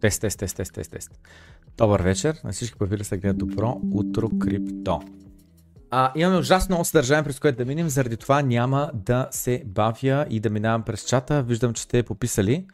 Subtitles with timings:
[0.00, 1.10] Тест, тест, тест, тест, тест, тест.
[1.76, 5.00] Добър вечер на всички папири са гледат добро утро крипто.
[5.90, 10.26] А, имаме ужасно много съдържание, през което да минем, заради това няма да се бавя
[10.30, 11.42] и да минавам през чата.
[11.42, 12.66] Виждам, че сте пописали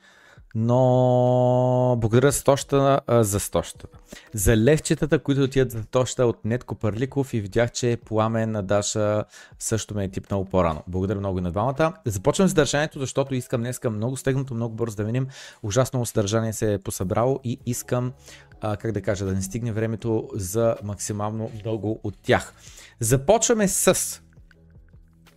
[0.55, 3.87] но благодаря за тоща, за тоща.
[4.35, 9.25] За левчетата, които отиват за тоща от Нетко Парликов и видях, че Пламен на Даша
[9.59, 10.83] също ме е тип много по-рано.
[10.87, 11.93] Благодаря много и на двамата.
[12.05, 15.27] Започвам съдържанието, защото искам днес много стегнато, много бързо да минем.
[15.63, 18.13] Ужасно съдържание се е посъбрало и искам,
[18.61, 22.55] как да кажа, да не стигне времето за максимално дълго от тях.
[23.01, 24.21] Започваме с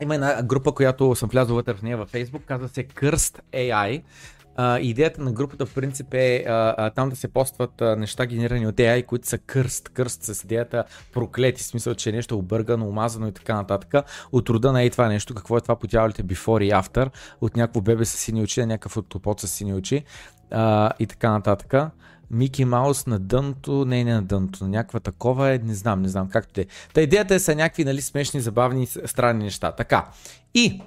[0.02, 4.04] има една група, която съм влязъл вътре в нея във Facebook, казва се Curst AI.
[4.60, 8.26] А, идеята на групата в принцип е а, а, там да се постват а, неща
[8.26, 10.84] генерирани от AI, които са кръст, кръст с идеята
[11.14, 13.94] проклети, в смисъл, че е нещо объргано, омазано и така нататък.
[14.32, 17.10] От рода на е това нещо, какво е това по дяволите before и after,
[17.42, 20.04] от някакво бебе с сини очи, някакъв от с сини очи
[20.52, 21.92] а, и така нататък.
[22.32, 26.08] Мики Маус на дъното, не, не на дъното, на някаква такова е, не знам, не
[26.08, 26.66] знам както е.
[26.94, 29.72] Та идеята е са някакви нали, смешни, забавни, странни неща.
[29.72, 30.08] Така.
[30.54, 30.82] И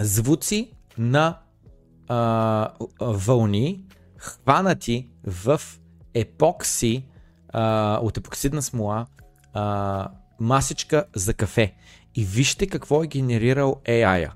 [0.00, 1.38] звуци на
[2.08, 3.84] а, вълни,
[4.16, 5.60] хванати в
[6.14, 7.04] епокси
[7.48, 9.06] а, от епоксидна смола
[9.52, 10.10] а,
[10.40, 11.74] масичка за кафе.
[12.14, 14.32] И вижте какво е генерирал AI-а.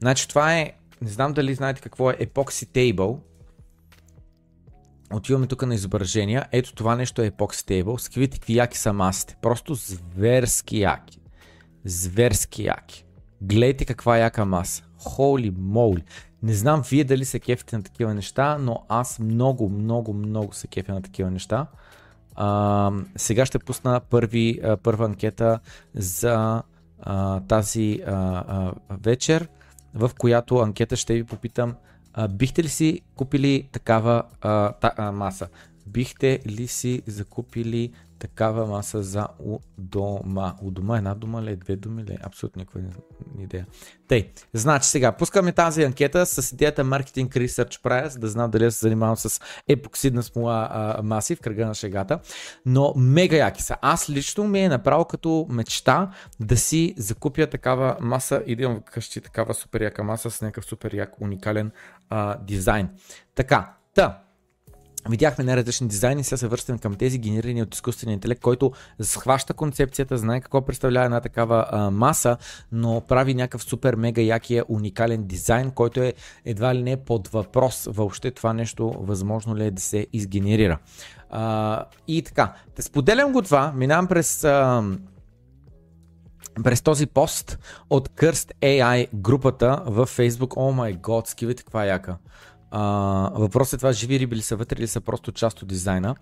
[0.00, 0.72] Значи това е,
[1.02, 3.18] не знам дали знаете какво е Epoxy Table.
[5.12, 6.46] Отиваме тук на изображения.
[6.52, 7.96] Ето това нещо е Epoxy Table.
[7.96, 9.36] Сквите какви яки са масите.
[9.42, 11.20] Просто зверски яки.
[11.84, 13.04] Зверски яки.
[13.42, 14.84] Гледайте каква яка маса.
[15.00, 16.02] Holy moly.
[16.46, 20.66] Не знам вие дали се кефите на такива неща, но аз много, много, много се
[20.66, 21.66] кефя на такива неща.
[22.34, 25.60] А, сега ще пусна първи, първа анкета
[25.94, 26.62] за
[27.00, 29.48] а, тази а, а, вечер,
[29.94, 31.74] в която анкета ще ви попитам
[32.14, 35.48] а, бихте ли си купили такава а, та, а, маса?
[35.86, 40.54] Бихте ли си закупили такава маса за у дома.
[40.62, 42.18] У дома една дума ли, две думи ли?
[42.22, 42.80] Абсолютно никаква
[43.40, 43.66] идея.
[44.08, 48.78] Тъй, значи сега, пускаме тази анкета с идеята Marketing Research правя, да знам дали се
[48.78, 52.18] занимавам с епоксидна смола а, маси в кръга на шегата,
[52.66, 53.76] но мега яки са.
[53.82, 58.80] Аз лично ми е направо като мечта да си закупя такава маса и да имам
[58.80, 61.70] вкъщи такава супер яка маса с някакъв супер як уникален
[62.08, 62.88] а, дизайн.
[63.34, 64.25] Така, та,
[65.10, 68.72] Видяхме най-различни дизайни, сега се връщаме към тези генерирани от изкуствения интелект, който
[69.02, 72.36] схваща концепцията, знае какво представлява една такава а, маса,
[72.72, 76.12] но прави някакъв супер мега якия уникален дизайн, който е
[76.44, 80.78] едва ли не под въпрос въобще това нещо възможно ли е да се изгенерира.
[81.30, 84.44] А, и така, да споделям го това, минавам през...
[84.44, 84.82] А,
[86.64, 87.58] през този пост
[87.90, 90.52] от Curst AI групата в Facebook.
[90.56, 92.16] О май год, скивайте каква яка.
[92.70, 92.80] А,
[93.34, 96.14] въпросът е това, живи риби ли са вътре или са просто част от дизайна.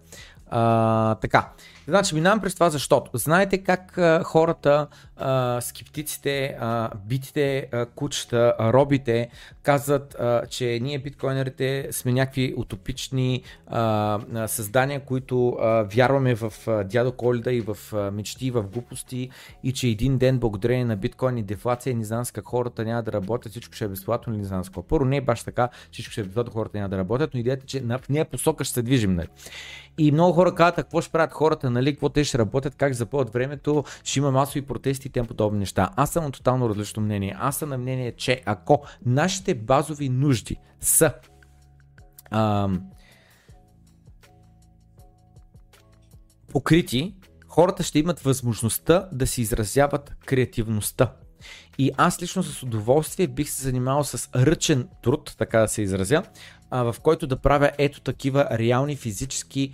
[0.51, 1.49] А, така,
[1.89, 4.87] значи минавам през това, защото знаете как а, хората,
[5.17, 9.29] а, скептиците, а, битите а, кучета, а, робите
[9.63, 16.85] казват, а, че ние биткоинерите сме някакви утопични а, създания, които а, вярваме в а,
[16.85, 19.31] дядо Коледа и в а, мечти, и в глупости
[19.63, 23.03] и че един ден благодарение на биткоин и дефлация не знам с как хората няма
[23.03, 24.83] да работят, всичко ще е безплатно не знам с какво.
[24.83, 27.62] Първо не е баш така, всичко ще е безплатно, хората няма да работят, но идеята
[27.64, 29.14] е, че в нея посока ще се движим.
[29.14, 29.29] Нали?
[29.99, 33.33] И много хора казват, какво ще правят хората, нали, какво те ще работят, как запълват
[33.33, 35.91] времето, ще има масови протести и тем подобни неща.
[35.97, 37.37] Аз съм на тотално различно мнение.
[37.38, 41.14] Аз съм на мнение, че ако нашите базови нужди са
[42.31, 42.83] ам,
[46.53, 47.14] покрити,
[47.49, 51.12] хората ще имат възможността да си изразяват креативността.
[51.79, 56.23] И аз лично с удоволствие бих се занимавал с ръчен труд, така да се изразя,
[56.71, 59.73] в който да правя ето такива реални физически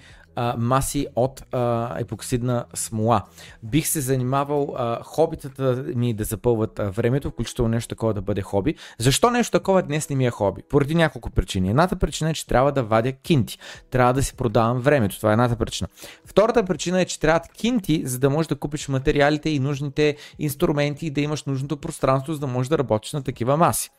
[0.59, 3.23] маси от а, епоксидна смола.
[3.63, 8.43] Бих се занимавал а, хобитата ми да запълват а, времето, включително нещо такова да бъде
[8.43, 8.75] хоби.
[8.99, 10.63] Защо нещо такова днес не ми е хоби?
[10.69, 11.71] Поради няколко причини.
[11.71, 13.59] Едната причина е, че трябва да вадя кинти.
[13.91, 15.17] Трябва да си продавам времето.
[15.17, 15.89] Това е едната причина.
[16.27, 21.07] Втората причина е, че трябват кинти, за да можеш да купиш материалите и нужните инструменти
[21.07, 23.91] и да имаш нужното пространство, за да можеш да работиш на такива маси.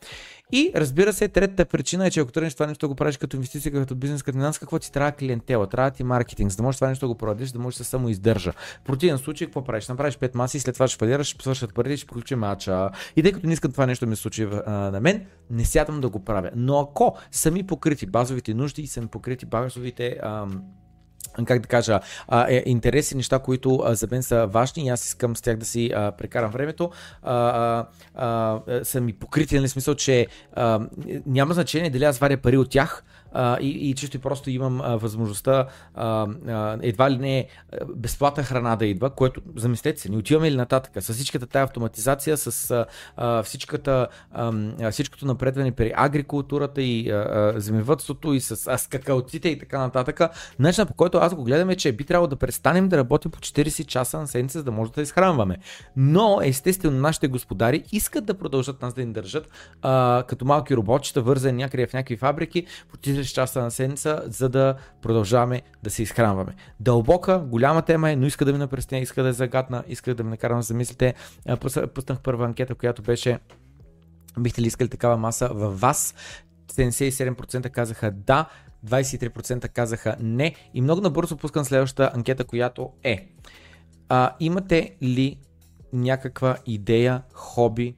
[0.52, 3.36] И разбира се, третата причина е, че ако тръгнеш това нещо да го правиш като
[3.36, 6.76] инвестиция, като бизнес, като финанс, какво ти трябва клиентела, трябва ти маркетинг, за да можеш
[6.76, 8.52] това нещо да го продадеш, да можеш да се само издържа.
[8.52, 9.88] В противен случай, какво правиш?
[9.88, 12.90] Направиш 5 маси, след това ще фалираш, ще свършат пари, ще приключи мача.
[13.16, 16.00] И тъй като не искам това нещо да ми случи а, на мен, не сядам
[16.00, 16.50] да го правя.
[16.56, 20.62] Но ако сами покрити базовите нужди и сами покрити базовите ам,
[21.44, 22.00] как да кажа,
[22.48, 25.90] е, интереси, неща, които за мен са важни и аз искам с тях да си
[26.18, 26.90] прекарам времето,
[27.22, 27.86] а, а,
[28.66, 30.26] а, са ми покрити, нали смисъл, че
[31.26, 33.04] няма значение дали аз варя пари от тях,
[33.60, 37.46] и, и чисто и просто имам а, възможността а, а, едва ли не
[37.94, 42.36] безплатна храна да идва, което замислете се, не отиваме ли нататък с всичката тая автоматизация,
[42.36, 42.70] с
[43.16, 49.48] а, всичката, а, всичкото напредване при агрикултурата и а, земевътството и с, а, с какаоците
[49.48, 50.20] и така нататък.
[50.58, 53.38] Начинът по който аз го гледам е, че би трябвало да престанем да работим по
[53.38, 55.56] 40 часа на седмица, за да може да изхранваме.
[55.96, 59.48] Но естествено нашите господари искат да продължат нас да ни държат
[59.82, 64.48] а, като малки роботчета, вързани някъде в някакви фабрики по 40 часа на седмица, за
[64.48, 66.54] да продължаваме да се изхранваме.
[66.80, 70.24] Дълбока, голяма тема е, но иска да ми напресня, иска да е загадна, иска да
[70.24, 71.14] ме накарам да замислите.
[71.94, 73.38] Пуснах първа анкета, която беше
[74.38, 76.14] бихте ли искали такава маса във вас?
[76.72, 78.46] 77% казаха да,
[78.86, 83.28] 23% казаха не и много набързо пускам следващата анкета, която е
[84.08, 85.38] а, имате ли
[85.92, 87.96] някаква идея, хоби,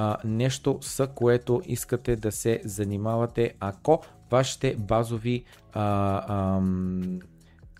[0.00, 6.60] а, нещо с което искате да се занимавате, ако вашите базови а, а,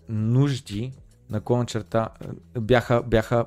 [0.09, 0.93] нужди
[1.31, 2.09] на черта
[2.59, 3.45] бяха, бяха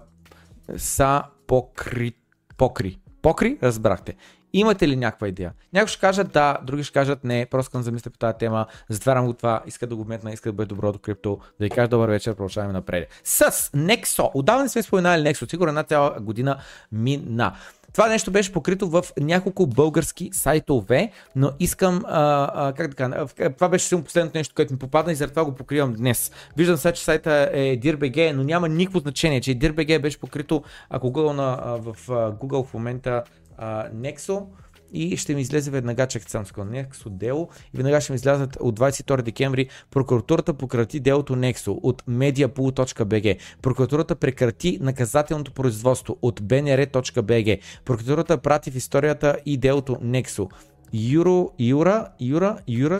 [0.78, 2.14] са покри,
[2.58, 3.00] покри.
[3.22, 4.16] Покри, разбрахте.
[4.54, 5.54] Имате ли някаква идея?
[5.74, 9.26] Някои ще кажат да, други ще кажат не, просто към замисля по тази тема, затварям
[9.26, 11.88] го това, иска да го метна, иска да бъде добро до крипто, да ви кажа
[11.88, 13.10] добър вечер, продължаваме напред.
[13.24, 16.58] С Nexo, отдавна не сме споменали Nexo, сигурно една цяла година
[16.92, 17.54] мина.
[17.94, 23.52] Това нещо беше покрито в няколко български сайтове, но искам, а, а, как да кажа,
[23.54, 26.32] това беше само последното нещо, което ми попадна и заради го покривам днес.
[26.58, 31.08] Виждам сега, че сайта е DIRBG, но няма никакво значение, че DIRBG беше покрито, ако
[31.08, 33.24] Google на, в Google в момента
[33.64, 34.46] а, Nexo
[34.94, 38.80] и ще ми излезе веднага, само секунда, Nexo дело и веднага ще ми излязат от
[38.80, 43.40] 22 декември прокуратурата пократи делото Nexo от mediapool.bg.
[43.62, 47.60] Прокуратурата прекрати наказателното производство от bnr.bg.
[47.86, 50.50] Прокуратурата прати в историята и делото Nexo.
[50.94, 53.00] Юро, Юра, Юра, Юра,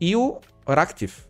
[0.00, 0.32] Ио,
[0.68, 1.26] Рактив.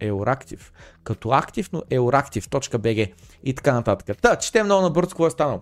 [0.00, 0.72] Еурактив.
[1.04, 3.12] Като актив, но еурактив.bg
[3.44, 4.16] и така нататък.
[4.22, 5.60] Та, четем много набързо какво е станало.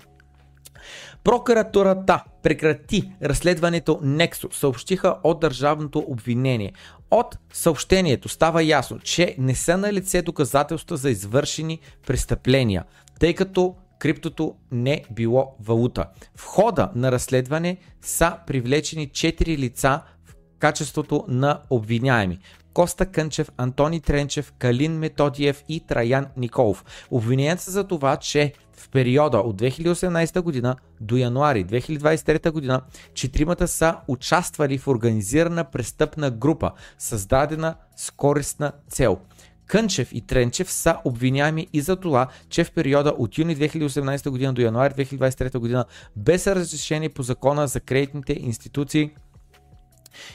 [1.25, 6.73] Прокуратурата прекрати разследването Nexo, съобщиха от държавното обвинение.
[7.11, 12.85] От съобщението става ясно, че не са на лице доказателства за извършени престъпления,
[13.21, 16.07] тъй като криптото не било валута.
[16.37, 22.39] В хода на разследване са привлечени 4 лица в качеството на обвиняеми.
[22.73, 26.85] Коста Кънчев, Антони Тренчев, Калин Методиев и Траян Николов.
[27.11, 32.81] Обвиненият са за това, че в периода от 2018 година до януари 2023 година
[33.15, 39.19] четиримата са участвали в организирана престъпна група, създадена с користна цел.
[39.67, 44.53] Кънчев и Тренчев са обвиняеми и за това, че в периода от юни 2018 година
[44.53, 45.85] до януари 2023 година
[46.17, 49.11] без разрешение по закона за кредитните институции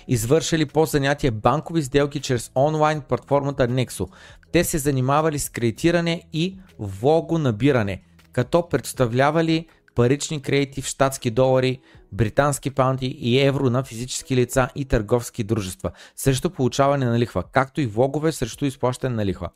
[0.07, 4.09] извършили по занятие банкови сделки чрез онлайн платформата Nexo.
[4.51, 8.01] Те се занимавали с кредитиране и влогонабиране,
[8.33, 11.79] като представлявали парични кредити в щатски долари,
[12.11, 17.81] британски паунти и евро на физически лица и търговски дружества, срещу получаване на лихва, както
[17.81, 19.49] и влогове срещу изплащане на лихва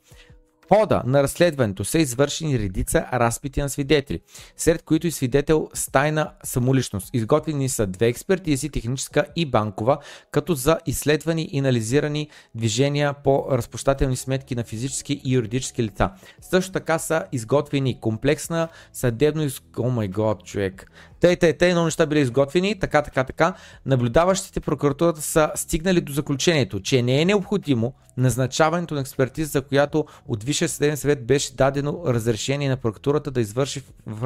[0.70, 4.22] хода на разследването са извършени редица разпити на свидетели,
[4.58, 7.10] сред които и свидетел с тайна самоличност.
[7.14, 9.98] Изготвени са две експертизи, техническа и банкова,
[10.32, 16.10] като за изследвани и анализирани движения по разпощателни сметки на физически и юридически лица.
[16.42, 19.62] Също така са изготвени комплексна съдебно из...
[19.80, 20.92] О май год, човек.
[21.20, 23.54] Тъй, тъй, тъй, но неща били изготвени, така, така, така.
[23.86, 30.06] Наблюдаващите прокуратурата са стигнали до заключението, че не е необходимо назначаването на експертиза, за която
[30.28, 33.82] от Висшия съдебен съвет беше дадено разрешение на прокуратурата да извърши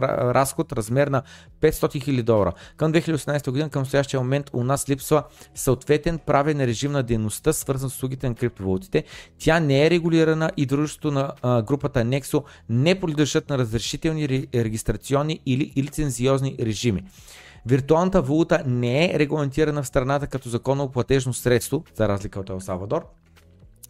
[0.05, 1.23] разход размер на
[1.61, 2.53] 500 000 долара.
[2.77, 5.23] Към 2018 година, към настоящия момент у нас липсва
[5.55, 9.03] съответен правен режим на дейността, свързан с услугите на криптовалутите.
[9.39, 15.39] Тя не е регулирана и дружеството на а, групата Nexo не подлежат на разрешителни регистрационни
[15.45, 17.03] или лицензиозни режими.
[17.65, 22.59] Виртуалната валута не е регламентирана в страната като законно платежно средство, за разлика от Ел
[22.59, 23.05] Салвадор,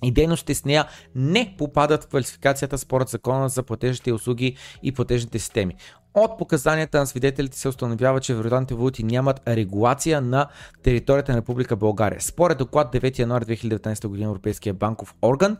[0.03, 0.85] и дейностите с нея
[1.15, 5.75] не попадат в квалификацията според закона за платежните услуги и платежните системи.
[6.13, 10.47] От показанията на свидетелите се установява, че вероятните валути нямат регулация на
[10.83, 12.21] територията на Република България.
[12.21, 15.57] Според доклад 9 януари 2019 година Европейския банков орган,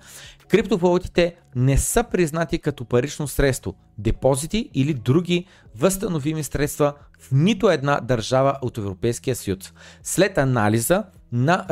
[0.49, 8.00] криптовалутите не са признати като парично средство, депозити или други възстановими средства в нито една
[8.04, 9.74] държава от Европейския съюз.
[10.04, 11.66] След анализа на,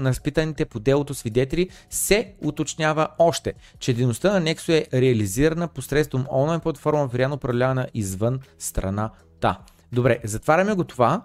[0.00, 6.26] на разпитаните по делото свидетели се уточнява още, че дейността на Nexo е реализирана посредством
[6.30, 9.58] онлайн платформа, вероятно управлявана извън страната.
[9.92, 11.22] Добре, затваряме го това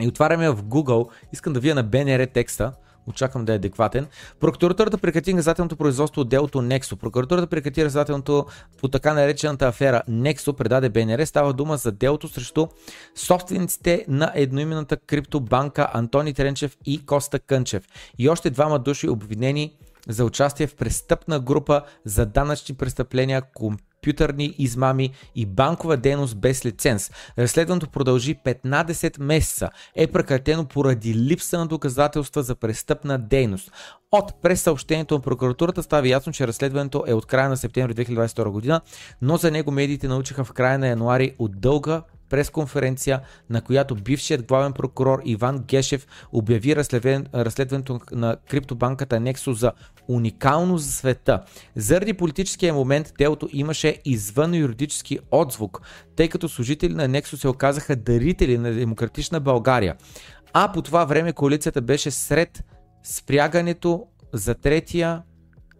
[0.00, 2.72] И отваряме в Google, искам да вия на БНР текста,
[3.08, 4.06] очаквам да е адекватен.
[4.40, 6.96] Прокуратурата прекрати наказателното производство от делото Nexo.
[6.96, 8.46] Прокуратурата прекрати наказателното
[8.80, 11.26] по така наречената афера Nexo, предаде БНР.
[11.26, 12.66] Става дума за делото срещу
[13.14, 17.84] собствениците на едноименната криптобанка Антони Тренчев и Коста Кънчев.
[18.18, 19.72] И още двама души обвинени
[20.08, 23.42] за участие в престъпна група за данъчни престъпления,
[24.02, 27.10] компютърни измами и банкова дейност без лиценз.
[27.38, 29.70] Разследването продължи 15 месеца.
[29.94, 33.72] Е прекратено поради липса на доказателства за престъпна дейност.
[34.12, 38.48] От през съобщението на прокуратурата става ясно, че разследването е от края на септември 2022
[38.48, 38.80] година,
[39.22, 44.46] но за него медиите научиха в края на януари от дълга пресконференция, на която бившият
[44.46, 49.72] главен прокурор Иван Гешев обяви разследването на криптобанката Nexus за
[50.08, 51.42] уникално за света.
[51.76, 55.80] Заради политическия момент делото имаше извън юридически отзвук,
[56.16, 59.96] тъй като служители на Nexus се оказаха дарители на демократична България.
[60.52, 62.64] А по това време коалицията беше сред
[63.04, 65.22] спрягането за третия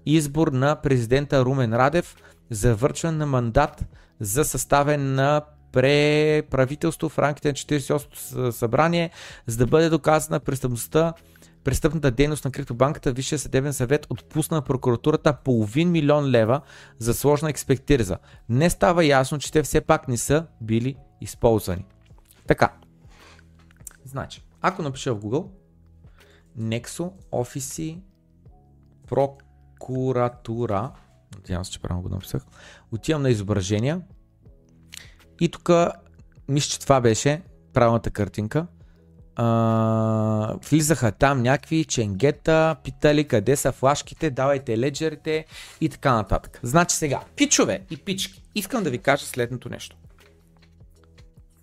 [0.06, 2.16] избор на президента Румен Радев
[2.50, 3.84] за върчване на мандат
[4.20, 9.10] за съставен на преправителство в рамките на 48 събрание,
[9.46, 11.14] за да бъде доказана престъпността
[11.64, 16.60] престъпната дейност на криптобанката, Висшия съдебен съвет отпусна на прокуратурата половин милион лева
[16.98, 18.18] за сложна експектириза.
[18.48, 21.84] Не става ясно, че те все пак не са били използвани.
[22.46, 22.72] Така.
[24.04, 25.46] Значи, ако напиша в Google
[26.58, 28.00] Nexo Office
[29.08, 30.92] прокуратура,
[31.36, 32.42] надявам се, че правилно го написах,
[32.92, 34.02] отивам на изображения,
[35.40, 35.70] и тук,
[36.48, 38.66] мисля, че това беше правилната картинка.
[39.36, 45.44] А, влизаха там някакви ченгета, питали къде са флашките, давайте леджерите
[45.80, 46.60] и така нататък.
[46.62, 49.96] Значи сега, пичове и пички, искам да ви кажа следното нещо.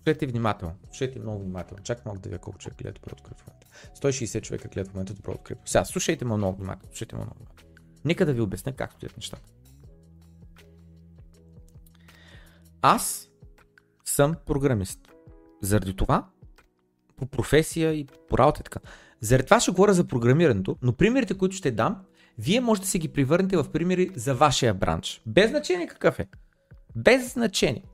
[0.06, 1.82] Слушайте внимателно, слушайте много внимателно.
[1.84, 3.66] Чак малко да ви колко човек гледат добро открив в момента.
[3.96, 5.58] 160 човека гледат в момента добро открив.
[5.64, 7.66] Сега, слушайте ме много внимателно, слушайте ме много внимателно.
[8.04, 9.50] Нека да ви обясня как стоят нещата.
[12.82, 13.25] Аз
[14.16, 15.00] съм програмист.
[15.62, 16.26] Заради това,
[17.16, 18.80] по професия и по работа и така.
[19.20, 21.96] Заради това ще говоря за програмирането, но примерите, които ще дам,
[22.38, 25.22] вие можете да си ги привърнете в примери за вашия бранш.
[25.26, 26.26] Без значение какъв е.
[26.96, 27.84] Без значение.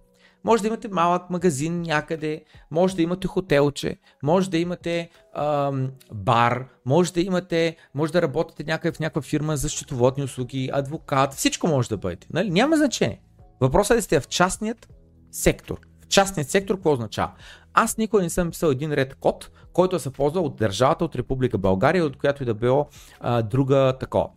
[0.44, 6.68] Може да имате малък магазин някъде, може да имате хотелче, може да имате ам, бар,
[6.86, 11.66] може да имате, може да работите някъде в някаква фирма за счетоводни услуги, адвокат, всичко
[11.66, 12.26] може да бъдете.
[12.32, 12.50] Нали?
[12.50, 13.22] Няма значение.
[13.60, 14.88] Въпросът е да сте в частният
[15.30, 17.30] сектор частният сектор, какво означава?
[17.74, 21.58] Аз никога не съм писал един ред код, който се ползва от държавата, от Република
[21.58, 22.88] България, от която и да било
[23.20, 24.28] а, друга такова.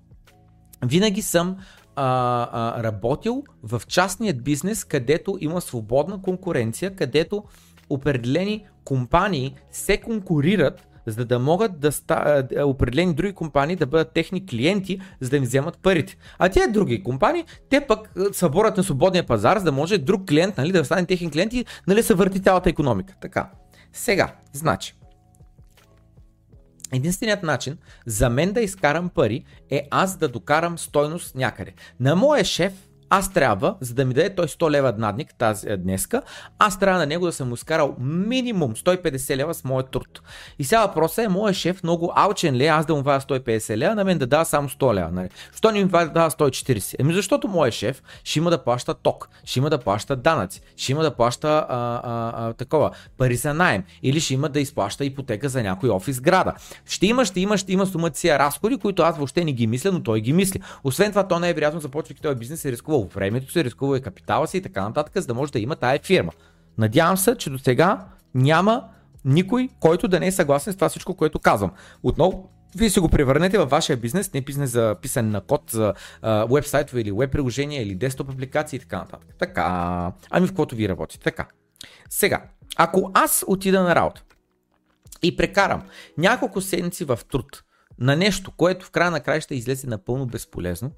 [0.85, 1.57] Винаги съм
[1.95, 2.05] а,
[2.51, 7.43] а, работил в частният бизнес, където има свободна конкуренция, където
[7.89, 14.45] определени компании се конкурират за да могат да ста, определени други компании да бъдат техни
[14.45, 16.17] клиенти, за да им вземат парите.
[16.39, 20.57] А тези други компании, те пък съборят на свободния пазар, за да може друг клиент
[20.57, 23.13] нали, да стане техен клиент и нали, се върти цялата економика.
[23.21, 23.49] Така.
[23.93, 24.95] Сега, значи,
[26.93, 31.73] Единственият начин за мен да изкарам пари е аз да докарам стойност някъде.
[31.99, 32.73] На моя шеф
[33.17, 36.21] аз трябва, за да ми даде той 100 лева надник тази е, днеска,
[36.59, 40.21] аз трябва на него да съм изкарал минимум 150 лева с моят труд.
[40.59, 43.77] И сега въпросът е, моят шеф много алчен ли е, аз да му вадя 150
[43.77, 45.11] лева, на мен да дава само 100 лева.
[45.11, 45.29] Нали?
[45.55, 46.95] Що не ми дава 140?
[46.99, 50.91] Еми защото моят шеф ще има да плаща ток, ще има да плаща данъци, ще
[50.91, 55.05] има да плаща а, а, а, такова, пари за найем или ще има да изплаща
[55.05, 56.53] ипотека за някой офис града.
[56.85, 60.03] Ще има, ще има, ще има сумация разходи, които аз въобще не ги мисля, но
[60.03, 60.61] той ги мисли.
[60.83, 64.01] Освен това, то не е вероятно започвайки този бизнес и рискува времето си, рискувал и
[64.01, 66.31] капитала си и така нататък, за да може да има тая фирма.
[66.77, 68.83] Надявам се, че до сега няма
[69.25, 71.71] никой, който да не е съгласен с това всичко, което казвам.
[72.03, 75.93] Отново, вие си го превърнете във вашия бизнес, не бизнес за писане на код за
[76.23, 79.35] вебсайтове или веб приложения или десктоп апликации и така нататък.
[79.39, 79.63] Така,
[80.29, 81.23] ами в каквото ви работите.
[81.23, 81.47] Така.
[82.09, 82.43] Сега,
[82.77, 84.23] ако аз отида на работа
[85.23, 85.83] и прекарам
[86.17, 87.63] няколко седмици в труд,
[87.99, 90.91] на нещо, което в края на края ще излезе напълно безполезно,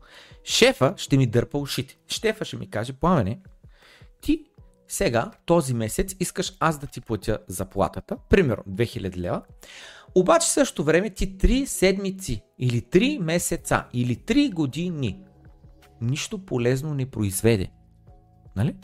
[0.43, 1.97] шефа ще ми дърпа ушите.
[2.07, 3.39] Шефа ще ми каже, пламене,
[4.21, 4.45] ти
[4.88, 9.41] сега, този месец, искаш аз да ти платя заплатата, примерно 2000 лева,
[10.15, 15.19] обаче също време ти 3 седмици или 3 месеца или 3 години
[16.01, 17.71] нищо полезно не произведе.
[18.55, 18.75] Нали?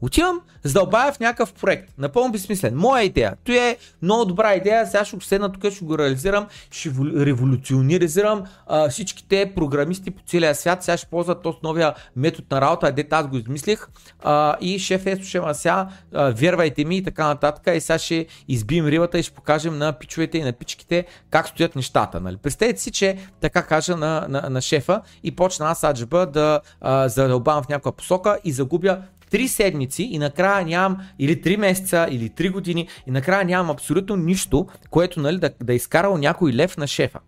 [0.00, 1.92] Отивам, задълбая в някакъв проект.
[1.98, 2.76] Напълно безсмислен.
[2.76, 3.36] Моя идея.
[3.44, 4.86] Той е много добра идея.
[4.86, 10.84] Сега ще седна тук, ще го реализирам, ще революционирам а, всичките програмисти по целия свят.
[10.84, 13.88] Сега ще ползват този новия метод на работа, дете аз го измислих.
[14.22, 17.74] А, и шеф е, слушай, сега а, вярвайте ми и така нататък.
[17.76, 21.76] И сега ще избием рибата и ще покажем на пичовете и на пичките как стоят
[21.76, 22.20] нещата.
[22.20, 22.36] Нали?
[22.36, 26.60] Представете си, че така кажа на, на, на шефа и почна аз аджаба да
[27.06, 28.98] задълбавам в някаква посока и загубя
[29.30, 34.16] три седмици и накрая нямам, или три месеца, или три години, и накрая нямам абсолютно
[34.16, 37.18] нищо, което нали, да, да е изкарал някой лев на шефа.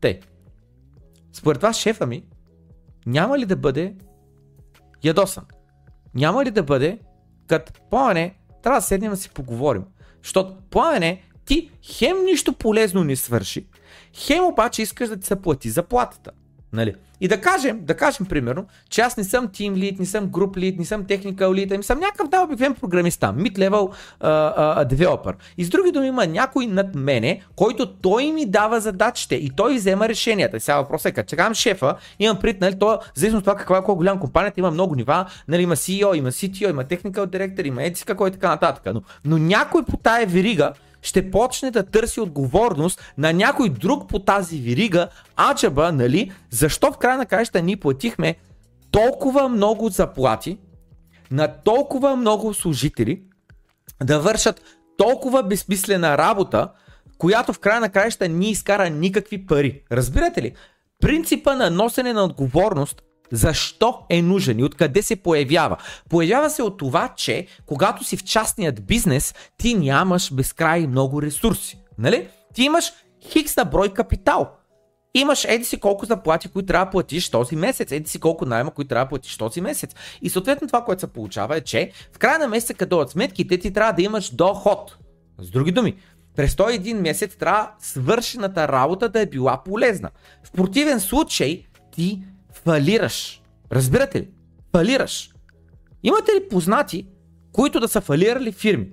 [0.00, 0.20] Те.
[1.32, 2.24] Според вас шефа ми
[3.06, 3.94] няма ли да бъде
[5.04, 5.44] ядосан?
[6.14, 6.98] Няма ли да бъде
[7.46, 9.84] като пламене, трябва да седнем да си поговорим.
[10.22, 13.66] Защото пламене, ти хем нищо полезно не свърши,
[14.14, 16.30] хем обаче искаш да ти се плати заплатата.
[16.72, 16.94] Нали?
[17.20, 20.58] И да кажем, да кажем примерно, че аз не съм team lead, не съм group
[20.58, 24.94] lead, не съм technical lead, ами съм някакъв да обикновен програмист там, mid-level uh, uh,
[24.94, 25.34] developer.
[25.58, 29.74] И с други думи има някой над мене, който той ми дава задачите и той
[29.74, 30.60] взема решенията.
[30.60, 33.82] Сега въпросът е, като чекам шефа, имам пред, нали, то, зависимо от това каква е
[33.82, 37.84] колко голяма компанията, има много нива, нали, има CEO, има CTO, има technical director, има
[37.84, 38.94] етика, кой и така нататък.
[38.94, 40.72] Но, но някой по тая верига
[41.06, 45.08] ще почне да търси отговорност на някой друг по тази вирига,
[45.50, 48.36] аджаба, нали, защо в края на краища ни платихме
[48.90, 50.58] толкова много заплати
[51.30, 53.22] на толкова много служители
[54.02, 54.62] да вършат
[54.96, 56.70] толкова безсмислена работа,
[57.18, 59.82] която в края на краища ни изкара никакви пари.
[59.92, 60.54] Разбирате ли?
[61.00, 65.76] Принципа на носене на отговорност защо е нужен и откъде се появява?
[66.08, 71.78] Появява се от това, че когато си в частният бизнес, ти нямаш безкрай много ресурси.
[71.98, 72.28] Нали?
[72.54, 72.92] Ти имаш
[73.28, 74.50] хикс на брой капитал.
[75.14, 78.70] Имаш еди си колко заплати, които трябва да платиш този месец, еди си колко найма,
[78.70, 79.94] които трябва да платиш този месец.
[80.22, 83.58] И съответно това, което се получава е, че в края на месеца, като от сметките,
[83.58, 84.96] ти трябва да имаш доход.
[85.38, 85.96] С други думи,
[86.36, 90.10] през този един месец трябва свършената работа да е била полезна.
[90.44, 92.22] В противен случай ти
[92.66, 93.42] фалираш.
[93.72, 94.28] Разбирате ли?
[94.72, 95.30] Фалираш.
[96.02, 97.06] Имате ли познати,
[97.52, 98.86] които да са фалирали фирми?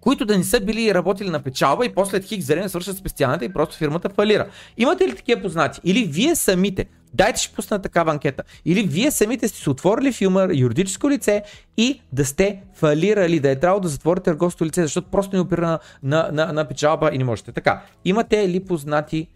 [0.00, 3.52] които да не са били работили на печалба и после хикс време свършат спестяването и
[3.52, 4.48] просто фирмата фалира.
[4.76, 5.80] Имате ли такива познати?
[5.84, 10.48] Или вие самите, дайте ще пусна такава анкета, или вие самите сте си отворили филма
[10.54, 11.42] юридическо лице
[11.76, 15.66] и да сте фалирали, да е трябвало да затворите търговското лице, защото просто не опира
[15.66, 17.52] на, на, на, на печалба и не можете.
[17.52, 19.28] Така, имате ли познати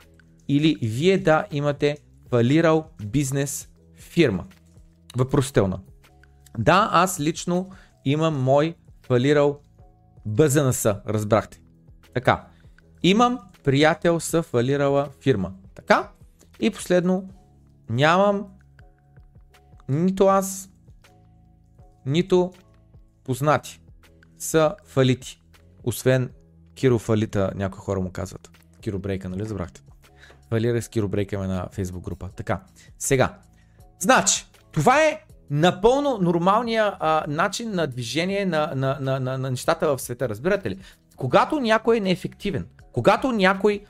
[0.48, 1.96] или вие да имате
[2.30, 3.68] фалирал бизнес
[4.12, 4.44] фирма.
[5.16, 5.80] Въпросителна.
[6.58, 7.70] Да, аз лично
[8.04, 9.60] имам мой фалирал
[10.26, 11.60] БЗНС, разбрахте.
[12.14, 12.46] Така.
[13.02, 15.52] Имам приятел са фалирала фирма.
[15.74, 16.10] Така.
[16.60, 17.28] И последно,
[17.90, 18.46] нямам
[19.88, 20.70] нито аз,
[22.06, 22.52] нито
[23.24, 23.80] познати
[24.38, 25.42] са фалити.
[25.84, 26.30] Освен
[26.74, 28.50] Киро Фалита, някои хора му казват.
[28.80, 29.82] Киро Брейка, нали забрахте?
[30.48, 32.28] Фалира с Киро Брейка на фейсбук група.
[32.36, 32.62] Така,
[32.98, 33.38] сега,
[34.02, 39.96] Значи, това е напълно нормалния а, начин на движение на, на, на, на, на нещата
[39.96, 40.28] в света.
[40.28, 40.78] Разбирате ли?
[41.16, 43.80] Когато някой е неефективен, когато някой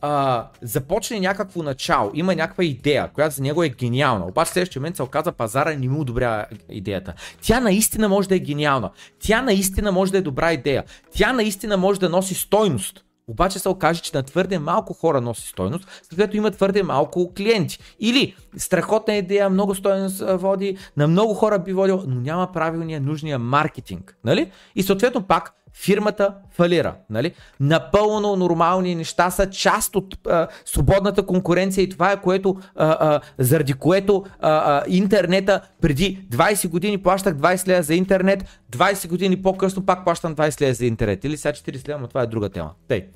[0.00, 4.96] а, започне някакво начало, има някаква идея, която за него е гениална, обаче следващия момент
[4.96, 7.14] се оказа пазара не му одобрява идеята.
[7.42, 10.84] Тя наистина може да е гениална, тя наистина може да е добра идея,
[11.16, 13.04] тя наистина може да носи стойност.
[13.32, 17.78] Обаче се окаже, че на твърде малко хора носи стойност, защото има твърде малко клиенти.
[18.00, 23.38] Или страхотна идея, много стойност води, на много хора би водил, но няма правилния, нужния
[23.38, 24.16] маркетинг.
[24.24, 24.50] Нали?
[24.76, 26.94] И съответно пак фирмата фалира.
[27.10, 27.32] Нали?
[27.60, 33.20] Напълно нормални неща са част от а, свободната конкуренция и това е което, а, а,
[33.38, 39.42] заради което а, а, интернета преди 20 години плащах 20 лева за интернет, 20 години
[39.42, 41.24] по-късно пак плащам 20 лева за интернет.
[41.24, 42.70] Или сега 40 лева, но това е друга тема.
[42.88, 43.06] Тей.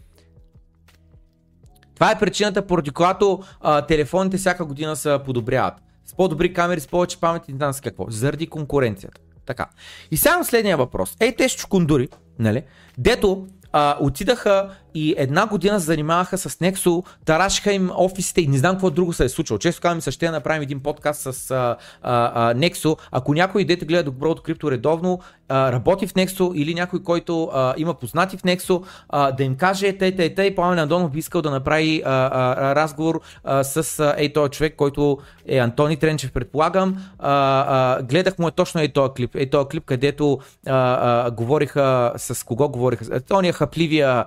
[1.96, 5.74] Това е причината, поради която а, телефоните всяка година се подобряват.
[6.04, 8.06] С по-добри камери, с повече памет и не с какво.
[8.08, 9.20] Заради конкуренцията.
[9.46, 9.66] Така.
[10.10, 11.16] И сега следния въпрос.
[11.20, 12.62] Ей, те чукундури, нали?
[12.98, 18.58] Дето а, отидаха и една година се занимаваха с Nexo, тарашиха им офисите и не
[18.58, 19.58] знам какво друго се е случило.
[19.58, 22.98] Често казвам се ще направим един подкаст с а, а, а, Nexo.
[23.10, 27.74] Ако някой дете гледа доброто крипто редовно, а, работи в Nexo или някой, който а,
[27.76, 31.50] има познати в Nexo, а, да им каже, тъй, тъй, Пламен Андонов би искал да
[31.50, 36.96] направи а, а, разговор а, с ей този човек, който е Антони Тренчев, предполагам.
[37.18, 37.30] А,
[37.68, 42.12] а, гледах му е точно ей този клип, ей този клип, където а, а, говориха,
[42.16, 44.24] с кого говориха, Тония хапливия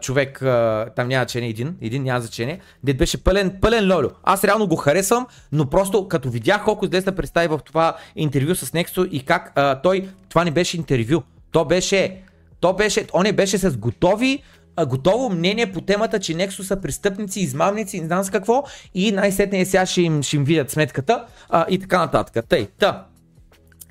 [0.00, 4.10] човек, а, там няма значение един, един няма значение, дед беше пълен, пълен лоло.
[4.22, 8.72] Аз реално го харесвам, но просто като видях колко да представи в това интервю с
[8.72, 12.22] Нексо и как а, той, това не беше интервю, то беше,
[12.60, 14.42] то беше, он не беше с готови
[14.86, 19.64] готово мнение по темата, че Нексо са престъпници, измамници, не знам с какво и най-сетне
[19.64, 22.44] сега ще им, ще им видят сметката а, и така нататък.
[22.48, 23.06] Тъй, та,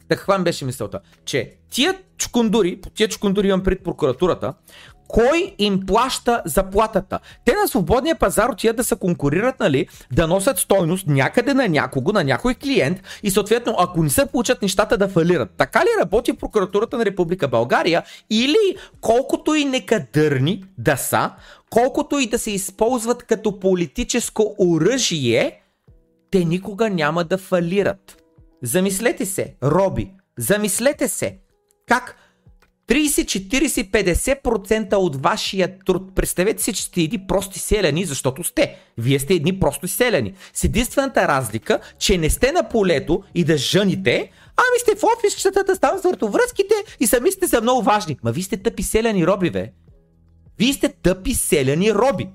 [0.10, 1.00] да, каква ми беше мисълта?
[1.26, 4.54] Че тия чукундури, по тия чукундури имам пред прокуратурата,
[5.08, 7.20] кой им плаща заплатата?
[7.46, 12.12] Те на свободния пазар отиват да се конкурират, нали, да носят стойност някъде на някого,
[12.12, 15.50] на някой клиент и съответно, ако не се получат нещата да фалират.
[15.58, 21.32] Така ли работи прокуратурата на Република България или колкото и некадърни да са,
[21.70, 25.62] колкото и да се използват като политическо оръжие,
[26.32, 28.24] те никога няма да фалират.
[28.64, 31.38] Замислете се, роби, замислете се,
[31.88, 32.16] как
[32.88, 33.92] 30, 40,
[34.44, 36.16] 50% от вашия труд.
[36.16, 38.76] Представете си, че сте едни прости селяни, защото сте.
[38.98, 40.34] Вие сте едни прости селяни.
[40.54, 45.64] С единствената разлика, че не сте на полето и да жъните, ами сте в офисчетата
[45.64, 48.18] да стават въртовръзките и сами сте са много важни.
[48.24, 49.72] Ма вие сте тъпи селяни роби, бе.
[50.60, 52.28] Вие сте тъпи селяни роби.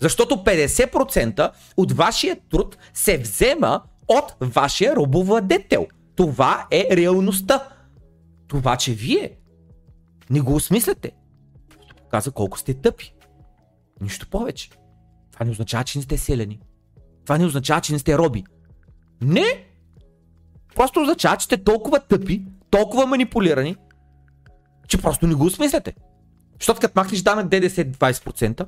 [0.00, 5.86] Защото 50% от вашия труд се взема от вашия робовладетел.
[6.16, 7.68] Това е реалността.
[8.48, 9.36] Това, че вие
[10.30, 11.12] не го осмисляте,
[12.10, 13.14] каза колко сте тъпи.
[14.00, 14.70] Нищо повече.
[15.32, 16.60] Това не означава, че не сте селени.
[17.24, 18.44] Това не означава, че не сте роби.
[19.20, 19.66] Не!
[20.74, 23.76] Просто означава, че сте толкова тъпи, толкова манипулирани,
[24.88, 25.94] че просто не го осмисляте.
[26.60, 28.66] Защото като махнеш данък ДДС 20%,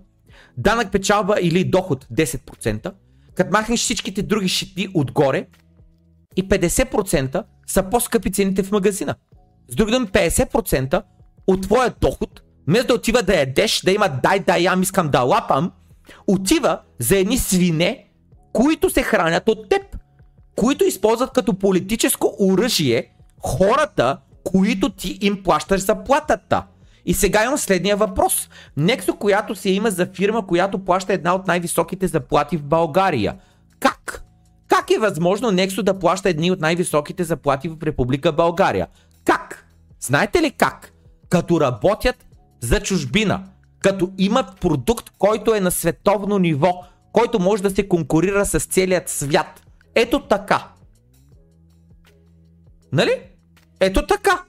[0.57, 2.93] данък печалба или доход 10%,
[3.35, 5.47] като махнеш всичките други щити отгоре
[6.37, 9.15] и 50% са по-скъпи цените в магазина.
[9.69, 11.03] С други думи, 50%
[11.47, 15.21] от твоя доход, вместо да отива да ядеш, да има дай да ям, искам да
[15.21, 15.73] лапам,
[16.27, 18.07] отива за едни свине,
[18.53, 19.83] които се хранят от теб,
[20.57, 26.63] които използват като политическо оръжие хората, които ти им плащаш заплатата.
[27.07, 28.49] И сега имам следния въпрос.
[28.77, 33.37] Нексо, която се има за фирма, която плаща една от най-високите заплати в България.
[33.81, 34.25] Как?
[34.69, 38.87] Как е възможно Нексо да плаща едни от най-високите заплати в Република България?
[39.29, 39.67] Как?
[40.01, 40.93] Знаете ли как?
[41.29, 42.27] Като работят
[42.61, 43.49] за чужбина,
[43.81, 49.09] като имат продукт, който е на световно ниво, който може да се конкурира с целият
[49.09, 49.67] свят.
[49.95, 50.69] Ето така.
[52.93, 53.23] Нали?
[53.81, 54.45] Ето така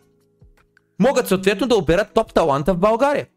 [0.99, 3.27] могат съответно да оберат топ таланта в България.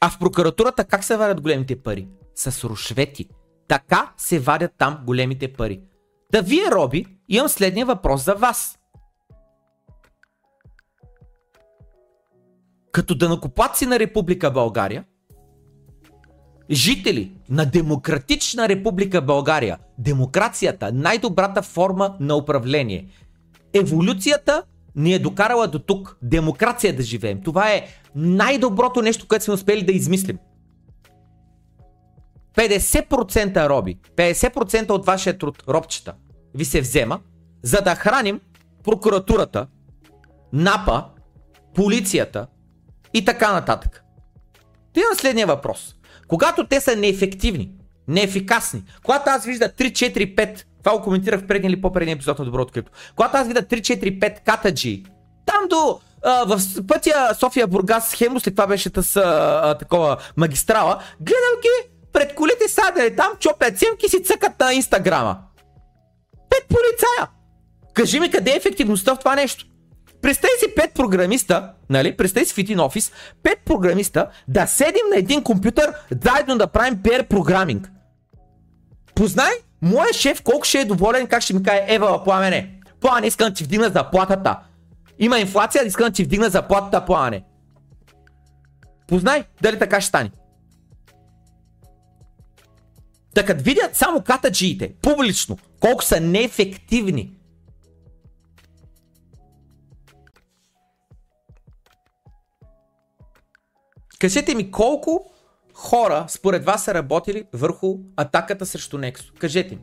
[0.00, 2.08] А в прокуратурата как се вадят големите пари?
[2.34, 3.28] С рушвети.
[3.68, 5.80] Така се вадят там големите пари.
[6.32, 8.78] Да вие, Роби, имам следния въпрос за вас.
[12.92, 15.04] Като дънакоплатци на Република България,
[16.70, 23.08] жители на демократична република България, демокрацията, най-добрата форма на управление.
[23.74, 24.62] Еволюцията
[24.96, 26.18] ни е докарала до тук.
[26.22, 27.40] Демокрация да живеем.
[27.42, 30.38] Това е най-доброто нещо, което сме успели да измислим.
[32.56, 36.14] 50% роби, 50% от вашия труд, робчета,
[36.54, 37.20] ви се взема,
[37.62, 38.40] за да храним
[38.84, 39.66] прокуратурата,
[40.52, 41.04] НАПа,
[41.74, 42.46] полицията
[43.14, 44.02] и така нататък.
[44.92, 45.94] Ти на следния въпрос.
[46.28, 47.70] Когато те са неефективни,
[48.08, 52.38] неефикасни, когато аз вижда 3, 4, 5, това го коментирах в предния или по-предния епизод
[52.38, 55.04] на Доброто крипто, когато аз видя 3, 4, 5 катаджи,
[55.46, 60.98] там до а, в пътя София Бургас Хемус, след това беше с а, такова магистрала,
[61.20, 65.38] гледам ги пред колите садали там, чопят симки си цъкат на инстаграма.
[66.50, 67.28] Пет полицая!
[67.94, 69.66] Кажи ми къде е ефективността в това нещо?
[70.22, 72.16] Представи си пет програмиста, нали?
[72.16, 75.92] Представи си в един офис, пет програмиста да седим на един компютър,
[76.24, 77.90] заедно да правим PR програминг.
[79.14, 79.52] Познай,
[79.82, 83.54] моя шеф колко ще е доволен, как ще ми каже, Ева, пламене, пламене, искам да
[83.54, 84.58] ти вдигна заплатата.
[85.18, 87.44] Има инфлация, искам да ти вдигна заплатата, пламене.
[89.08, 90.30] Познай, дали така ще стане.
[93.36, 97.32] Така видят само катаджиите, публично, колко са неефективни
[104.18, 105.32] Кажете ми колко
[105.74, 109.32] хора според вас са работили върху атаката срещу Нексо?
[109.38, 109.82] Кажете ми.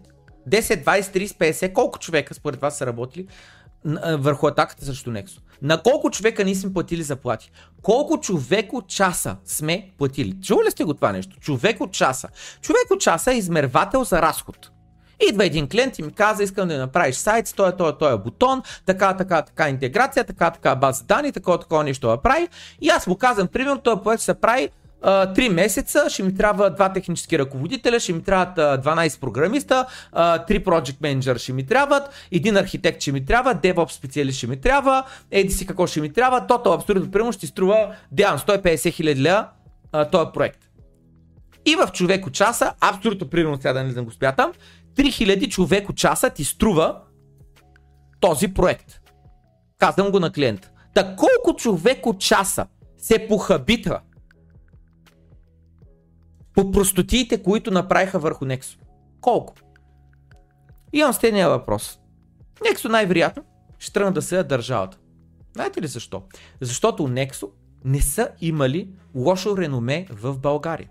[0.49, 3.27] 10, 20, 30, 50, колко човека според вас са работили
[4.17, 5.41] върху атаката срещу Нексо?
[5.63, 7.51] На колко човека ние сме платили заплати?
[7.81, 10.35] Колко човеко часа сме платили?
[10.41, 11.39] Чували ли сте го това нещо?
[11.39, 12.27] Човеко часа.
[12.61, 14.69] Човеко часа е измервател за разход.
[15.29, 18.61] Идва един клиент и ми каза, искам да направиш сайт с този, този, този бутон,
[18.85, 22.47] така, така, така интеграция, така, така база данни, такова, такова нещо да прави.
[22.81, 24.69] И аз му казвам, примерно, този проект ще се прави
[25.03, 30.97] 3 месеца, ще ми трябва два технически ръководителя, ще ми трябват 12 програмиста, 3 project
[31.01, 35.53] менеджера ще ми трябват, един архитект ще ми трябва, DevOps специалист ще ми трябва, еди
[35.53, 39.47] си какво ще ми трябва, тото абсолютно примерно ще струва, дявам, 150 хиляди лева
[40.11, 40.59] този проект.
[41.65, 44.51] И в човеко часа, абсолютно примерно сега да не го спятам,
[44.95, 46.97] 3000 човеко часа ти струва
[48.19, 48.99] този проект.
[49.77, 50.69] Казвам го на клиента.
[50.93, 52.65] Та колко човеко часа
[52.97, 53.99] се похабитва
[56.53, 58.77] по простотиите, които направиха върху Nexo?
[59.21, 59.53] Колко?
[60.93, 61.99] Имам следния въпрос.
[62.59, 63.43] Nexo най-вероятно
[63.79, 64.97] ще тръгна да се държавата.
[65.53, 66.23] Знаете ли защо?
[66.61, 67.49] Защото Nexo
[67.85, 70.89] не са имали лошо реноме в България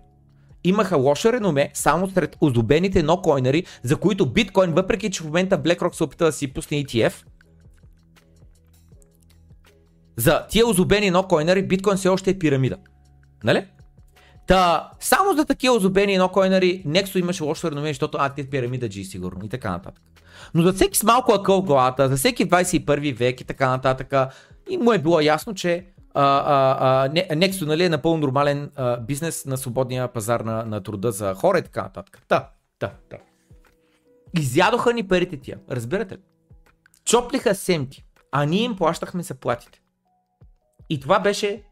[0.63, 5.93] имаха лоша реноме само сред озубените нокойнери, за които биткоин, въпреки че в момента BlackRock
[5.93, 7.13] се опита да си пусне ETF,
[10.17, 12.77] за тия озубени нокойнери биткоин все още е пирамида.
[13.43, 13.65] Нали?
[14.47, 19.03] Та, само за такива озубени нокойнери Nexo имаше лошо реноме, защото а, те пирамида G
[19.03, 20.03] сигурно и така нататък.
[20.53, 24.13] Но за всеки с малко акъл главата, за всеки 21 век и така нататък,
[24.69, 29.57] и му е било ясно, че а, Nexo нали, е напълно нормален а, бизнес на
[29.57, 32.21] свободния пазар на, на труда за хора и така нататък.
[32.27, 33.17] Та, та, та.
[34.39, 36.19] Изядоха ни парите тия, разбирате ли?
[37.05, 39.81] Чоплиха семти, а ние им плащахме заплатите.
[40.89, 41.63] И това беше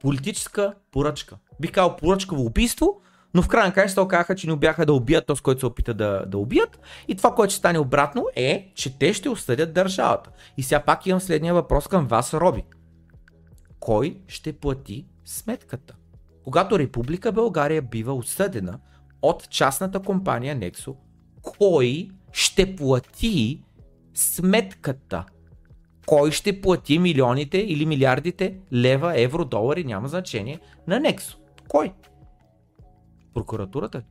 [0.00, 1.36] политическа поръчка.
[1.60, 3.00] Бих казал поръчка в убийство,
[3.34, 5.94] но в крайна на краища оказаха, че не обяха да убият този, който се опита
[5.94, 6.80] да, да убият.
[7.08, 10.30] И това, което ще стане обратно е, че те ще осъдят държавата.
[10.56, 12.64] И сега пак имам следния въпрос към вас, Роби
[13.80, 15.94] кой ще плати сметката?
[16.44, 18.78] Когато Република България бива осъдена
[19.22, 20.94] от частната компания Nexo,
[21.42, 23.62] кой ще плати
[24.14, 25.24] сметката?
[26.06, 31.39] Кой ще плати милионите или милиардите лева, евро, долари, няма значение, на Nexo?
[31.70, 31.92] Кой?
[33.34, 34.02] Прокуратурата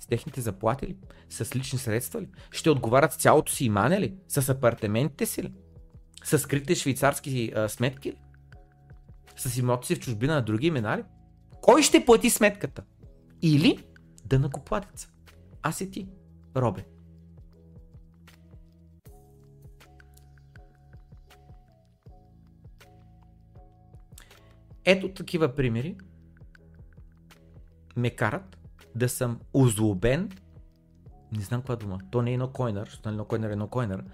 [0.00, 0.96] С техните заплати ли?
[1.28, 2.28] С лични средства ли?
[2.50, 4.16] Ще отговарят с цялото си имане ли?
[4.28, 5.54] С апартаментите си ли?
[6.24, 8.16] С скритите швейцарски а, сметки ли?
[9.36, 11.04] с имота си в чужбина на други имена ли?
[11.60, 12.82] Кой ще плати сметката?
[13.42, 13.86] Или
[14.24, 15.10] да накоплатеца?
[15.62, 16.08] Аз и ти,
[16.56, 16.84] Робе.
[24.84, 26.13] Ето такива примери ме
[28.10, 28.56] карат
[28.94, 30.30] да съм озлобен,
[31.32, 34.04] не знам каква дума, то не е едно койнер, защото едно койнер е едно койнер,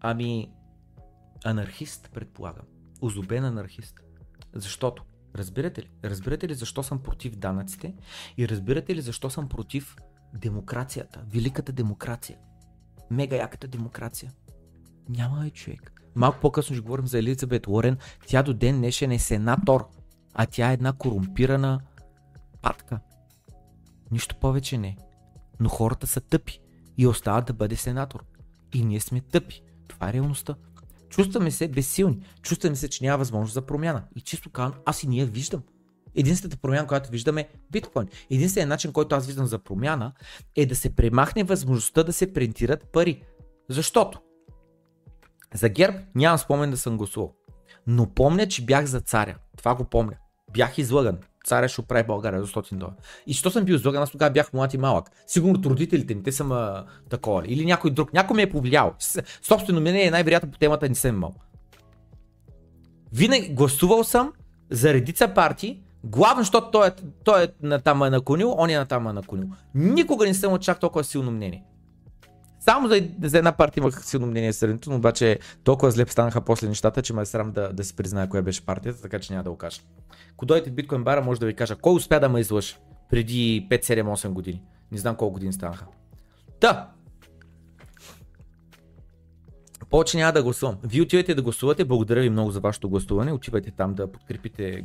[0.00, 0.52] ами
[1.44, 2.64] анархист, предполагам.
[3.00, 4.00] Озлобен анархист.
[4.54, 5.90] Защото, разбирате ли?
[6.04, 7.94] Разбирате ли защо съм против данъците
[8.36, 9.96] и разбирате ли защо съм против
[10.34, 12.38] демокрацията, великата демокрация,
[13.10, 14.32] мега яката демокрация?
[15.08, 15.92] Няма е човек.
[16.14, 17.98] Малко по-късно ще говорим за Елизабет Уорен.
[18.26, 19.88] Тя до ден днешен е сенатор,
[20.34, 21.80] а тя е една корумпирана
[22.62, 23.00] патка.
[24.10, 24.96] Нищо повече не.
[25.60, 26.60] Но хората са тъпи
[26.98, 28.24] и остават да бъде сенатор.
[28.74, 29.62] И ние сме тъпи.
[29.88, 30.54] Това е реалността.
[31.08, 32.20] Чувстваме се безсилни.
[32.42, 34.04] Чувстваме се, че няма възможност за промяна.
[34.16, 35.62] И чисто казвам, аз и ние виждам.
[36.14, 38.08] Единствената промяна, която виждаме е биткоин.
[38.30, 40.12] Единственият начин, който аз виждам за промяна
[40.56, 43.22] е да се премахне възможността да се принтират пари.
[43.68, 44.20] Защото
[45.54, 47.34] за ГЕРБ нямам спомен да съм гласувал.
[47.86, 49.36] Но помня, че бях за царя.
[49.56, 50.16] Това го помня.
[50.52, 52.94] Бях излъган царя ще оправи България за 100 долара.
[53.26, 55.10] И що съм бил излаган, аз тогава бях млад и малък.
[55.26, 57.42] Сигурно родителите ми, те са ма такова.
[57.46, 58.12] Или някой друг.
[58.12, 58.94] Някой ме е повлиял.
[59.42, 61.34] Собствено мнение е най-вероятно по темата не съм имал.
[63.12, 64.32] Винаги гласувал съм
[64.70, 66.90] за редица партии, главно, защото той е,
[67.24, 69.48] той е на там е наклонил, он е на там е наклонил.
[69.74, 71.64] Никога не съм от чак толкова силно мнение.
[72.68, 76.68] Само за, за една партия имах силно мнение средното, но обаче толкова зле станаха после
[76.68, 79.44] нещата, че ме е срам да, да си призная коя беше партията, така че няма
[79.44, 79.80] да го кажа.
[80.32, 82.76] Ако дойдете в биткоин бара, може да ви кажа кой успя да ме излъже
[83.10, 84.62] преди 5-7-8 години.
[84.92, 85.86] Не знам колко години станаха.
[86.60, 86.90] Та,
[89.90, 90.76] повече няма да гласувам.
[90.84, 94.84] Вие отивате да гласувате, благодаря ви много за вашето гласуване, отивайте там да подкрепите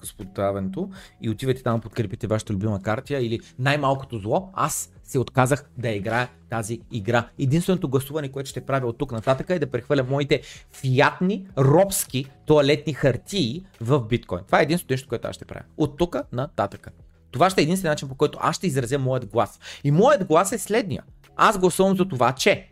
[0.00, 5.70] господаването и отивайте там да подкрепите вашата любима картия или най-малкото зло, аз се отказах
[5.78, 7.28] да играя тази игра.
[7.38, 10.40] Единственото гласуване, което ще правя от тук нататък е да прехвърля моите
[10.72, 14.40] фиатни, робски, туалетни хартии в биткоин.
[14.46, 15.64] Това е единственото нещо, което аз ще правя.
[15.76, 16.88] От тук нататък.
[17.30, 19.60] Това ще е единствен начин, по който аз ще изразя моят глас.
[19.84, 21.02] И моят глас е следния.
[21.36, 22.68] Аз гласувам за това, че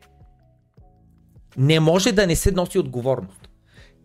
[1.56, 3.48] не може да не се носи отговорност.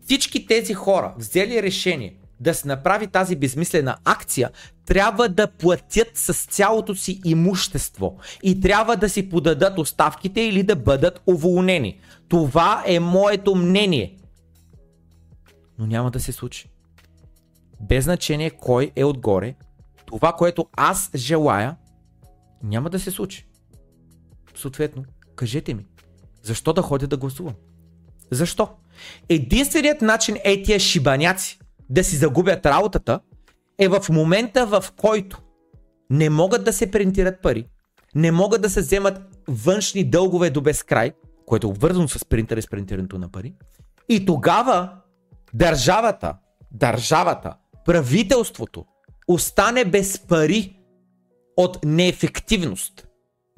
[0.04, 4.50] Всички тези хора взели решение да се направи тази безмислена акция,
[4.86, 10.76] трябва да платят с цялото си имущество и трябва да си подадат оставките или да
[10.76, 12.00] бъдат уволнени.
[12.28, 14.18] Това е моето мнение.
[15.78, 16.70] Но няма да се случи.
[17.80, 19.54] Без значение кой е отгоре,
[20.06, 21.76] това, което аз желая,
[22.62, 23.46] няма да се случи.
[24.54, 25.04] Съответно,
[25.36, 25.86] кажете ми,
[26.42, 27.54] защо да ходя да гласувам?
[28.30, 28.68] Защо?
[29.28, 31.58] Единственият начин е тия шибаняци
[31.90, 33.20] да си загубят работата
[33.78, 35.42] е в момента в който
[36.10, 37.66] не могат да се принтират пари,
[38.14, 41.12] не могат да се вземат външни дългове до безкрай,
[41.46, 43.54] което е обвързано с принтера и с принтирането на пари.
[44.08, 44.90] И тогава
[45.54, 46.34] държавата,
[46.72, 48.84] държавата, правителството
[49.28, 50.76] остане без пари
[51.56, 53.07] от неефективност.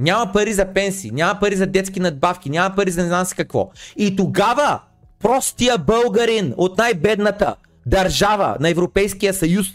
[0.00, 3.34] Няма пари за пенсии, няма пари за детски надбавки, няма пари за не знам си
[3.34, 3.70] какво.
[3.96, 4.80] И тогава
[5.18, 9.66] простия българин от най-бедната държава на Европейския съюз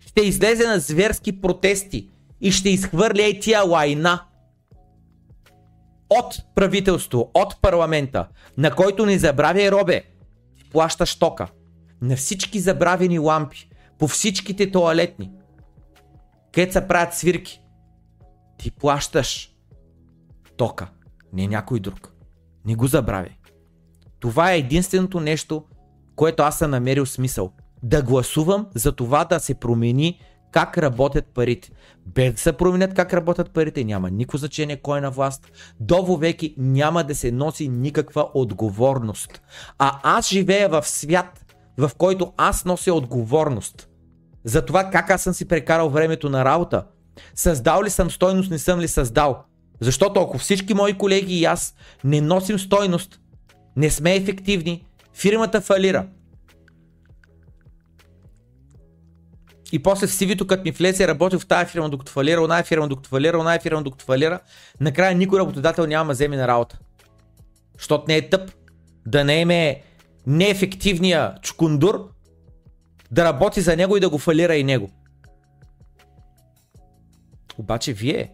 [0.00, 2.08] ще излезе на зверски протести
[2.40, 4.20] и ще изхвърля и тия лайна
[6.10, 8.26] от правителство, от парламента,
[8.58, 10.02] на който не забравяй робе,
[10.72, 11.48] плащаш тока.
[12.02, 15.30] На всички забравени лампи, по всичките туалетни,
[16.52, 17.60] където се правят свирки,
[18.58, 19.54] ти плащаш
[20.56, 20.88] тока,
[21.32, 22.12] не някой друг.
[22.64, 23.36] Не го забравяй.
[24.20, 25.64] Това е единственото нещо,
[26.16, 27.52] което аз съм намерил смисъл.
[27.82, 30.20] Да гласувам за това да се промени
[30.52, 31.70] как работят парите.
[32.06, 35.50] Без да се променят как работят парите, няма никакво значение кой е на власт.
[35.80, 39.42] До вовеки няма да се носи никаква отговорност.
[39.78, 43.88] А аз живея в свят, в който аз нося отговорност
[44.46, 46.84] за това как аз съм си прекарал времето на работа.
[47.34, 49.44] Създал ли съм стойност, не съм ли създал?
[49.80, 53.20] Защото ако всички мои колеги и аз не носим стойност,
[53.76, 56.06] не сме ефективни, фирмата фалира.
[59.72, 62.88] И после в CV-то, като ми влезе, работил в тази фирма, докато фалира, оная фирма,
[62.88, 64.40] докато фалира, оная фирма, докато фалира,
[64.80, 66.78] накрая никой работодател няма да вземе на работа.
[67.78, 68.50] Защото не е тъп
[69.06, 69.82] да не еме
[70.26, 72.08] неефективния чукундур,
[73.10, 74.90] да работи за него и да го фалира и него.
[77.58, 78.32] Обаче вие,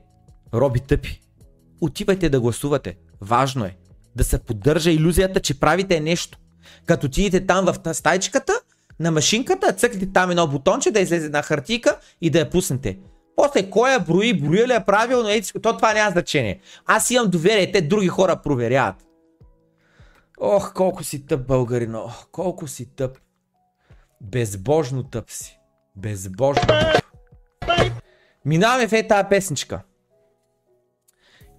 [0.55, 1.21] роби тъпи,
[1.81, 2.97] отивайте да гласувате.
[3.21, 3.77] Важно е
[4.17, 6.39] да се поддържа иллюзията, че правите нещо.
[6.87, 8.53] Като отидете там в стайчката,
[9.01, 12.99] на машинката, цъкнете там едно бутонче, да излезе една хартийка и да я пуснете.
[13.37, 16.61] После кой я брои, брои ли е правилно, е, то това няма значение.
[16.87, 18.97] Аз имам доверие, те други хора проверяват.
[20.41, 22.11] Ох, колко си тъп, българино.
[22.33, 23.19] Колко си тъп.
[24.21, 25.59] Безбожно тъп си.
[25.97, 27.03] Безбожно тъп.
[28.45, 29.81] Минаваме в е тази песничка.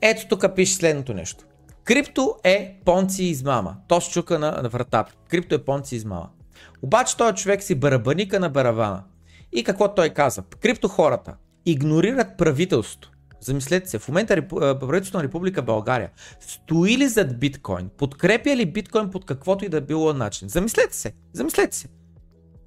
[0.02, 1.46] Ето тук пише следното нещо.
[1.84, 3.76] Крипто е понци измама.
[3.88, 5.14] То с чука на, на вратата.
[5.30, 6.30] Крипто е понци измама.
[6.82, 9.04] Обаче този човек си барабаника на барабана.
[9.52, 10.44] И какво той каза?
[10.62, 13.12] Крипто хората игнорират правителството.
[13.40, 16.10] Замислете се, в момента правителството на Република България
[16.40, 17.90] стои ли зад биткоин?
[17.98, 20.50] Подкрепя ли биткоин под каквото и да било начин?
[20.50, 21.88] Замислете се, замислете се.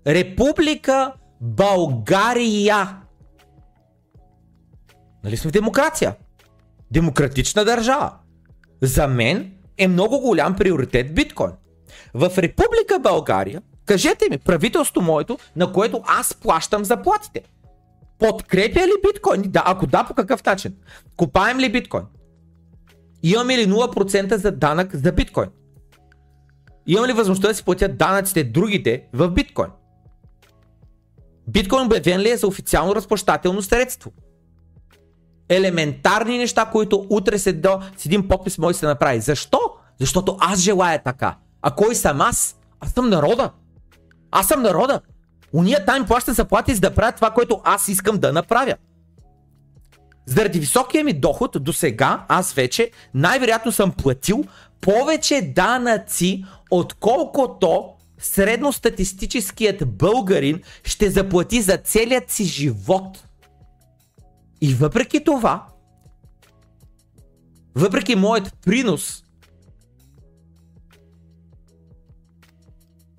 [0.06, 3.05] Република България.
[5.26, 6.14] Нали сме в демокрация?
[6.90, 8.12] Демократична държава.
[8.82, 11.50] За мен е много голям приоритет биткоин.
[12.14, 17.42] В Република България, кажете ми, правителство моето, на което аз плащам заплатите.
[18.18, 19.42] Подкрепя ли биткоин?
[19.46, 20.74] Да, ако да, по какъв начин?
[21.16, 22.04] Купаем ли биткоин?
[23.22, 25.48] Имаме ли 0% за данък за биткоин?
[26.86, 29.70] Имам ли възможността да си платят данъците другите в биткоин?
[31.48, 34.12] Биткоин обявен ли е за официално разплащателно средство?
[35.48, 39.20] Елементарни неща, които утре се до с един подпис може да се направи.
[39.20, 39.60] Защо?
[40.00, 41.36] Защото аз желая така.
[41.62, 42.56] А кой съм аз?
[42.80, 43.50] Аз съм народа.
[44.30, 45.00] Аз съм народа.
[45.52, 48.74] Уния там плащат заплати за да правят това, което аз искам да направя.
[50.26, 54.44] Заради високия ми доход до сега, аз вече най-вероятно съм платил
[54.80, 57.84] повече данъци, отколкото
[58.18, 63.25] средностатистическият българин ще заплати за целият си живот.
[64.60, 65.68] И въпреки това,
[67.74, 69.24] въпреки моят принос,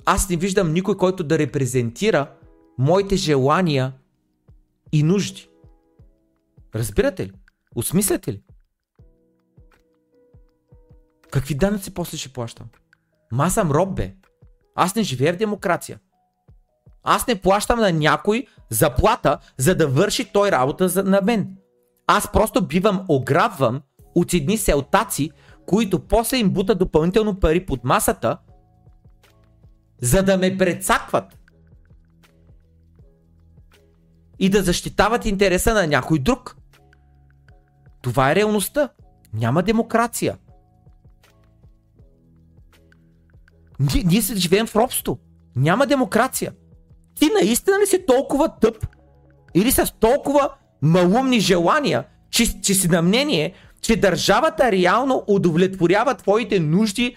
[0.05, 2.31] аз не виждам никой, който да репрезентира
[2.77, 3.93] моите желания
[4.91, 5.49] и нужди.
[6.75, 7.31] Разбирате ли?
[7.75, 8.43] Осмисляте ли?
[11.31, 12.67] Какви данъци после ще плащам?
[13.31, 14.15] Ма аз съм роб, бе.
[14.75, 15.99] Аз не живея в демокрация.
[17.09, 21.55] Аз не плащам на някой заплата, за да върши той работа за, на мен.
[22.07, 23.81] Аз просто бивам ограбван
[24.15, 25.31] от едни селтаци,
[25.65, 28.37] които после им бутат допълнително пари под масата,
[30.01, 31.37] за да ме прецакват.
[34.39, 36.57] и да защитават интереса на някой друг.
[38.01, 38.89] Това е реалността.
[39.33, 40.37] Няма демокрация.
[43.79, 45.19] Ние, ние се живеем в робство.
[45.55, 46.53] Няма демокрация.
[47.19, 48.87] Ти наистина ли си толкова тъп?
[49.55, 50.49] Или с толкова
[50.81, 57.15] малумни желания, че, че си на мнение, че държавата реално удовлетворява твоите нужди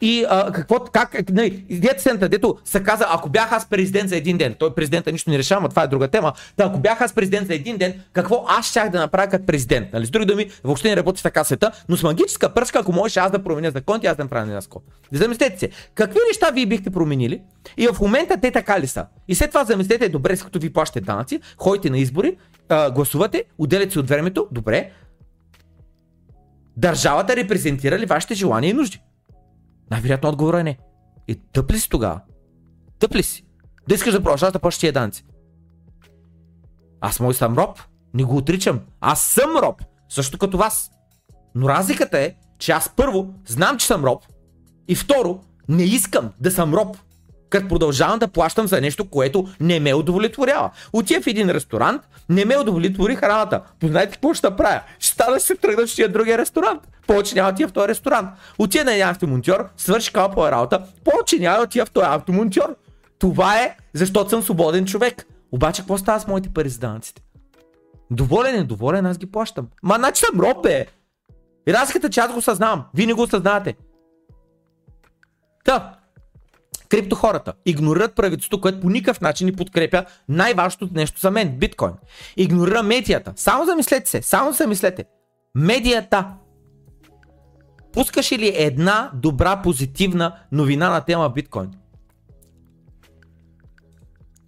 [0.00, 4.38] и а, какво, как, не, дето дето се каза, ако бях аз президент за един
[4.38, 7.46] ден, той президента нищо не решава, това е друга тема, да, ако бях аз президент
[7.46, 9.92] за един ден, какво аз щях да направя като президент?
[9.92, 10.06] Нали?
[10.06, 13.30] С други думи, въобще не работи така света, но с магическа пръска, ако можеш аз
[13.30, 14.82] да променя законите, аз да направя една скоро.
[15.12, 17.40] Замислете се, какви неща вие бихте променили
[17.76, 19.06] и в момента те така ли са?
[19.28, 22.36] И след това замислете, добре, като ви плащате данъци, ходите на избори,
[22.68, 24.90] а, гласувате, отделяте си от времето, добре,
[26.76, 29.00] държавата репрезентира ли вашите желания и нужди?
[29.94, 30.78] Най-вероятно отговорът е не.
[31.28, 32.20] И тъп ли си тогава?
[32.98, 33.44] Тъп ли си?
[33.88, 35.24] Да искаш да продължаваш да плащаш тия данци.
[37.00, 37.78] Аз мой съм роб.
[38.14, 38.80] Не го отричам.
[39.00, 39.82] Аз съм роб.
[40.08, 40.90] Също като вас.
[41.54, 44.22] Но разликата е, че аз първо знам, че съм роб.
[44.88, 46.96] И второ, не искам да съм роб
[47.54, 50.70] като продължавам да плащам за нещо, което не ме удовлетворява.
[50.92, 53.60] Отивам в един ресторант, не ме удовлетвори храната.
[53.82, 54.80] Знаете какво ще правя?
[54.98, 56.82] Ще стана ще тръгна в другия ресторант.
[57.06, 58.28] Повече няма да тия в този ресторант.
[58.58, 62.76] Отида на един автомонтьор, свърши калпа работа, повече няма да отида в този автомонтьор.
[63.18, 65.26] Това е, защото съм свободен човек.
[65.52, 67.22] Обаче, какво става с моите пари за данъците?
[68.10, 69.68] Доволен е, доволен, аз ги плащам.
[69.82, 70.86] Ма, значи съм робе.
[71.68, 72.84] И разликата, че аз го съзнавам.
[72.94, 73.74] Вие не го осъзнавате.
[75.64, 75.94] Та,
[76.94, 81.92] крипто хората игнорират правителството, което по никакъв начин ни подкрепя най-важното нещо за мен биткоин.
[82.36, 83.32] Игнорира медията.
[83.36, 85.04] Само замислете се, само замислете.
[85.54, 86.26] Медията.
[87.92, 91.70] Пускаш ли една добра позитивна новина на тема биткоин?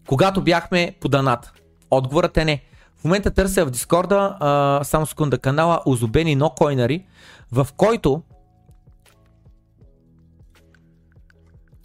[0.08, 1.52] Когато бяхме по даната.
[1.90, 2.62] Отговорът е не.
[2.96, 7.06] В момента търся в Дискорда, а, само секунда, канала Озубени Нокойнари,
[7.52, 8.22] в който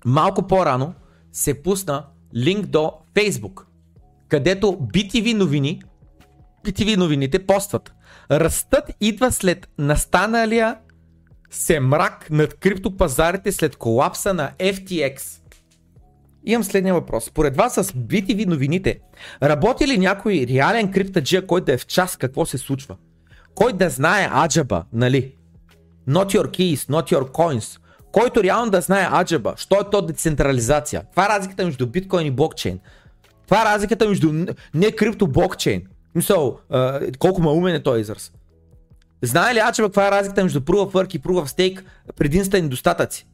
[0.05, 0.93] малко по-рано
[1.31, 3.61] се пусна линк до Facebook,
[4.27, 5.81] където BTV новини,
[6.65, 7.93] BTV новините постват.
[8.31, 10.77] Ръстът идва след настаналия
[11.49, 15.41] се мрак над криптопазарите след колапса на FTX.
[16.45, 17.25] Имам следния въпрос.
[17.25, 18.99] Според вас с BTV новините,
[19.43, 22.97] работи ли някой реален криптаджия, който да е в час какво се случва?
[23.55, 25.35] Кой да знае аджаба, нали?
[26.09, 27.80] Not your keys, not your coins
[28.11, 31.03] който реално да знае аджаба, що е то децентрализация.
[31.11, 32.79] Това е разликата между биткоин и блокчейн.
[33.45, 34.33] Това е разликата между
[34.73, 35.81] не крипто блокчейн.
[36.15, 36.59] Мисъл,
[37.19, 38.31] колко умен е този израз.
[39.21, 41.83] Знае ли аджаба каква е разликата между Proof of Work и Proof of Stake,
[42.15, 43.27] предимства и недостатъци?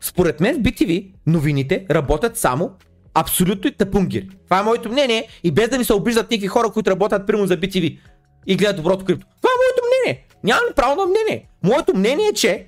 [0.00, 2.70] Според мен в BTV новините работят само
[3.14, 4.28] абсолютно и тъпунгири.
[4.44, 7.46] Това е моето мнение и без да ми се обиждат никакви хора, които работят прямо
[7.46, 7.98] за BTV
[8.46, 9.26] и гледат доброто крипто.
[9.36, 9.67] Това е
[10.08, 10.26] мнение.
[10.44, 11.48] Нямам право на мнение.
[11.62, 12.66] Моето мнение е, че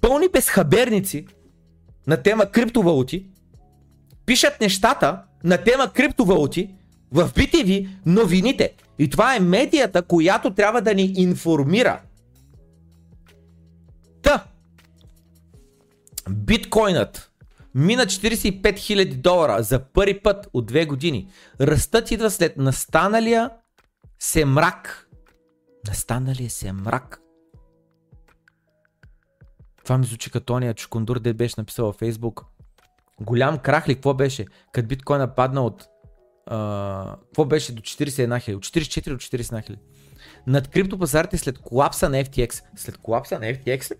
[0.00, 1.26] пълни безхаберници
[2.06, 3.26] на тема криптовалути
[4.26, 6.74] пишат нещата на тема криптовалути
[7.12, 8.72] в BTV новините.
[8.98, 12.00] И това е медията, която трябва да ни информира.
[14.22, 14.44] Та,
[16.30, 17.30] биткоинът
[17.74, 21.28] мина 45 000 долара за първи път от две години.
[21.60, 23.50] Ръстът идва след настаналия
[24.18, 25.06] се мрак
[25.88, 27.20] Настаналия се мрак.
[29.84, 32.44] Това ми звучи като ония Чукундур, де беше написал във Фейсбук.
[33.20, 34.46] Голям крах ли, какво беше?
[34.72, 35.86] Като биткоин нападна от...
[36.46, 38.56] А, какво беше до 41 хиляди?
[38.56, 39.82] От 44 до 41 хиляди.
[40.46, 42.62] Над криптопазарите след колапса на FTX.
[42.76, 43.96] След колапса на FTX ли?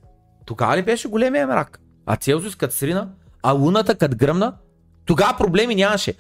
[0.47, 1.81] Тогава ли беше големия мрак?
[2.07, 3.11] А Целзиус като срина?
[3.43, 4.57] А луната като гръмна?
[5.05, 6.15] Тогава проблеми нямаше.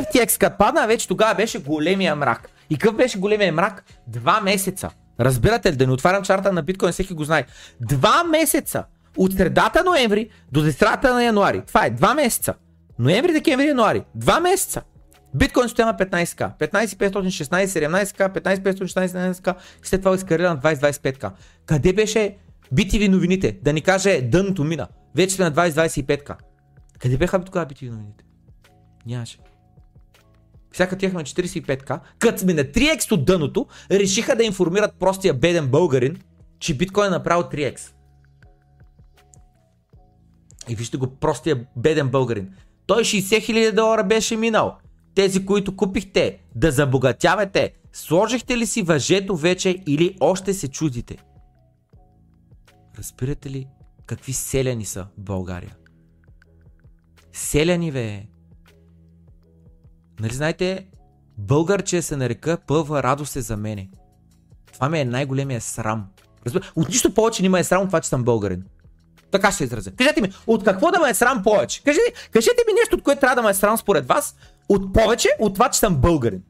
[0.00, 2.50] FTX като падна, вече тогава беше големия мрак.
[2.72, 3.84] И какъв беше големия мрак?
[4.06, 4.90] Два месеца.
[5.20, 7.44] Разбирате ли, да не отварям чарта на биткоин, всеки го знае.
[7.80, 8.84] Два месеца
[9.16, 11.62] от средата ноември до средата на януари.
[11.66, 12.54] Това е два месеца.
[12.98, 14.04] Ноември, декември, януари.
[14.14, 14.82] Два месеца.
[15.34, 21.30] Биткоин стоя на 15к, 15516, 17к, 15516, 17к, след това изкарира на 20-25к.
[21.66, 22.36] Къде беше
[22.74, 23.58] BTV новините?
[23.62, 24.88] Да ни каже дъното мина.
[25.14, 26.36] Вече сме на 20-25к.
[26.98, 28.24] Къде беха тогава BTV новините?
[29.06, 29.38] Нямаше.
[30.72, 35.68] Всяка тях на 45к, като сме на 3x от дъното, решиха да информират простия беден
[35.68, 36.16] българин,
[36.58, 37.92] че биткоин е направил 3x.
[40.68, 42.50] И вижте го, простия беден българин.
[42.86, 44.78] Той 60 000 долара беше минал.
[45.14, 51.16] Тези, които купихте, да забогатявате, сложихте ли си въжето вече или още се чудите?
[52.98, 53.66] Разбирате ли
[54.06, 55.76] какви селяни са в България?
[57.32, 58.31] Селяни, бе!
[60.22, 60.86] Нали знаете,
[61.38, 63.90] българче се нарека пъва радост е за мене.
[64.72, 66.06] Това ми е най-големия срам.
[66.76, 68.64] От нищо повече не е срам от това, че съм българин.
[69.30, 69.90] Така ще се изразя.
[69.90, 71.82] Кажете ми, от какво да ме е срам повече?
[71.82, 74.36] Кажете, кажете ми нещо, от което трябва да ме е срам според вас,
[74.68, 76.42] от повече от това, че съм българин.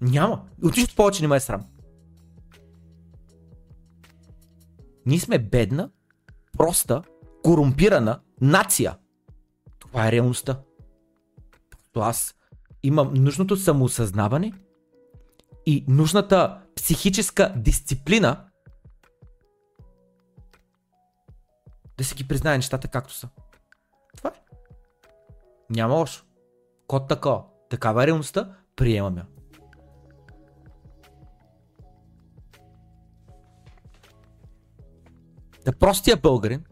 [0.00, 0.42] Няма.
[0.64, 1.64] От нищо повече не е срам.
[5.06, 5.90] Ние сме бедна,
[6.58, 7.02] проста,
[7.42, 8.96] корумпирана нация.
[9.98, 10.60] Това е реалността.
[11.92, 12.34] То аз
[12.82, 14.52] имам нужното самоосъзнаване
[15.66, 18.48] и нужната психическа дисциплина
[21.96, 23.28] да си ги признае нещата както са.
[24.16, 24.40] Това е.
[25.70, 26.24] Няма лошо.
[26.86, 27.44] Код такова.
[27.70, 29.26] Такава е реалността, приемам я.
[35.64, 36.64] Да простия българин,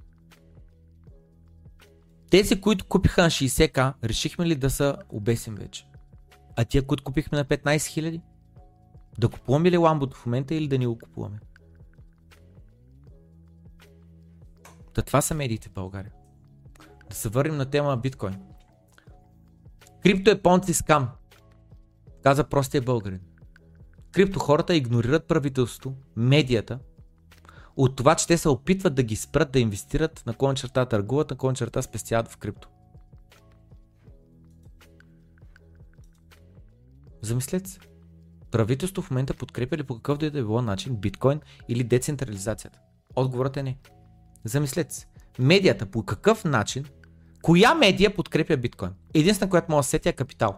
[2.31, 5.87] тези, които купиха на 60к, решихме ли да са обесим вече?
[6.57, 8.20] А тия, които купихме на 15 000?
[9.18, 11.39] Да купуваме ли ламбото в момента или да ни го купуваме?
[14.95, 16.12] Та това са медиите в България.
[17.11, 18.37] Да се върнем на тема биткоин.
[20.03, 21.09] Крипто е понци скам.
[22.22, 23.20] Каза простия българин.
[24.12, 26.79] Крипто хората игнорират правителството, медията,
[27.77, 31.31] от това, че те се опитват да ги спрат да инвестират на кон черта търгуват,
[31.31, 32.68] на кон черта спестяват в крипто.
[37.22, 37.79] Замислете се.
[38.51, 42.79] Правителство в момента подкрепя ли по какъв да е било начин биткоин или децентрализацията?
[43.16, 43.79] Отговорът е не.
[44.45, 45.07] Замислете се.
[45.39, 46.85] Медията по какъв начин,
[47.43, 48.91] коя медия подкрепя биткоин?
[49.14, 50.57] Единствена, която мога да сетя е Капитал.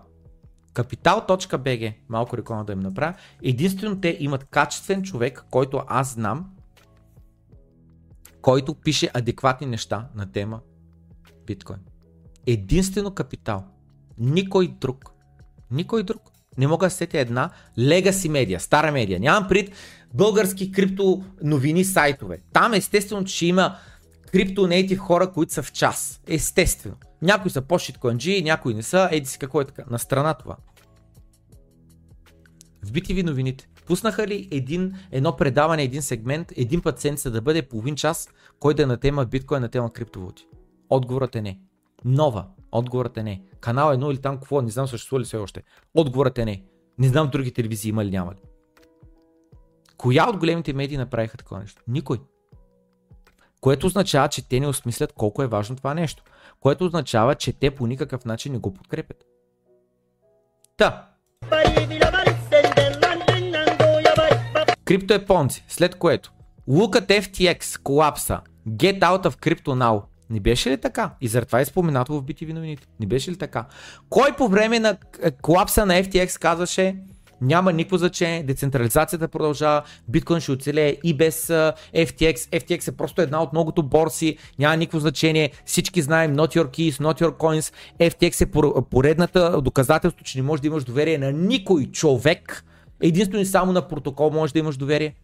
[0.74, 3.14] Капитал.bg, малко реклама да им направя.
[3.42, 6.50] Единствено те имат качествен човек, който аз знам,
[8.42, 10.60] който пише адекватни неща на тема
[11.46, 11.78] биткоин.
[12.46, 13.64] Единствено капитал.
[14.18, 15.10] Никой друг.
[15.70, 16.22] Никой друг.
[16.58, 19.20] Не мога да сетя една легаси медия, стара медия.
[19.20, 19.72] Нямам пред
[20.14, 22.38] български крипто новини сайтове.
[22.52, 23.76] Там естествено, че има
[24.32, 24.68] крипто
[24.98, 26.20] хора, които са в час.
[26.28, 26.96] Естествено.
[27.22, 29.08] Някои са по-шиткоинджи, някои не са.
[29.12, 29.84] Еди си какво е така.
[29.90, 30.56] На страна това.
[32.84, 33.68] В BTV новините.
[33.88, 38.28] Пуснаха ли един, едно предаване, един сегмент, един път седмица да бъде половин час,
[38.60, 40.46] кой да е на тема биткоин, на тема криптовалути?
[40.90, 41.60] Отговорът е не.
[42.04, 42.46] Нова.
[42.72, 43.42] Отговорът е не.
[43.60, 45.62] Канал едно или там какво, не знам съществува ли все още.
[45.94, 46.62] Отговорът е не.
[46.98, 48.36] Не знам други телевизии има ли няма ли.
[49.96, 51.82] Коя от големите медии направиха такова нещо?
[51.88, 52.18] Никой.
[53.60, 56.22] Което означава, че те не осмислят колко е важно това нещо.
[56.60, 59.24] Което означава, че те по никакъв начин не го подкрепят.
[60.76, 61.08] Та.
[61.50, 62.37] Крипто
[64.90, 66.32] е понци, след което
[66.68, 68.40] Look at FTX колапса.
[68.68, 70.02] Get out of crypto now.
[70.30, 71.14] Не беше ли така?
[71.20, 72.86] И заради това е споменато в BTV новините.
[73.00, 73.64] Не беше ли така?
[74.10, 74.96] Кой по време на
[75.42, 76.96] колапса на FTX казваше
[77.40, 81.46] няма никакво значение, децентрализацията продължава, биткоин ще оцелее и без
[81.94, 82.36] FTX.
[82.36, 86.92] FTX е просто една от многото борси, няма никакво значение, всички знаем not your keys,
[86.92, 87.74] not your coins.
[88.00, 92.64] FTX е поредната доказателство, че не можеш да имаш доверие на никой човек,
[93.02, 95.14] единствено и само на протокол можеш да имаш доверие.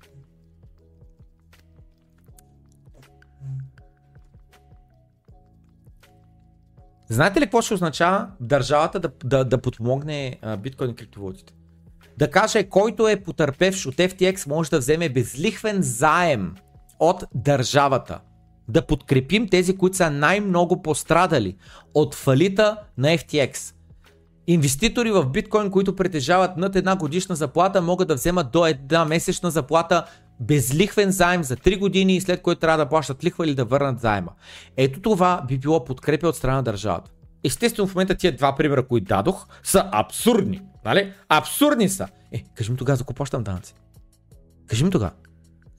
[7.09, 11.55] Знаете ли какво ще означава държавата да, да, да подпомогне биткоин и криптовалутите?
[12.19, 16.55] Да каже, който е потърпевш от FTX може да вземе безлихвен заем
[16.99, 18.21] от държавата.
[18.69, 21.57] Да подкрепим тези, които са най-много пострадали
[21.95, 23.75] от фалита на FTX.
[24.47, 29.51] Инвеститори в биткоин, които притежават над една годишна заплата, могат да вземат до една месечна
[29.51, 30.05] заплата
[30.41, 34.31] безлихвен заем за 3 години, след което трябва да плащат лихва или да върнат заема.
[34.77, 37.11] Ето това би било подкрепя от страна на държавата.
[37.45, 40.63] Естествено, в момента тия два примера, които дадох, са абсурдни.
[40.85, 41.13] Нали?
[41.29, 42.09] Абсурдни са.
[42.33, 43.75] Е, кажи ми тогава, за какво плащам данъци?
[44.67, 45.13] Кажи ми тогава.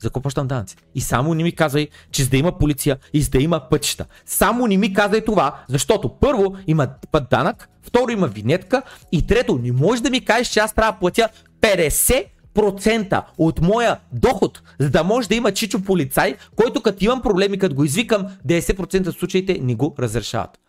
[0.06, 0.76] За какво плащам данъци?
[0.96, 4.06] И само не ми казвай, че за да има полиция и за да има пътища.
[4.26, 8.82] Само не ми казвай това, защото първо има път данък, второ има винетка
[9.12, 11.30] и трето не можеш да ми кажеш, че аз трябва да платя
[11.62, 17.22] 50 процента от моя доход, за да може да има чичо полицай, който като имам
[17.22, 20.60] проблеми, като го извикам, 10% от случаите не го разрешават.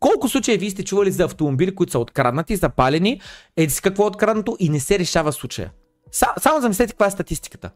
[0.00, 3.20] Колко случаи вие сте чували за автомобили, които са откраднати, запалени,
[3.56, 5.70] еди си какво е откраднато и не се решава случая?
[6.12, 7.70] Са, само замислете каква е статистиката.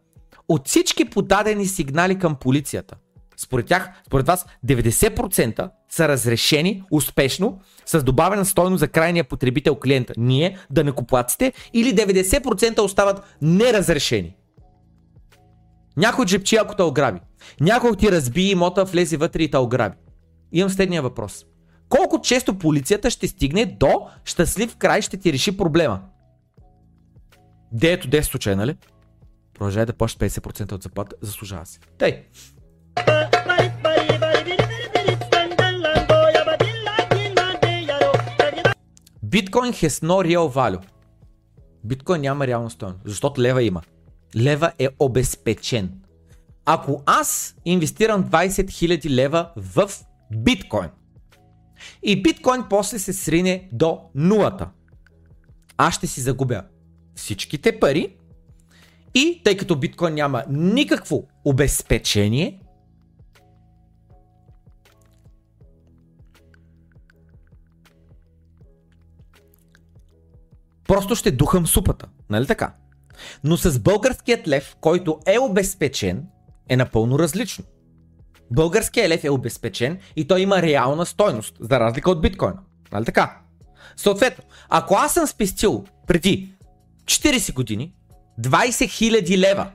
[0.50, 2.96] От всички подадени сигнали към полицията,
[3.36, 10.12] според тях, според вас, 90% са разрешени успешно с добавена стойност за крайния потребител клиента.
[10.16, 14.36] Ние, да не купуваците, или 90% остават неразрешени.
[15.96, 17.20] Някой джепчи, ако те ограби.
[17.60, 19.96] Някой ти разби имота, влезе вътре и те ограби.
[20.52, 21.44] Имам следния въпрос.
[21.88, 26.00] Колко често полицията ще стигне до щастлив край ще ти реши проблема?
[27.72, 28.76] Деето 10 случая, нали?
[29.60, 31.78] Продължай да плащаш 50% от заплата, заслужава се.
[31.98, 32.24] Тъй.
[39.22, 40.82] Биткоин has no real value.
[41.84, 43.82] Биткоин няма реална стоеност, защото лева има.
[44.36, 45.92] Лева е обезпечен.
[46.64, 49.90] Ако аз инвестирам 20 000 лева в
[50.36, 50.90] биткоин
[52.02, 54.68] и биткоин после се срине до нулата,
[55.76, 56.62] аз ще си загубя
[57.14, 58.16] всичките пари
[59.14, 62.60] и тъй като биткоин няма никакво обезпечение,
[70.88, 72.08] просто ще духам супата.
[72.30, 72.74] Нали така?
[73.44, 76.26] Но с българският лев, който е обезпечен,
[76.68, 77.64] е напълно различно.
[78.50, 82.58] Българският лев е обезпечен и той има реална стойност, за разлика от биткоина.
[82.92, 83.40] Нали така?
[83.96, 86.54] Съответно, ако аз съм спестил преди
[87.04, 87.94] 40 години
[88.40, 89.70] 20 000 лева,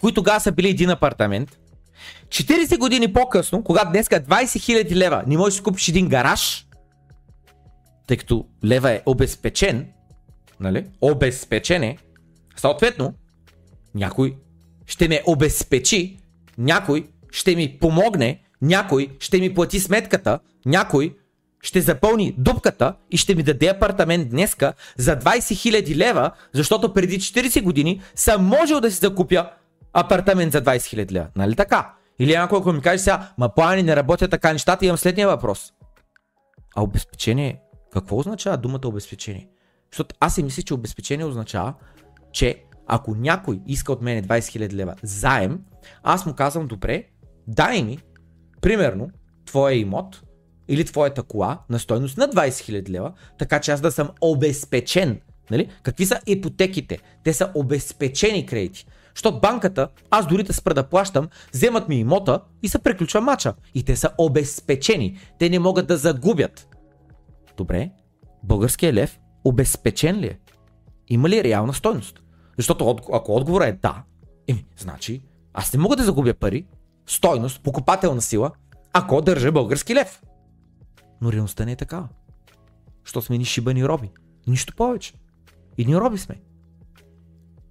[0.00, 1.58] които тогава са били един апартамент,
[2.28, 6.66] 40 години по-късно, когато днеска 20 000 лева не можеш да купиш един гараж,
[8.06, 9.88] тъй като лева е обезпечен,
[10.60, 10.86] нали?
[11.00, 11.98] Обезпечен е,
[12.56, 13.14] съответно,
[13.94, 14.36] някой
[14.86, 16.18] ще ме обезпечи,
[16.58, 21.14] някой ще ми помогне, някой ще ми плати сметката, някой
[21.62, 27.20] ще запълни дупката и ще ми даде апартамент днеска за 20 000 лева, защото преди
[27.20, 29.50] 40 години съм можел да си закупя
[29.92, 31.28] апартамент за 20 000 лева.
[31.36, 31.94] Нали така?
[32.18, 35.72] Или някой, ако ми каже сега, ма плани не работят така нещата, имам следния въпрос.
[36.76, 37.60] А обезпечение,
[37.92, 39.48] какво означава думата обезпечение?
[39.92, 41.74] Защото аз си мисля, че обезпечение означава,
[42.32, 45.60] че ако някой иска от мене 20 000 лева заем,
[46.02, 47.04] аз му казвам, добре,
[47.46, 47.98] дай ми,
[48.60, 49.10] примерно,
[49.46, 50.22] твоя имот,
[50.68, 55.20] или твоята кола на стойност на 20 000 лева, така че аз да съм обезпечен.
[55.50, 55.68] Нали?
[55.82, 56.98] Какви са ипотеките?
[57.24, 58.86] Те са обезпечени кредити.
[59.14, 63.54] Защото банката, аз дори да спра да плащам, вземат ми имота и се приключва мача.
[63.74, 65.18] И те са обезпечени.
[65.38, 66.68] Те не могат да загубят.
[67.56, 67.90] Добре,
[68.42, 70.38] българският лев обезпечен ли е?
[71.08, 72.22] Има ли реална стойност?
[72.56, 74.02] Защото ако отговорът е да,
[74.48, 75.22] еми, значи
[75.54, 76.66] аз не мога да загубя пари,
[77.06, 78.50] стойност, покупателна сила,
[78.92, 80.22] ако държа български лев.
[81.22, 82.08] Но реалността не е такава.
[83.04, 84.10] Що сме ни шибани роби.
[84.46, 85.14] Нищо повече.
[85.78, 86.40] И ни роби сме.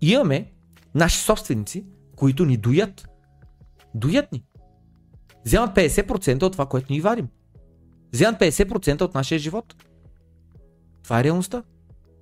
[0.01, 0.51] Имаме
[0.95, 1.85] наши собственици,
[2.15, 3.07] които ни доят.
[3.95, 4.43] Доят ни.
[5.45, 7.27] Вземат 50% от това, което ни вадим.
[8.13, 9.75] Вземат 50% от нашия живот.
[11.03, 11.63] Това е реалността.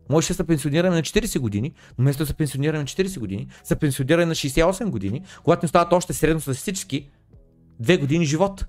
[0.09, 3.47] Може да се пенсионираме на 40 години, но вместо да се пенсионираме на 40 години,
[3.63, 7.09] се пенсионираме на 68 години, когато ни стават още средностатистически
[7.81, 8.65] 2 години живот.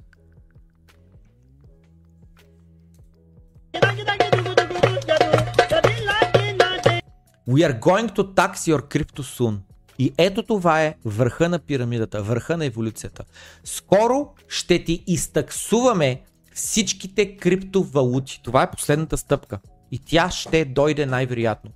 [7.48, 9.56] We are going to tax your crypto soon.
[9.98, 13.24] И ето това е върха на пирамидата, върха на еволюцията.
[13.64, 16.22] Скоро ще ти изтаксуваме
[16.54, 18.40] всичките криптовалути.
[18.44, 19.58] Това е последната стъпка.
[19.90, 21.70] И тя ще дойде най-вероятно.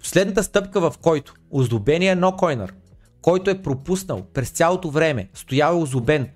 [0.00, 2.74] Последната стъпка, в който оздобения нокойнер,
[3.22, 6.28] който е пропуснал през цялото време, стоял е озубен,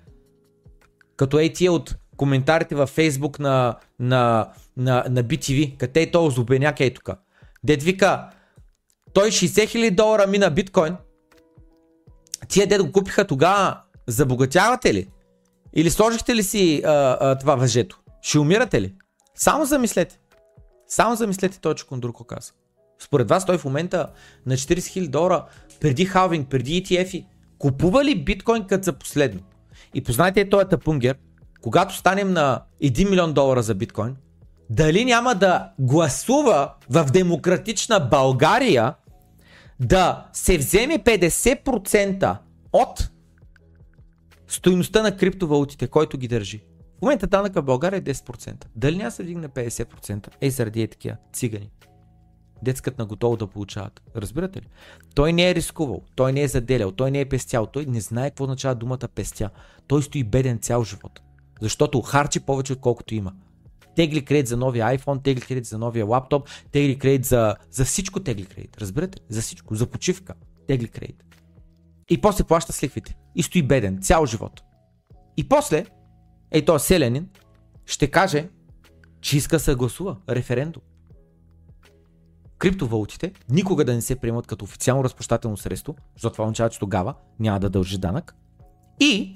[1.17, 6.25] като ей тия от коментарите във Facebook на, на, на, на BTV, къде е то
[6.25, 7.09] озубеняк е тук.
[7.63, 8.29] Дед вика,
[9.13, 10.95] той 60 хиляди долара мина биткоин.
[12.47, 15.07] Тия дед го купиха тогава, забогатявате ли?
[15.73, 17.99] Или сложихте ли си а, а, това въжето?
[18.21, 18.93] Ще умирате ли?
[19.35, 20.19] Само замислете.
[20.87, 22.51] Само замислете той, че Кондурко каза.
[22.99, 24.07] Според вас той в момента
[24.45, 25.45] на 40 000 долара
[25.81, 27.25] преди халвинг, преди ETF-и,
[27.59, 29.41] купува ли биткоин като за последно?
[29.93, 31.15] И познайте този тапунгер,
[31.61, 34.15] когато станем на 1 милион долара за биткоин,
[34.69, 38.93] дали няма да гласува в демократична България
[39.79, 42.37] да се вземе 50%
[42.73, 43.09] от
[44.47, 46.63] стоиността на криптовалутите, който ги държи.
[46.99, 48.65] В момента данъка в България е 10%.
[48.75, 50.27] Дали няма се вдигне 50%?
[50.41, 51.69] Ей, заради е такива цигани.
[52.63, 54.01] Детската на готово да получават.
[54.15, 54.67] Разбирате ли?
[55.15, 58.29] Той не е рискувал, той не е заделял, той не е пестял, той не знае
[58.29, 59.49] какво означава думата пестя.
[59.87, 61.21] Той стои беден цял живот.
[61.61, 63.33] Защото харчи повече отколкото има
[63.95, 68.19] тегли кредит за новия iPhone, тегли кредит за новия лаптоп, тегли кредит за, за всичко
[68.19, 68.77] тегли кредит.
[68.77, 69.19] Разбирате?
[69.29, 69.75] За всичко.
[69.75, 70.33] За почивка.
[70.67, 71.23] Тегли кредит.
[72.09, 73.15] И после плаща с лихвите.
[73.35, 74.63] И стои беден цял живот.
[75.37, 75.85] И после,
[76.51, 77.29] ей този селянин
[77.85, 78.49] ще каже,
[79.21, 80.83] че иска да се гласува референдум.
[82.57, 87.15] Криптовалутите никога да не се приемат като официално разплащателно средство, защото това означава, че тогава
[87.39, 88.35] няма да дължи данък.
[88.99, 89.35] И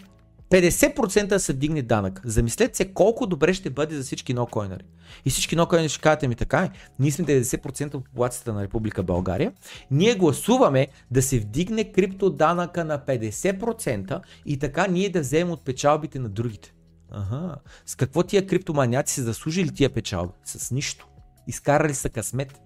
[0.50, 2.22] 50% се дигне данък.
[2.26, 4.84] Замислете се колко добре ще бъде за всички нокойнери.
[5.26, 6.70] И всички нокойнери ще кажете ми така е.
[7.00, 9.52] Ние сме 90% от популацията на Република България.
[9.92, 16.20] Ние гласуваме да се вдигне криптоданъка на 50% и така ние да вземем от печалбите
[16.20, 16.74] на другите.
[17.12, 17.56] Ага.
[17.86, 20.34] С какво тия криптоманяци са заслужили тия печалби?
[20.46, 21.08] С нищо.
[21.48, 22.62] Изкарали са късмет.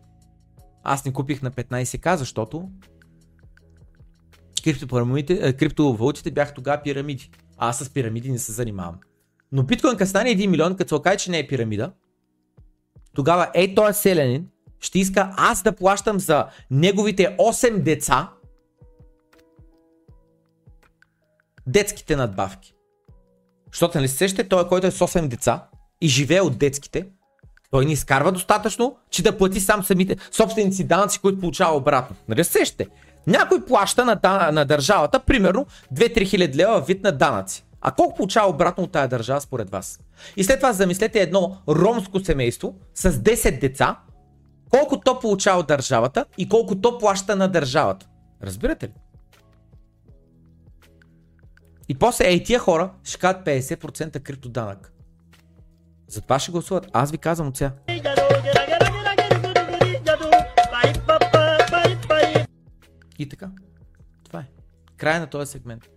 [0.84, 2.70] Аз не купих на 15к, защото
[4.66, 7.30] е, криптовалутите бяха тогава пирамиди.
[7.64, 8.96] Аз с пирамиди не се занимавам.
[9.52, 11.92] Но биткоин като стане 1 милион, като се окаже, че не е пирамида,
[13.14, 14.48] тогава ей този селянин
[14.80, 18.30] ще иска аз да плащам за неговите 8 деца
[21.68, 22.74] детските надбавки.
[23.72, 25.68] Защото нали се сещате, той, който е с 8 деца
[26.02, 27.08] и живее от детските,
[27.72, 32.16] той не изкарва достатъчно, че да плати сам самите собственици данъци, които получава обратно.
[32.28, 32.88] Нали се сещате?
[33.28, 37.66] Някой плаща на, на държавата, примерно 2-3 хиляди лева вид на данъци.
[37.82, 40.00] А колко получава обратно от тая държава според вас?
[40.38, 44.00] И след това замислете едно ромско семейство с 10 деца,
[44.70, 48.08] колко то получава от държавата и колко то плаща на държавата.
[48.44, 48.94] Разбирате ли?
[51.90, 54.94] И после ей тия хора ще кажат 50% криптоданък.
[56.08, 56.88] Затова ще гласуват.
[56.94, 57.72] Аз ви казвам от сега.
[63.22, 63.52] И така.
[64.24, 64.46] Това е.
[64.98, 65.90] Край на този сегмент.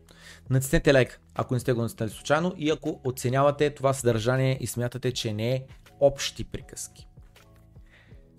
[0.51, 5.13] Натиснете лайк, ако не сте го натиснали случайно и ако оценявате това съдържание и смятате,
[5.13, 5.67] че не е
[6.01, 7.09] общи приказки.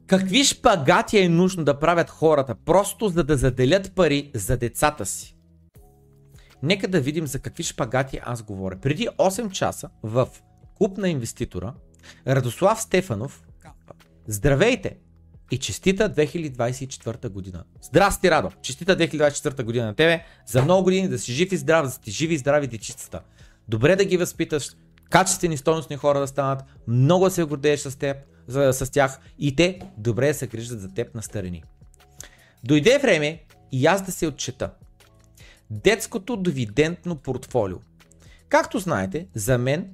[0.08, 5.38] Какви шпагати е нужно да правят хората, просто за да заделят пари за децата си?
[6.64, 8.80] Нека да видим за какви шпагати аз говоря.
[8.82, 10.28] Преди 8 часа в
[10.78, 11.74] клуб на инвеститора
[12.28, 13.44] Радослав Стефанов
[14.28, 14.98] Здравейте!
[15.52, 17.64] И честита 2024 година.
[17.82, 18.52] Здрасти, Радо!
[18.62, 22.12] Честита 2024 година на тебе, за много години да си жив и здрав, да си
[22.12, 23.22] живи и здрави дечицата.
[23.68, 24.70] Добре да ги възпиташ,
[25.10, 28.18] качествени стойностни хора да станат, много се гордееш с теб,
[28.48, 31.64] за, с тях и те добре се грижат за теб на старини.
[32.64, 34.72] Дойде време и аз да се отчета.
[35.70, 37.78] Детското дивидендно портфолио.
[38.50, 39.90] Както знаете, за мен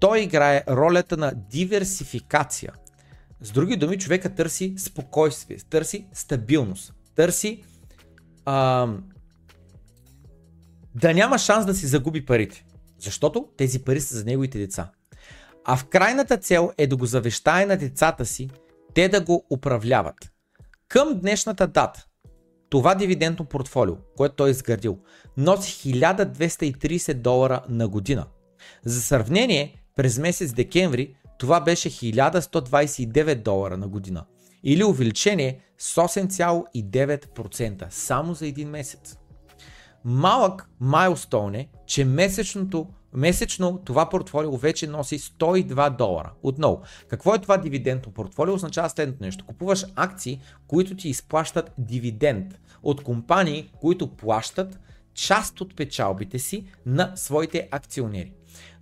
[0.00, 2.72] той играе ролята на диверсификация–
[3.44, 7.64] с други думи, човека търси спокойствие, търси стабилност, търси
[8.44, 8.88] а,
[10.94, 12.64] да няма шанс да си загуби парите.
[12.98, 14.90] Защото тези пари са за неговите деца.
[15.64, 18.50] А в крайната цел е да го завещае на децата си,
[18.94, 20.32] те да го управляват.
[20.88, 22.06] Към днешната дата,
[22.70, 24.98] това дивидендно портфолио, което той е изградил,
[25.36, 28.26] носи 1230 долара на година.
[28.84, 34.24] За сравнение, през месец декември това беше 1129 долара на година.
[34.64, 39.16] Или увеличение с 8,9% само за един месец.
[40.04, 46.32] Малък майлстоун е, че месечното, месечно това портфолио вече носи 102 долара.
[46.42, 48.54] Отново, какво е това дивидендно портфолио?
[48.54, 49.44] Означава следното нещо.
[49.46, 54.78] Купуваш акции, които ти изплащат дивиденд от компании, които плащат
[55.14, 58.32] част от печалбите си на своите акционери.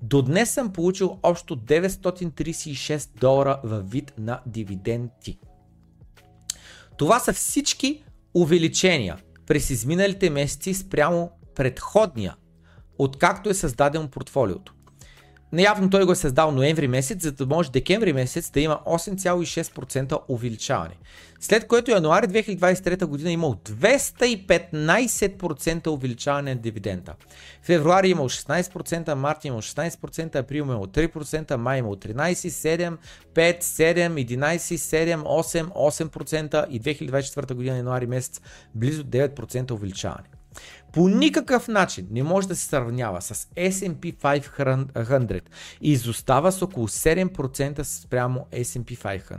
[0.03, 5.39] До днес съм получил общо 936 долара във вид на дивиденти.
[6.97, 12.37] Това са всички увеличения през изминалите месеци спрямо предходния,
[12.99, 14.75] откакто е създадено портфолиото.
[15.53, 20.19] Наявно той го е създал ноември месец, за да може декември месец да има 8,6%
[20.29, 20.95] увеличаване.
[21.41, 27.15] След което януари 2023 година е имал 215% увеличаване на дивидента.
[27.63, 32.97] Февруари имал 16%, март имал 16%, април имал 3%, май имал 13%, 7%,
[33.35, 38.41] 5%, 7%, 11%, 7%, 8%, 8% и 2024 година януари месец
[38.75, 40.42] близо 9% увеличаване
[40.93, 45.41] по никакъв начин не може да се сравнява с S&P 500
[45.81, 49.39] и изостава с около 7% спрямо S&P 500.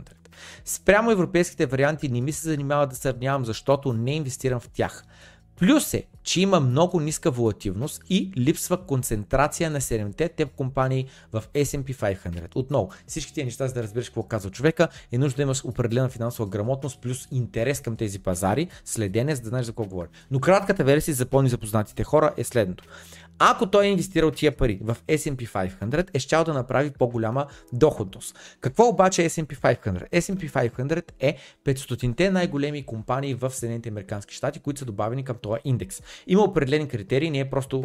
[0.64, 5.04] Спрямо европейските варианти не ми се занимава да сравнявам, защото не инвестирам в тях.
[5.56, 11.44] Плюс е, че има много ниска волативност и липсва концентрация на 7-те теб компании в
[11.54, 12.56] S&P 500.
[12.56, 16.08] Отново, всички тези неща, за да разбереш какво казва човека, е нужно да имаш определена
[16.08, 20.08] финансова грамотност плюс интерес към тези пазари, следене, за да знаеш за какво говори.
[20.30, 22.84] Но кратката версия за по-незапознатите хора е следното.
[23.38, 28.56] Ако той е инвестирал тия пари в S&P 500, е щял да направи по-голяма доходност.
[28.60, 30.10] Какво обаче е S&P 500?
[30.10, 35.60] S&P 500 е 500-те най-големи компании в Съединените Американски щати, които са добавени към този
[35.64, 36.02] индекс.
[36.26, 37.82] Има определени критерии, не е просто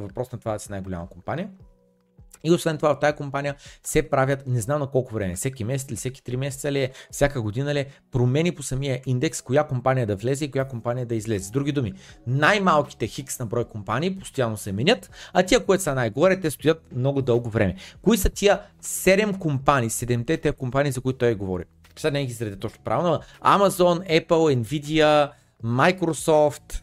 [0.00, 1.48] въпрос на това да си най-голяма компания.
[2.44, 5.88] И освен това в тази компания се правят, не знам на колко време, всеки месец
[5.88, 9.64] или всеки 3 месеца ли е, всяка година ли е, промени по самия индекс, коя
[9.64, 11.44] компания да влезе и коя компания да излезе.
[11.44, 11.92] С други думи,
[12.26, 16.82] най-малките хикс на брой компании постоянно се менят, а тия, които са най-горе, те стоят
[16.96, 17.76] много дълго време.
[18.02, 21.64] Кои са тия 7 компании, 7-те тия компании, за които той говори?
[21.98, 25.30] Сега не ги изредя точно правилно, Amazon, Apple, Nvidia,
[25.64, 26.82] Microsoft,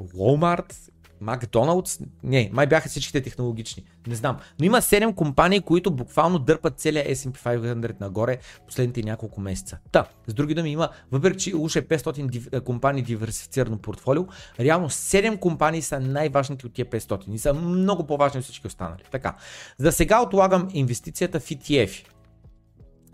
[0.00, 0.74] Walmart,
[1.20, 4.36] Макдоналдс, не, май бяха всичките технологични, не знам.
[4.60, 9.78] Но има 7 компании, които буквално дърпат целия S&P 500 нагоре последните няколко месеца.
[9.92, 14.26] Та, с други думи има, въпреки че уж е 500 компании диверсифицирано портфолио,
[14.60, 19.02] реално 7 компании са най-важните от тия 500 и са много по-важни от всички останали.
[19.10, 19.36] Така,
[19.78, 22.06] за сега отлагам инвестицията в ETF,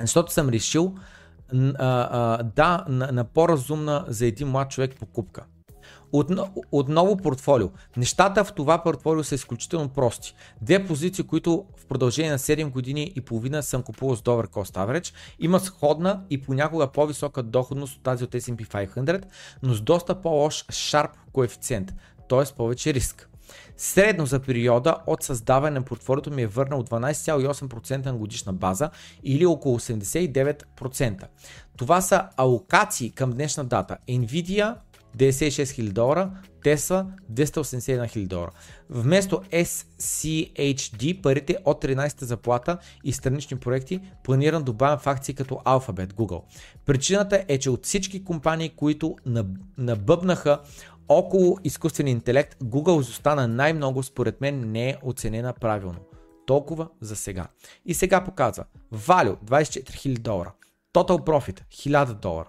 [0.00, 0.94] защото съм решил
[1.54, 5.44] а, а, да, на, на по-разумна за един млад човек покупка.
[6.12, 7.68] Отново, отново портфолио.
[7.96, 10.34] Нещата в това портфолио са изключително прости.
[10.62, 14.76] Две позиции, които в продължение на 7 години и половина съм купувал с Dover Cost
[14.76, 19.22] Average, има сходна и понякога по-висока доходност от тази от S&P 500,
[19.62, 21.94] но с доста по-лош Sharp коефициент,
[22.28, 22.54] т.е.
[22.56, 23.28] повече риск.
[23.76, 28.90] Средно за периода от създаване на портфолиото ми е върнал 12,8% на годишна база
[29.22, 31.26] или около 89%.
[31.76, 33.96] Това са алокации към днешна дата.
[34.08, 34.74] Nvidia
[35.16, 36.30] 96 000 долара,
[36.64, 38.50] Tesla 281 000 долара.
[38.90, 46.12] Вместо SCHD, парите от 13-та заплата и странични проекти, планирам добавям в акции като Alphabet,
[46.12, 46.42] Google.
[46.86, 49.16] Причината е, че от всички компании, които
[49.78, 50.60] набъбнаха
[51.08, 55.98] около изкуствен интелект, Google застана най-много, според мен не е оценена правилно.
[56.46, 57.46] Толкова за сега.
[57.86, 58.64] И сега показва.
[58.94, 60.52] Value 24 000 долара.
[60.94, 62.48] Total Profit 1000 долара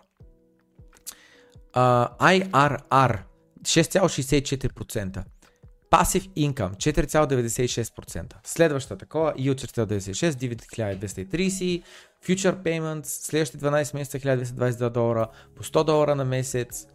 [1.75, 3.23] uh, IRR
[3.63, 5.23] 6,64%.
[5.91, 8.33] Passive Income 4,96%.
[8.43, 10.65] Следващата такова Yield 4,96, Dividend
[11.31, 11.83] 1230,
[12.25, 16.87] Future Payments следващите 12 месеца 1222 долара, по 100 долара на месец,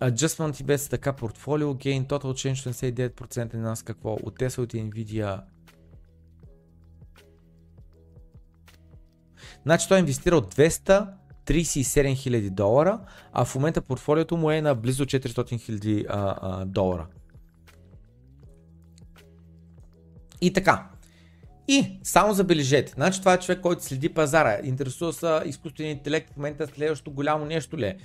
[0.00, 4.72] Adjustment и без така портфолио, Gain Total Change 79% на нас какво, от Tesla от
[4.72, 5.40] Nvidia.
[9.62, 11.08] Значи той е инвестирал 200
[11.46, 12.98] 37 000 долара,
[13.32, 17.06] а в момента портфолиото му е на близо 400 000 долара.
[20.40, 20.86] И така.
[21.68, 26.36] И само забележете, значи това е човек, който следи пазара, интересува се изкуствения интелект, в
[26.36, 27.96] момента следващото голямо нещо ли е,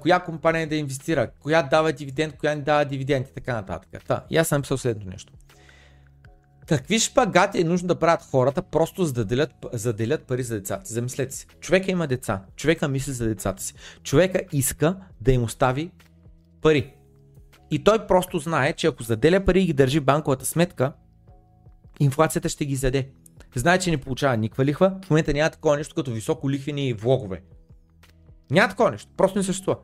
[0.00, 4.04] коя компания да инвестира, коя дава дивиденд, коя не дава дивиденд и така нататък.
[4.06, 5.32] Та, и аз съм писал следното нещо.
[6.68, 10.42] Какви шпагати е нужно да правят хората просто за да делят, за да делят пари
[10.42, 10.82] за децата?
[10.84, 11.46] Замислете си.
[11.60, 12.42] Човека има деца.
[12.56, 13.74] Човека мисли за децата си.
[14.02, 15.90] Човека иска да им остави
[16.62, 16.94] пари.
[17.70, 20.92] И той просто знае, че ако заделя пари и ги държи банковата сметка,
[22.00, 23.08] инфлацията ще ги заде.
[23.54, 24.92] Знае, че не получава никаква лихва.
[25.04, 27.42] В момента няма такова нещо като високо лихвени влогове.
[28.50, 29.10] Няма такова нещо.
[29.16, 29.78] Просто не съществува.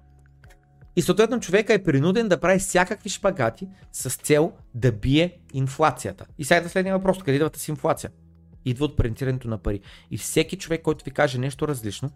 [0.97, 6.27] И съответно човека е принуден да прави всякакви шпагати с цел да бие инфлацията.
[6.39, 7.19] И сега е следния въпрос.
[7.19, 8.11] Къде идва си инфлация?
[8.65, 9.81] Идва от принтирането на пари.
[10.11, 12.11] И всеки човек, който ви каже нещо различно,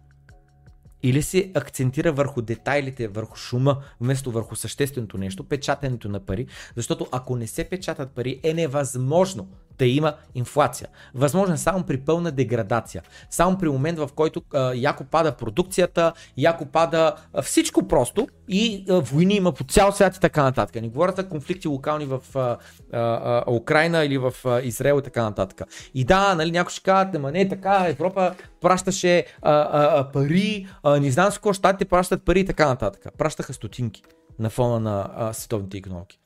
[1.03, 7.07] или се акцентира върху детайлите, върху шума, вместо върху същественото нещо, печатането на пари, защото
[7.11, 9.49] ако не се печатат пари, е невъзможно
[9.79, 10.87] да има инфлация.
[11.15, 13.03] Възможно само при пълна деградация.
[13.29, 18.85] Само при момент, в който а, яко пада продукцията, яко пада а, всичко просто и
[18.89, 20.81] а, войни има по цял свят и така нататък.
[20.81, 22.57] Не говоря за конфликти локални в а,
[22.93, 25.61] а, Украина или в а, Израел и така нататък.
[25.93, 30.67] И да, нали, някой ще кажат, ама не така, Европа пращаше а, а, а, пари,
[30.83, 33.07] а, не знам с какво щатите пращат пари и така нататък.
[33.17, 34.03] Пращаха стотинки
[34.39, 36.19] на фона на а, световните економики.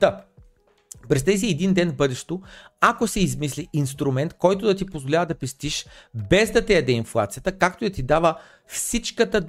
[0.00, 0.24] Та,
[1.08, 2.42] през тези един ден в бъдещето,
[2.80, 5.86] ако се измисли инструмент, който да ти позволява да пестиш
[6.28, 9.40] без да те яде инфлацията, както и да ти дава всичката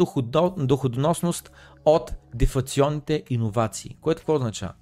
[0.57, 1.51] доходоносност
[1.85, 3.97] от дефлационните иновации.
[4.01, 4.73] Което какво означава?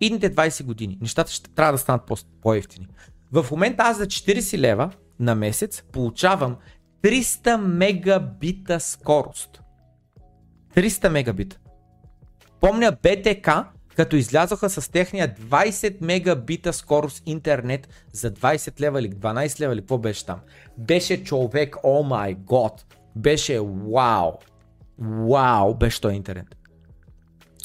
[0.00, 2.12] Идните 20 години нещата ще трябва да станат
[2.42, 2.88] по-ефтини.
[3.32, 4.90] В момента аз за 40 лева
[5.20, 6.56] на месец получавам
[7.02, 9.62] 300 мегабита скорост.
[10.74, 11.58] 300 мегабита.
[12.60, 13.48] Помня БТК
[13.96, 19.80] като излязоха с техния 20 мегабита скорост интернет за 20 лева или 12 лева или
[19.80, 20.40] какво беше там.
[20.78, 22.84] Беше човек, о май год,
[23.16, 24.32] беше вау,
[24.98, 26.56] вау, беше той интернет.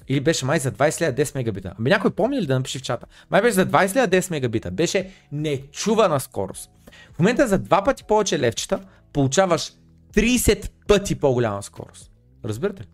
[0.08, 1.74] Или беше май за 20 лева 10 мегабита.
[1.80, 3.06] Ами някой помни ли да напише в чата?
[3.30, 4.72] Май беше за 20 лева 10 мегабита.
[4.72, 6.72] Беше нечувана скорост.
[7.14, 8.80] В момента за два пъти повече левчета
[9.14, 9.74] получаваш
[10.14, 12.12] 30 пъти по-голяма скорост.
[12.46, 12.88] Разбирате ли?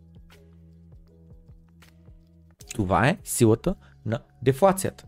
[2.77, 3.75] Това е силата
[4.05, 5.05] на дефлацията.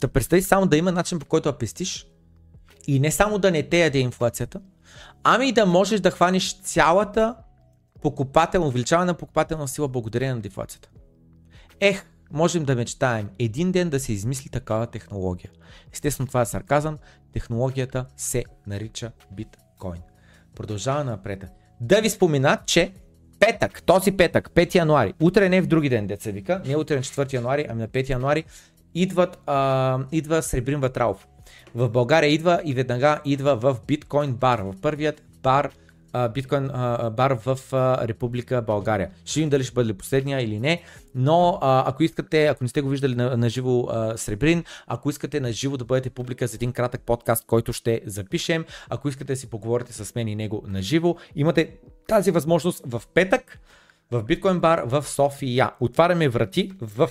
[0.00, 2.06] Та да представи само да има начин по който да пестиш
[2.86, 4.60] и не само да не те яде инфлацията,
[5.24, 7.36] ами да можеш да хванеш цялата
[8.02, 10.90] покупателна, увеличаване на покупателна сила благодарение на дефлацията.
[11.80, 15.50] Ех, можем да мечтаем един ден да се измисли такава технология.
[15.92, 16.98] Естествено това е сарказъм,
[17.32, 20.02] технологията се нарича биткоин.
[20.54, 21.44] Продължава напред.
[21.80, 22.92] Да ви спомена, че
[23.46, 26.96] петък, този петък, 5 януари, утре не е в други ден, деца вика, не утре
[26.96, 28.44] на 4 януари, ами на 5 януари,
[28.94, 31.28] идват, а, идва Сребрин Ватралов.
[31.74, 35.70] В България идва и веднага идва в биткоин бар, в първият бар
[36.34, 36.66] биткоин
[37.12, 37.58] бар в
[38.08, 39.10] Република България.
[39.24, 40.82] Ще видим дали ще бъде последния или не,
[41.14, 45.52] но ако искате, ако не сте го виждали на, на живо Сребрин, ако искате на
[45.52, 49.50] живо да бъдете публика за един кратък подкаст, който ще запишем, ако искате да си
[49.50, 51.76] поговорите с мен и него на живо, имате
[52.08, 53.58] тази възможност в петък
[54.10, 55.70] в биткоин бар в София.
[55.80, 57.10] Отваряме врати в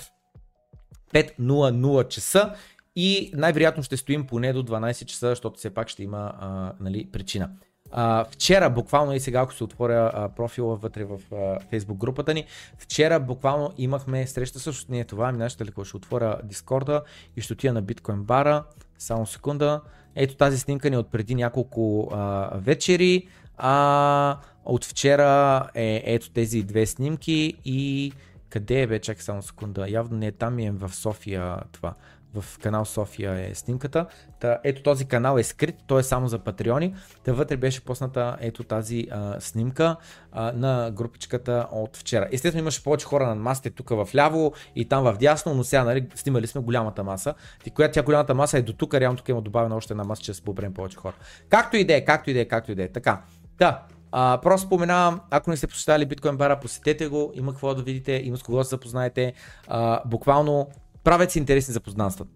[1.12, 2.54] 5.00 часа
[2.96, 7.08] и най-вероятно ще стоим поне до 12 часа, защото все пак ще има а, нали,
[7.12, 7.50] причина.
[7.92, 12.34] А, вчера, буквално и сега, ако се отворя а, профила вътре в а, Facebook групата
[12.34, 12.44] ни,
[12.78, 17.02] вчера буквално имахме среща също ние това, ами нашата леко ще отворя Дискорда
[17.36, 18.64] и ще отида на биткоин бара,
[18.98, 19.80] само секунда.
[20.14, 26.62] Ето тази снимка ни от преди няколко а, вечери, а от вчера е ето тези
[26.62, 28.12] две снимки и
[28.48, 31.94] къде е бе, чакай само секунда, явно не е там, е в София това
[32.34, 34.06] в канал София е снимката.
[34.40, 36.94] Та, ето този канал е скрит, той е само за патреони.
[37.24, 39.96] Та вътре беше посната ето тази а, снимка
[40.32, 42.28] а, на групичката от вчера.
[42.32, 45.84] Естествено имаше повече хора на масите тук в ляво и там в дясно, но сега
[45.84, 47.34] нали, снимали сме голямата маса.
[47.66, 50.22] И която тя голямата маса е до тук, реално тук има добавена още една маса,
[50.22, 51.14] че се поберем повече хора.
[51.48, 52.88] Както и да е, както и да е, както и да е.
[52.88, 53.22] Така.
[53.58, 53.82] Да,
[54.12, 58.12] а, просто споменавам, ако не сте посещали биткоин бара, посетете го, има какво да видите,
[58.24, 59.32] има с кого да се запознаете.
[59.68, 60.68] А, буквално
[61.04, 62.26] правят си интересни запознанства.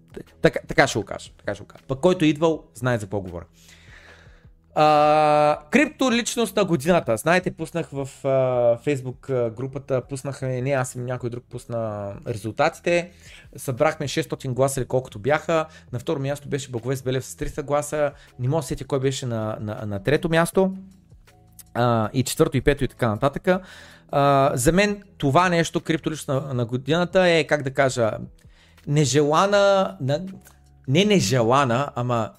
[0.43, 1.31] Така, така ще го кажа.
[1.39, 1.85] Така ще го кажа.
[1.89, 3.45] Пък който е идвал, знае за какво говоря.
[4.79, 7.17] А, крипто личност на годината.
[7.17, 8.29] Знаете, пуснах в а,
[8.79, 13.11] Facebook групата, пуснах, не аз и някой друг пусна резултатите.
[13.57, 15.67] Събрахме 600 гласа или колкото бяха.
[15.93, 18.13] На второ място беше Благовест Белев с 300 гласа.
[18.39, 20.77] Не мога да сетя кой беше на, на, на трето място.
[21.75, 23.49] А, и четвърто и пето и така нататък.
[24.09, 28.11] А, за мен това нещо, криптоличност на, на годината е, как да кажа,
[28.87, 29.97] нежелана,
[30.89, 32.31] не нежелана, ама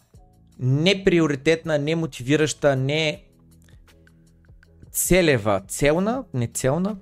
[0.60, 3.24] неприоритетна, немотивираща, не
[4.92, 6.96] целева, целна, не целна,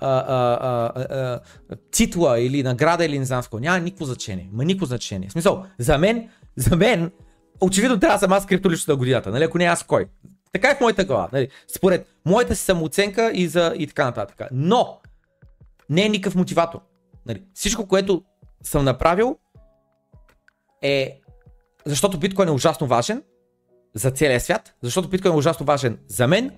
[0.00, 1.40] а, а, а, а,
[1.90, 3.58] титла или награда или не знам какво.
[3.58, 4.48] Няма никакво значение.
[4.52, 5.28] Ма никакво значение.
[5.28, 7.10] В смисъл, за мен, за мен,
[7.60, 9.30] очевидно трябва да съм аз криптоличност на годината.
[9.30, 9.44] Нали?
[9.44, 10.06] Ако не аз кой.
[10.52, 11.28] Така е в моята глава.
[11.32, 11.48] Нали?
[11.76, 14.48] Според моята си самооценка и, за, и така нататък.
[14.52, 15.00] Но
[15.90, 16.80] не е никакъв мотиватор.
[17.26, 17.42] Нали?
[17.54, 18.22] Всичко, което
[18.62, 19.36] съм направил
[20.82, 21.20] е
[21.86, 23.22] защото биткоин е ужасно важен
[23.94, 26.50] за целия свят, защото биткоин е ужасно важен за мен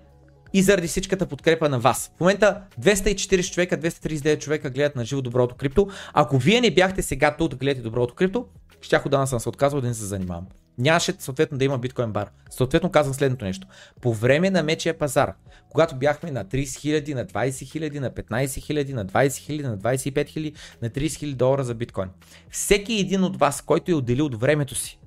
[0.53, 2.13] и заради всичката подкрепа на вас.
[2.17, 5.89] В момента 240 човека, 239 човека гледат на живо доброто крипто.
[6.13, 8.47] Ако вие не бяхте сега тук да гледате доброто крипто,
[8.81, 10.47] щях да съм се отказал да не се занимавам.
[10.81, 12.31] Нямаше съответно да има биткоин бар.
[12.51, 13.67] Съответно казвам следното нещо.
[14.01, 15.35] По време на мечия пазар,
[15.69, 19.79] когато бяхме на 30 000, на 20 000, на 15 000, на 20 000, на
[19.79, 22.09] 25 000, на 30 000 долара за биткоин.
[22.51, 25.01] Всеки един от вас, който е отделил от времето си,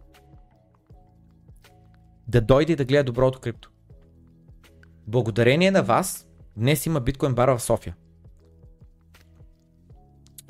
[2.27, 3.71] да дойде и да гледа доброто крипто.
[5.07, 6.27] Благодарение на вас,
[6.57, 7.95] днес има биткоин бар в София.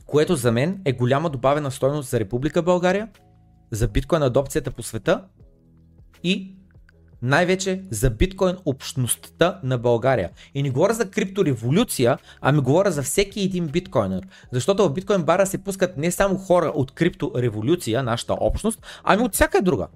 [0.05, 3.09] Което за мен е голяма добавена стойност за Република България–
[3.73, 5.23] за биткоин адопцията по света
[6.23, 6.55] и
[7.21, 10.29] най-вече за биткоин общността на България.
[10.53, 14.27] И не говоря за криптореволюция, ами говоря за всеки един биткоинър.
[14.51, 19.33] Защото в биткоин бара се пускат не само хора от криптореволюция, нашата общност, ами от
[19.33, 19.87] всяка друга.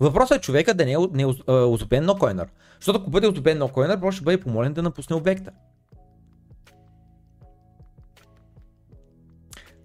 [0.00, 2.48] Въпросът е човека да не е, не е озубен нокоинър.
[2.80, 5.50] Защото ако бъде озубен нокоинър, просто ще бъде помолен да напусне обекта.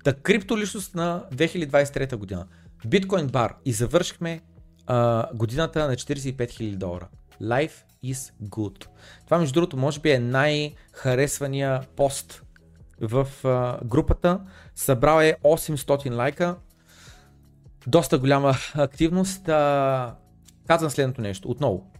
[0.03, 2.45] Та криптоличност на 2023 година.
[2.85, 4.41] Биткоин бар и завършихме
[4.87, 7.07] а, годината на 45 000 долара.
[7.41, 8.85] Life is good.
[9.25, 12.43] Това между другото може би е най-харесвания пост
[13.01, 14.41] в а, групата.
[14.75, 16.55] Събрал е 800 лайка.
[17.87, 19.49] Доста голяма активност.
[19.49, 20.15] А,
[20.67, 21.49] казвам следното нещо.
[21.49, 21.91] Отново.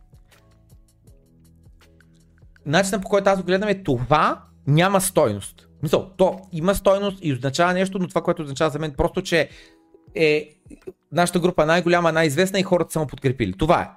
[2.65, 5.67] Начинът по който аз го гледам е това няма стойност.
[5.83, 9.49] Мисъл, то има стойност и означава нещо, но това, което означава за мен просто, че
[10.18, 10.49] е
[11.11, 13.53] нашата група най-голяма, най-известна и хората са му подкрепили.
[13.57, 13.88] Това е.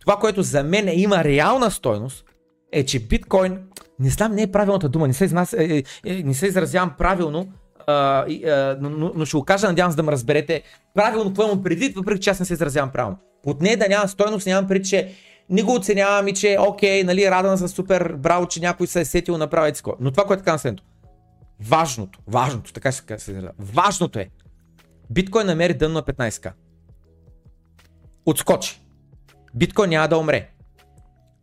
[0.00, 2.24] Това, което за мен има реална стойност,
[2.72, 3.58] е, че биткоин,
[4.00, 6.94] не знам, не е правилната дума, не се, изнас, е, е, е, не се изразявам
[6.98, 7.48] правилно,
[7.86, 10.62] а, а, но, но, ще го кажа, надявам се да ме разберете
[10.94, 13.18] правилно какво имам предвид, въпреки че аз не се изразявам правилно.
[13.42, 15.12] Под не да няма стойност, нямам преди, че
[15.50, 19.04] не го оценявам и че окей, нали, радвам се супер, браво, че някой се е
[19.04, 19.96] сетил направи такова.
[20.00, 20.84] Но това, което е на следното.
[21.60, 23.50] Важното, важното, така ще се изразя.
[23.58, 24.28] Важното е.
[25.10, 26.52] Биткоин намери дъно на 15к.
[28.26, 28.80] Отскочи.
[29.54, 30.50] Биткоин няма да умре.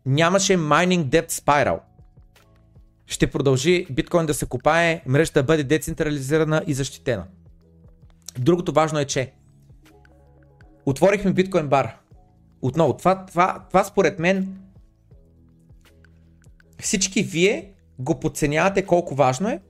[0.06, 1.80] Нямаше mining debt spiral
[3.12, 7.26] ще продължи биткоин да се копае, мрежата да бъде децентрализирана и защитена.
[8.40, 9.34] Другото важно е, че
[10.86, 11.98] отворихме биткоин бар.
[12.62, 14.58] Отново, това, това, това според мен
[16.80, 19.62] всички вие го подценявате колко важно е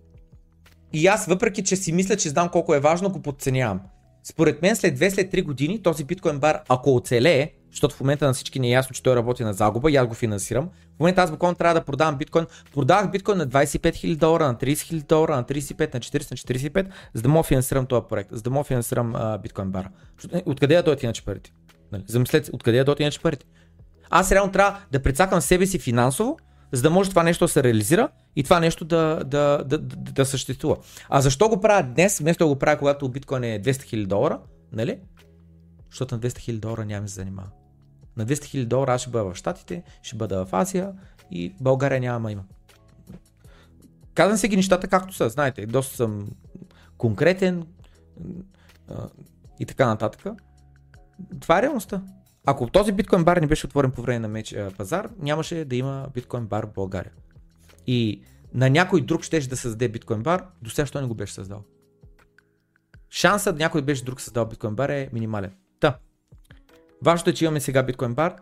[0.94, 3.82] и аз въпреки, че си мисля, че знам колко е важно, го подценявам.
[4.24, 8.26] Според мен след 2, след 3 години този биткоин бар, ако оцелее, защото в момента
[8.26, 10.70] на всички не е ясно, че той работи на загуба и аз го финансирам.
[10.96, 12.46] В момента аз буквално трябва да продавам биткоин.
[12.74, 16.38] Продавах биткоин на 25 000 долара, на 30 000 долара, на 35, на 40, на
[16.38, 19.90] 45, за да мога финансирам този проект, за да мога финансирам биткоин бара.
[20.34, 21.52] Е, откъде да дойдат иначе парите?
[21.92, 22.04] Нали?
[22.08, 23.46] Замислете, откъде да дойдат иначе парите?
[24.10, 26.38] Аз реално трябва да прецакам себе си финансово,
[26.72, 30.12] за да може това нещо да се реализира и това нещо да, да, да, да,
[30.12, 30.78] да съществува.
[31.10, 34.40] А защо го правя днес, вместо да го правя когато биткоин е 200 000 долара,
[34.72, 35.00] нали?
[35.90, 37.50] Защото на 200 000 долара няма се занимава.
[38.18, 40.94] На 200 000 долара аз ще бъда в Штатите, ще бъда в Азия
[41.32, 42.44] и България няма има.
[44.14, 46.30] Казвам се ги нещата както са, знаете, доста съм
[46.98, 47.68] конкретен
[49.60, 50.28] и така нататък.
[51.40, 52.02] Това е реалността.
[52.46, 55.76] Ако този биткоин бар не беше отворен по време на меч а, пазар, нямаше да
[55.76, 57.12] има биткоин бар в България.
[57.88, 58.22] И
[58.54, 61.64] на някой друг щеше да създаде биткоин бар, до сега що не го беше създал.
[63.10, 65.52] Шансът някой беше друг създал биткоин бар е минимален.
[65.80, 65.98] Та,
[67.04, 68.36] Важното е, че имаме сега биткоин бар,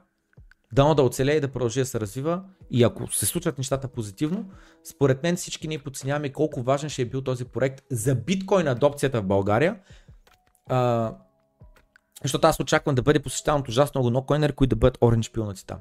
[0.73, 4.51] дано да оцелее и да продължи да се развива и ако се случват нещата позитивно,
[4.83, 9.21] според мен всички ние подценяваме колко важен ще е бил този проект за биткоин адопцията
[9.21, 9.79] в България.
[10.69, 11.13] А,
[12.23, 15.65] защото аз очаквам да бъде посещаван от ужасно много нокоинери, които да бъдат оранж пилнати
[15.65, 15.79] там.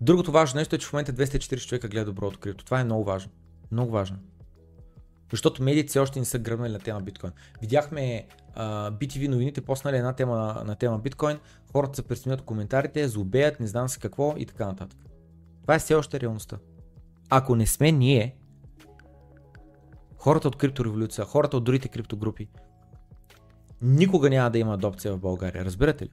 [0.00, 2.64] Другото важно нещо е, че в момента 240 човека гледа добро открито.
[2.64, 3.32] Това е много важно.
[3.72, 4.18] Много важно.
[5.30, 7.32] Защото медиите все още не са гръбнали на тема биткоин.
[7.60, 8.26] Видяхме
[8.56, 11.38] uh, BTV новините, поснали една тема на, на тема биткоин,
[11.72, 14.98] хората се пресмеят коментарите, злобеят, не знам си какво и така нататък.
[15.62, 16.58] Това е все още реалността.
[17.30, 18.36] Ако не сме ние,
[20.22, 22.48] хората от криптореволюция, хората от другите криптогрупи,
[23.82, 25.64] никога няма да има адопция в България.
[25.64, 26.10] Разбирате ли?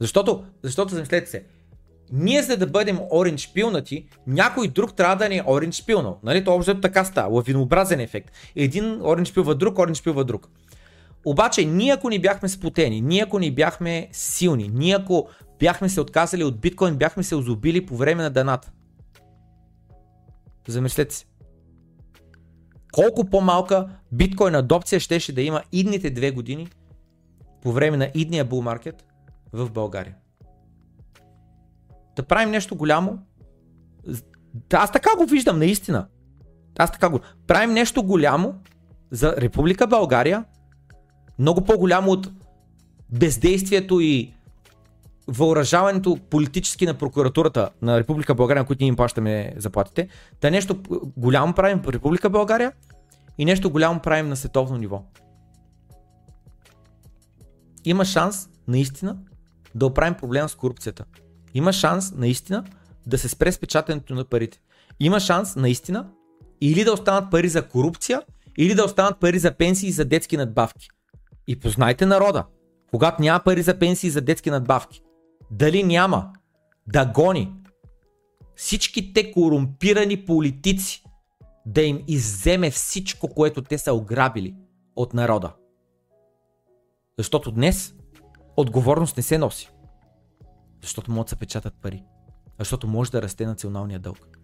[0.00, 1.44] Защото, защото замислете се,
[2.12, 6.18] ние за да бъдем оранж пилнати, някой друг трябва да ни е оранж пилнал.
[6.22, 6.44] Нали?
[6.44, 8.30] То общо така става, лавинообразен ефект.
[8.56, 10.48] Един оранж пилва друг, оранж пилва друг.
[11.24, 15.28] Обаче, ние ако ни бяхме сплотени, ние ако ни бяхме силни, ние ако
[15.58, 18.70] бяхме се отказали от биткоин, бяхме се озубили по време на даната.
[20.68, 21.24] Замислете се.
[22.94, 26.68] Колко по-малка биткоин адопция щеше да има идните две години
[27.62, 29.04] по време на идния bull маркет
[29.52, 30.14] в България
[32.16, 33.18] да правим нещо голямо.
[34.72, 36.06] Аз така го виждам, наистина.
[36.78, 37.20] Аз така го.
[37.46, 38.54] Правим нещо голямо
[39.10, 40.44] за Република България,
[41.38, 42.30] много по-голямо от
[43.10, 44.34] бездействието и
[45.28, 50.08] въоръжаването политически на прокуратурата на Република България, на които ние им плащаме заплатите.
[50.40, 50.82] Да нещо
[51.16, 52.72] голямо правим в Република България
[53.38, 55.02] и нещо голямо правим на световно ниво.
[57.84, 59.16] Има шанс наистина
[59.74, 61.04] да оправим проблема с корупцията.
[61.54, 62.64] Има шанс наистина
[63.06, 64.60] да се спре с печатането на парите.
[65.00, 66.06] Има шанс наистина
[66.60, 68.22] или да останат пари за корупция,
[68.58, 70.88] или да останат пари за пенсии и за детски надбавки.
[71.46, 72.44] И познайте народа,
[72.90, 75.02] когато няма пари за пенсии и за детски надбавки,
[75.50, 76.32] дали няма
[76.86, 77.52] да гони
[78.56, 81.04] всички те корумпирани политици
[81.66, 84.54] да им изземе всичко, което те са ограбили
[84.96, 85.52] от народа.
[87.18, 87.94] Защото днес
[88.56, 89.70] отговорност не се носи.
[90.82, 92.04] Защото могат да се печатат пари.
[92.58, 94.38] Защото може да расте националния дълг.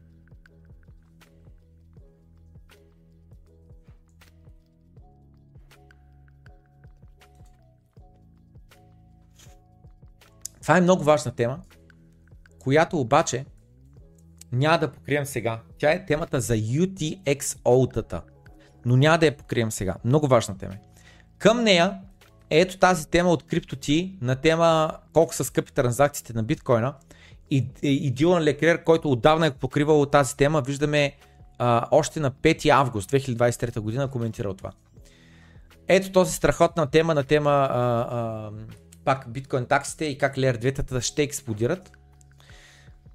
[10.60, 11.60] Това е много важна тема,
[12.58, 13.44] която обаче
[14.52, 15.60] няма да покрием сега.
[15.78, 18.20] Тя е темата за UTXO-тата,
[18.84, 19.96] но няма да я покрием сега.
[20.04, 20.74] Много важна тема.
[21.38, 21.98] Към нея
[22.50, 26.94] ето тази тема от CryptoT на тема колко са скъпи транзакциите на биткоина
[27.50, 31.16] и, и Дилан Леклер, който отдавна е покривал тази тема, виждаме
[31.58, 34.70] а, още на 5 август 2023 година коментирал това.
[35.88, 38.50] Ето този страхотна тема на тема а, а,
[39.04, 41.92] пак биткоин таксите и как Layer 2 ще експлодират.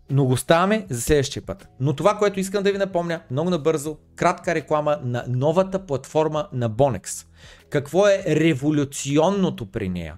[0.09, 1.67] Но го оставяме за следващия път.
[1.79, 6.71] Но това, което искам да ви напомня, много набързо, кратка реклама на новата платформа на
[6.71, 7.25] Bonex.
[7.69, 10.17] Какво е революционното при нея?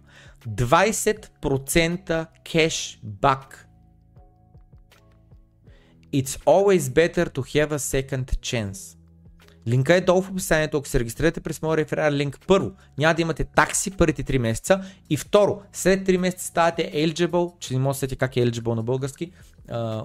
[0.50, 3.68] 20% кешбак.
[6.14, 8.97] It's always better to have a second chance.
[9.68, 12.40] Линка е долу в описанието, ако се регистрирате през моя реферал линк.
[12.48, 17.60] Първо, няма да имате такси първите 3 месеца и второ, след 3 месеца ставате eligible,
[17.60, 19.32] че не може да как е eligible на български,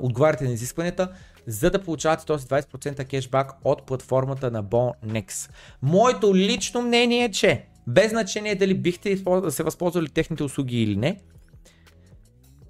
[0.01, 1.09] отговаряте на изискванията,
[1.47, 5.51] за да получавате този 20% кешбак от платформата на Bonex.
[5.83, 9.17] Моето лично мнение е, че без значение дали бихте
[9.49, 11.21] се възползвали техните услуги или не,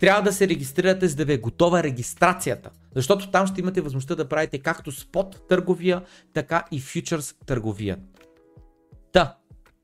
[0.01, 2.71] трябва да се регистрирате, за да ви е готова регистрацията.
[2.95, 6.03] Защото там ще имате възможността да правите както спот търговия,
[6.35, 7.99] така и фьючерс търговия.
[9.13, 9.37] Та,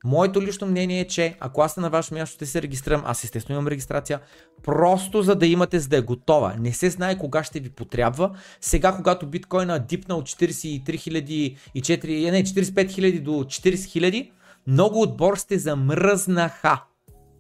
[0.05, 3.59] моето лично мнение е, че ако аз на ваше място ще се регистрирам, аз естествено
[3.59, 4.21] имам регистрация,
[4.63, 6.55] просто за да имате, за да е готова.
[6.59, 8.31] Не се знае кога ще ви потрябва.
[8.61, 14.31] Сега, когато биткоина дипна от 43 000 не, 45 000 до 40 000,
[14.67, 16.85] много от борсите замръзнаха.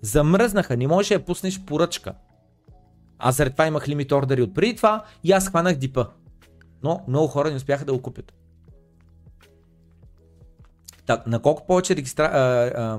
[0.03, 2.15] Замръзнаха, не можеш да пуснеш поръчка.
[3.19, 6.07] Аз заради това имах лимит ордери от преди това и аз хванах дипа.
[6.82, 8.32] Но много хора не успяха да го купят.
[11.07, 12.24] Так, на колко повече регистра...
[12.24, 12.99] а, а,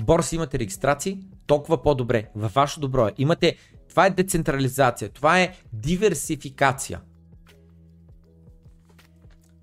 [0.00, 2.30] борси имате регистрации, толкова по-добре.
[2.34, 3.12] Във ваше добро е.
[3.18, 3.56] Имате...
[3.88, 7.00] Това е децентрализация, това е диверсификация.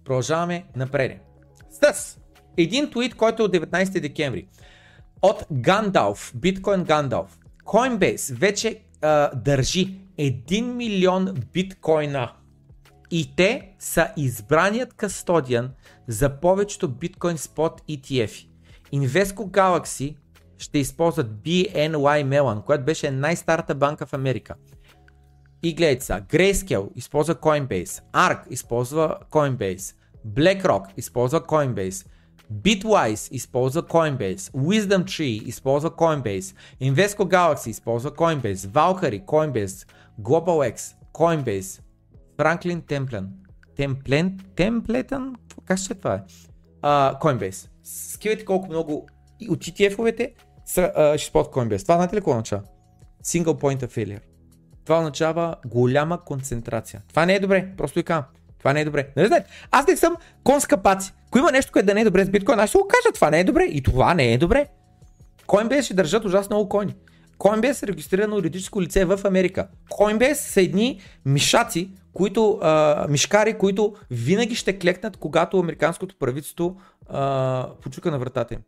[0.04, 1.22] Продължаваме напред.
[1.70, 2.18] С
[2.58, 4.48] един твит, който е от 19 декември.
[5.22, 7.28] От Gandalf, Bitcoin Gandalf.
[7.66, 8.80] Coinbase вече
[9.36, 12.32] държи 1 милион биткоина.
[13.11, 15.72] И те са избраният кастодиан
[16.07, 18.48] за повечето биткоин спот ETF.
[18.94, 20.15] Invesco Galaxy
[20.57, 24.56] ще използват BNY Mellon, която беше най-старата банка в Америка.
[25.64, 29.95] И гледайте сега, Grayscale използва Coinbase, ARK използва Coinbase,
[30.28, 32.07] BlackRock използва Coinbase,
[32.52, 39.88] Bitwise използва Coinbase, Wisdom Tree използва Coinbase, Invesco Galaxy използва Coinbase, Valkyrie, Coinbase,
[40.22, 41.82] GlobalX, Coinbase,
[42.38, 43.28] Franklin Templeton,
[43.78, 46.22] Templeton, Templeton, как ще това е?
[46.82, 47.69] Uh, Coinbase.
[47.84, 49.07] Скивайте колко много
[49.49, 50.32] от ETF-овете
[50.65, 51.82] са, uh, ще използват Coinbase.
[51.82, 52.64] Това знаете ли какво означава?
[53.23, 54.22] Single point failure.
[54.86, 57.02] Това означава голяма концентрация.
[57.10, 58.26] Това не е добре, просто и казвам.
[58.62, 59.08] Това не е добре.
[59.18, 61.14] Не знаете, аз не съм конска паци.
[61.28, 63.30] Ако има нещо, което да не е добре с биткоин, аз ще го кажа, това
[63.30, 63.64] не е добре.
[63.64, 64.68] И това не е добре.
[65.48, 66.96] Coinbase ще държат ужасно много коини.
[67.40, 69.68] Coinbase е регистрирано юридическо лице в Америка.
[69.92, 76.78] Coinbase са едни мишаци, които, а, мишкари, които винаги ще клекнат, когато американското правителство
[77.10, 78.60] а, почука на вратата им.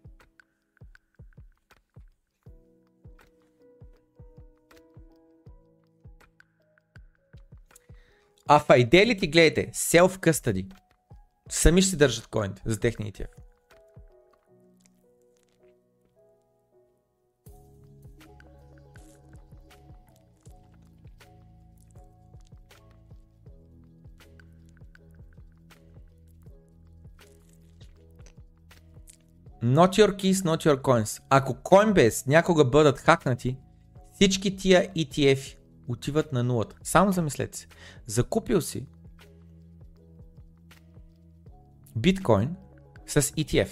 [8.55, 10.73] А Fidelity, гледайте, self-custody.
[11.49, 13.27] Сами ще си държат коините за техния ETF.
[29.63, 31.23] Not your keys, not your coins.
[31.29, 33.57] Ако Coinbase някога бъдат хакнати,
[34.13, 36.75] всички тия ETF отиват на нулата.
[36.83, 37.67] Само замислете се.
[38.05, 38.85] Закупил си
[41.95, 42.55] биткоин
[43.07, 43.69] с ETF.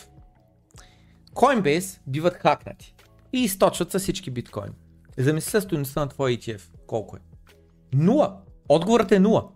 [1.33, 2.95] Coinbase биват хакнати
[3.33, 4.75] и източват с всички биткоини.
[5.17, 6.61] Замисли се стоеността на твоя ETF.
[6.87, 7.19] Колко е?
[7.93, 8.41] Нула.
[8.69, 9.49] Отговорът е нула.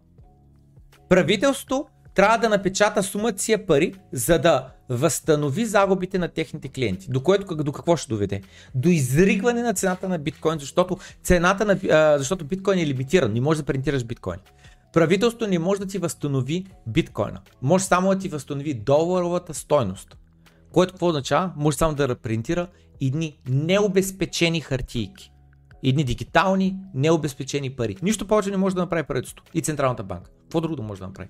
[1.10, 7.08] Правителството трябва да напечата сумата си пари, за да възстанови загубите на техните клиенти.
[7.10, 8.42] До което до какво ще доведе?
[8.76, 11.78] До изригване на цената на биткоин, защото, цената на,
[12.18, 14.40] защото биткоин е лимитиран, не можеш да принтираш биткоин.
[14.94, 17.42] Правителството не може да ти възстанови биткоина.
[17.62, 20.18] Може само да ти възстанови доларовата стойност.
[20.72, 21.52] Което какво означава?
[21.56, 22.68] Може само да репринтира
[23.02, 25.32] едни необезпечени хартийки.
[25.84, 27.96] Едни дигитални, необезпечени пари.
[28.02, 30.32] Нищо повече не може да направи правителството и Централната банка.
[30.42, 31.30] Какво друго може да направи?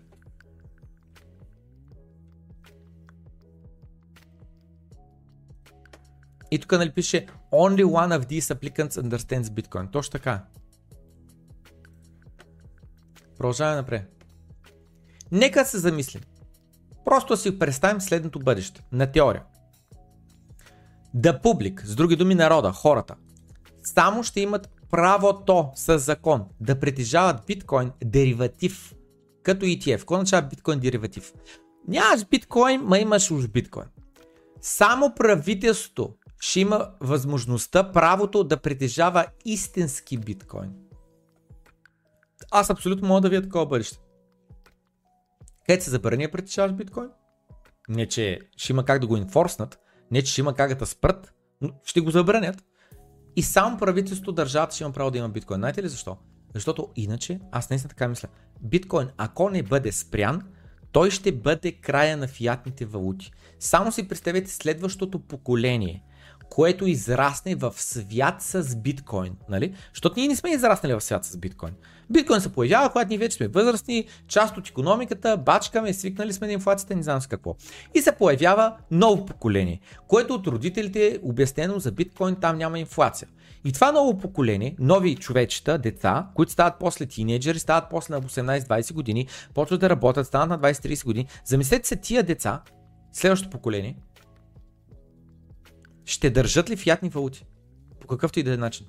[6.51, 9.91] И тук нали пише Only one of these applicants understands Bitcoin.
[9.91, 10.43] Точно така.
[13.38, 14.26] Продължаваме напред.
[15.31, 16.22] Нека се замислим.
[17.05, 18.84] Просто си представим следното бъдеще.
[18.91, 19.43] На теория.
[21.13, 23.15] Да публик, с други думи народа, хората,
[23.84, 28.95] само ще имат правото с закон да притежават биткоин дериватив,
[29.43, 29.97] като ETF.
[29.97, 31.34] Какво означава биткоин дериватив?
[31.88, 33.85] Нямаш биткоин, ма имаш уж биткоин.
[34.61, 40.74] Само правителството ще има възможността, правото да притежава истински биткоин.
[42.52, 43.99] Аз абсолютно мога да видя такова бъдеще.
[45.66, 47.10] Където се забрани да притежаваш биткоин,
[47.90, 49.80] не че ще има как да го инфорснат,
[50.12, 52.64] не че ще има как да спрат, но ще го забранят.
[53.36, 55.60] И само правителството, държавата ще има право да има биткоин.
[55.60, 56.18] Знаете ли защо?
[56.53, 58.28] Защото иначе, аз наистина така мисля,
[58.62, 60.41] биткоин, ако не бъде спрян,
[60.91, 63.32] той ще бъде края на фиатните валути.
[63.60, 66.03] Само си представете следващото поколение,
[66.49, 69.73] което израсне в свят с биткоин, нали?
[69.93, 71.73] Защото ние не сме израснали в свят с биткоин.
[72.09, 76.53] Биткоин се появява, когато ние вече сме възрастни, част от економиката, бачкаме, свикнали сме на
[76.53, 77.55] инфлацията, не знам с какво.
[77.93, 83.27] И се появява ново поколение, което от родителите е обяснено за биткоин, там няма инфлация.
[83.65, 88.93] И това ново поколение, нови човечета, деца, които стават после тинейджери, стават после на 18-20
[88.93, 91.27] години, почват да работят, стават на 20-30 години.
[91.45, 92.61] Замислете се тия деца,
[93.11, 93.97] следващото поколение,
[96.06, 97.45] ще държат ли фиатни валути?
[97.99, 98.86] По какъвто и да е начин.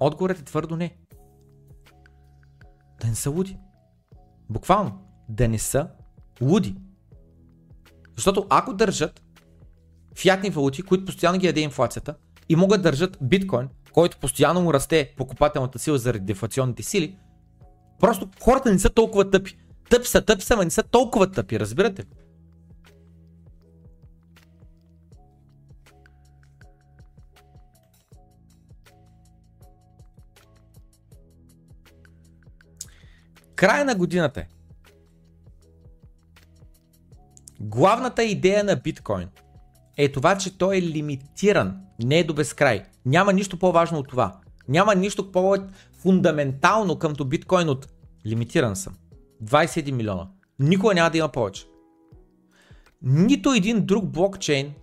[0.00, 0.96] Отговорът е твърдо не.
[3.00, 3.58] Да не са луди.
[4.50, 5.08] Буквално.
[5.28, 5.88] Да не са
[6.40, 6.76] луди.
[8.14, 9.22] Защото ако държат
[10.16, 12.14] фиатни валути, които постоянно ги яде инфлацията,
[12.48, 17.16] и могат да държат биткоин, който постоянно му расте покупателната сила заради дефлационните сили,
[18.00, 19.58] просто хората не са толкова тъпи.
[19.90, 22.04] Тъпи са, тъпи са, но не са толкова тъпи, разбирате?
[33.62, 34.46] Края на годината е.
[37.60, 39.28] Главната идея на биткоин
[39.96, 42.82] е това, че той е лимитиран, не е до безкрай.
[43.06, 44.40] Няма нищо по-важно от това.
[44.68, 47.88] Няма нищо по-фундаментално къмто биткоин от
[48.26, 48.94] лимитиран съм.
[49.44, 50.28] 21 милиона.
[50.58, 51.66] Никога няма да има повече.
[53.02, 54.74] Нито един друг блокчейн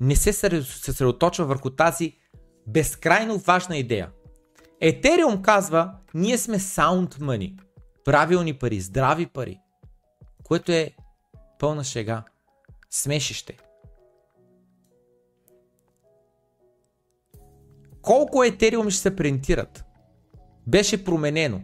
[0.00, 0.32] не се
[0.62, 2.12] съсредоточва върху тази
[2.66, 4.10] безкрайно важна идея.
[4.80, 7.63] Етериум казва, ние сме sound money.
[8.04, 9.60] Правилни пари, здрави пари.
[10.44, 10.90] Което е
[11.58, 12.22] пълна шега.
[12.90, 13.56] Смешище.
[18.04, 19.84] колко етериум ще се принтират,
[20.66, 21.60] беше променено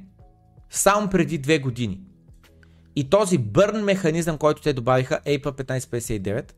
[0.71, 2.01] само преди две години.
[2.97, 6.53] И този бърн механизъм, който те добавиха, APA 1559,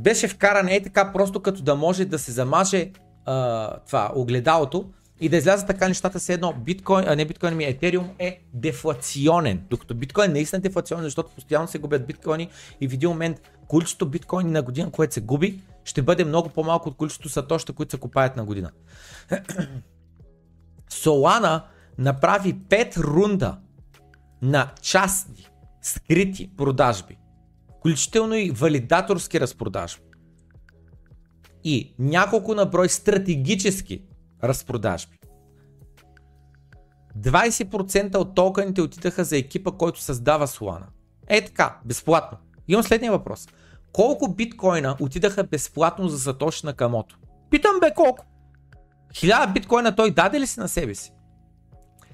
[0.00, 2.92] беше вкаран е така просто като да може да се замаже
[3.24, 4.90] а, това огледалото
[5.20, 9.62] и да излязат така нещата все едно биткоин, а не биткоин ми етериум е дефлационен.
[9.70, 12.48] Докато биткоин наистина е дефлационен, защото постоянно се губят биткоини
[12.80, 16.88] и в един момент количеството биткоини на година, което се губи, ще бъде много по-малко
[16.88, 18.70] от количеството сатоща, които се купаят на година.
[20.90, 21.62] Solana
[21.98, 23.58] направи 5 рунда
[24.42, 25.48] на частни,
[25.82, 27.18] скрити продажби,
[27.78, 30.02] включително и валидаторски разпродажби
[31.64, 34.02] и няколко на брой стратегически
[34.44, 35.18] разпродажби.
[37.18, 40.86] 20% от токените отидаха за екипа, който създава Solana.
[41.28, 42.38] Е така, безплатно.
[42.68, 43.48] Имам следния въпрос.
[43.92, 47.18] Колко биткоина отидаха безплатно за Сатоши на Камото?
[47.50, 48.26] Питам бе колко?
[49.14, 51.12] Хиляда биткоина той даде ли си на себе си?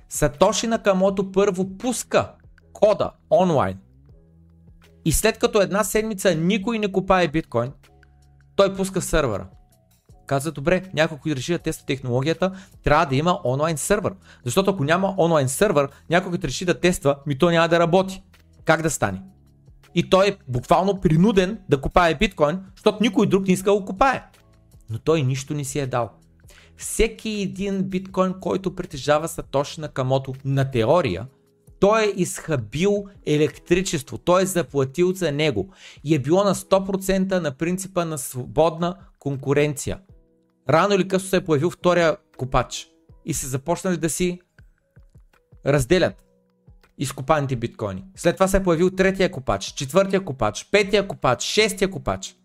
[0.08, 2.32] Сатоши на Камото първо пуска
[2.72, 3.78] кода онлайн.
[5.04, 7.72] И след като една седмица никой не купае биткоин,
[8.56, 9.48] той пуска сървъра.
[10.26, 12.52] Каза, добре, някой реши да тества технологията,
[12.84, 14.14] трябва да има онлайн сървър.
[14.44, 18.22] Защото ако няма онлайн сървър, някой реши да тества, ми то няма да работи.
[18.64, 19.22] Как да стане?
[19.94, 23.84] И той е буквално принуден да купае биткоин, защото никой друг не иска да го
[23.84, 24.24] купае.
[24.90, 26.10] Но той нищо не си е дал.
[26.76, 31.26] Всеки един биткоин, който притежава Сатоши на Камото на теория,
[31.80, 35.68] той е изхабил електричество, той е заплатил за него
[36.04, 39.98] и е било на 100% на принципа на свободна конкуренция.
[40.68, 42.88] Рано или късно се е появил втория купач
[43.24, 44.40] и се започнали да си
[45.66, 46.24] разделят
[46.98, 48.04] изкопаните биткоини.
[48.16, 52.36] След това се е появил третия копач, четвъртия копач, петия копач, шестия копач.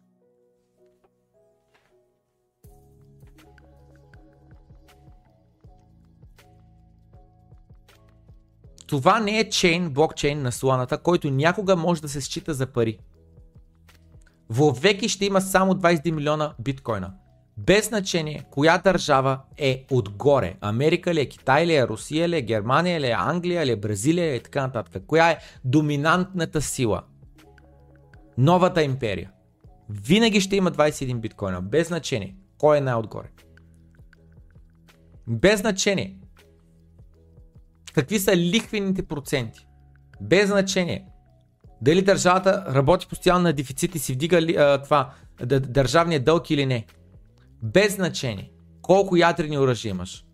[8.88, 12.99] Това не е чейн, блокчейн на сланата, който някога може да се счита за пари.
[14.49, 17.14] Вовеки ще има само 20 милиона биткоина.
[17.65, 20.55] Без значение коя държава е отгоре.
[20.61, 23.75] Америка ли е, Китай ли е, Русия ли е, Германия ли е, Англия ли е,
[23.75, 25.03] Бразилия ли е и така нататък.
[25.07, 27.03] Коя е доминантната сила?
[28.38, 29.31] Новата империя.
[29.89, 31.61] Винаги ще има 21 биткоина.
[31.61, 32.35] Без значение.
[32.57, 33.27] Кой е най-отгоре?
[35.27, 36.17] Без значение.
[37.93, 39.67] Какви са лихвените проценти?
[40.21, 41.05] Без значение.
[41.81, 45.13] Дали държавата работи постоянно на дефицит и си вдига ли, а, това,
[45.45, 46.85] държавния дълг или не.
[47.63, 48.51] Без значение
[48.81, 50.25] колко ядрени оръжия имаш.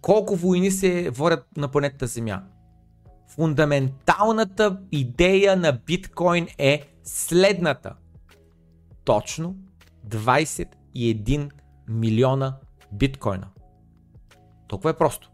[0.00, 2.42] колко войни се водят на планетата Земя.
[3.28, 7.94] Фундаменталната идея на биткоин е следната.
[9.04, 9.56] Точно
[10.08, 11.50] 21
[11.88, 12.56] милиона
[12.92, 13.48] биткоина.
[14.68, 15.30] Толкова е просто.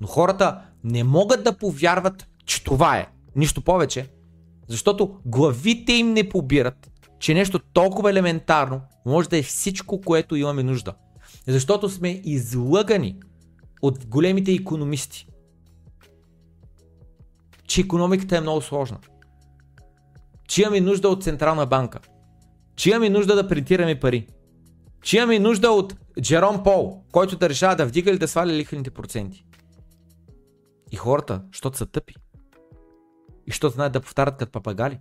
[0.00, 3.08] Но хората не могат да повярват, че това е.
[3.36, 4.10] Нищо повече.
[4.68, 6.91] Защото главите им не побират,
[7.22, 10.94] че нещо толкова елементарно може да е всичко, което имаме нужда.
[11.46, 13.20] Защото сме излъгани
[13.82, 15.26] от големите економисти,
[17.66, 18.98] че економиката е много сложна.
[20.48, 22.00] Че имаме нужда от Централна банка.
[22.76, 24.26] Че имаме нужда да принтираме пари.
[25.02, 28.90] Че имаме нужда от Джером Пол, който да решава да вдига или да сваля лихвените
[28.90, 29.44] проценти.
[30.92, 32.14] И хората, защото са тъпи.
[33.46, 34.98] И защото знаят да повтарят като папагали.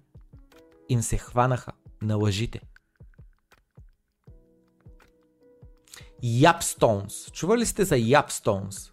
[0.89, 1.72] Им се хванаха
[2.02, 2.61] на лъжите.
[6.23, 7.32] Yapstones.
[7.32, 8.91] Чували сте за Yapstones?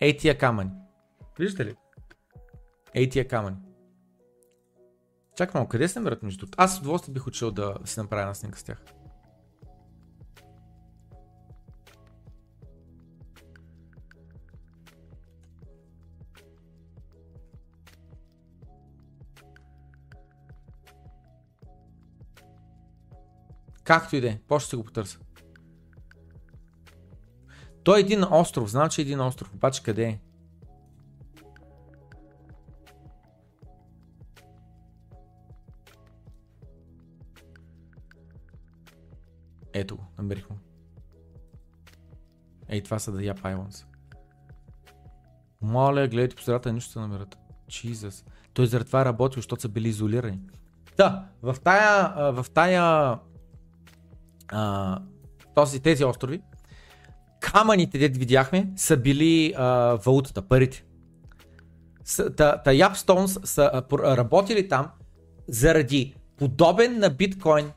[0.00, 0.70] Ей тия камъни.
[1.38, 1.76] Виждате ли?
[2.94, 3.56] Ей тия камъни.
[5.36, 8.34] Чакай малко, къде се намират между Аз с удоволствие бих учил да си направя една
[8.34, 8.84] снимка с тях.
[23.86, 25.18] Както и да е, после ще го потърся.
[27.84, 30.20] Той е един остров, знам, че е един остров, обаче къде е?
[39.72, 40.58] Ето го, намерих му.
[42.68, 43.84] Ей, това са The Yap Islands.
[45.60, 47.36] Моля, гледайте по средата, нищо се намерят.
[47.68, 48.26] Jesus.
[48.52, 50.40] Той заради това е работил, защото са били изолирани.
[50.96, 53.18] Да, в тая, в тая
[54.48, 54.98] а,
[55.54, 56.40] този, тези острови,
[57.40, 59.66] камъните, дед видяхме, са били а,
[60.04, 60.84] валутата, парите.
[62.36, 64.88] Та, та Yapstones са а, работили там
[65.48, 67.70] заради подобен на биткоин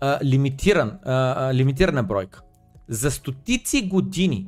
[0.00, 2.40] а, лимитиран, а, лимитирана бройка.
[2.88, 4.46] За стотици години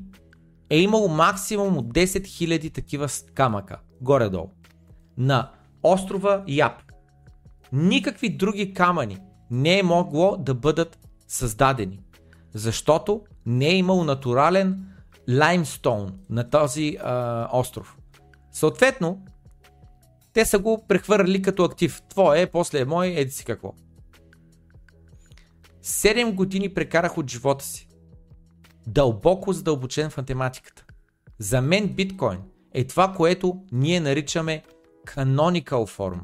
[0.70, 4.50] е имало максимум от 10 000 такива камъка, горе-долу,
[5.18, 5.50] на
[5.82, 6.82] острова Яп.
[7.72, 9.18] Никакви други камъни
[9.50, 10.98] не е могло да бъдат
[11.30, 12.00] създадени.
[12.54, 14.86] Защото не е имал натурален
[15.38, 17.98] лаймстоун на този а, остров.
[18.52, 19.24] Съответно,
[20.32, 22.02] те са го прехвърли като актив.
[22.08, 23.74] Твое после е мой, еди си какво.
[25.84, 27.88] 7 години прекарах от живота си.
[28.86, 30.84] Дълбоко задълбочен в математиката.
[31.38, 32.38] За мен биткоин
[32.74, 34.62] е това, което ние наричаме
[35.06, 36.20] canonical form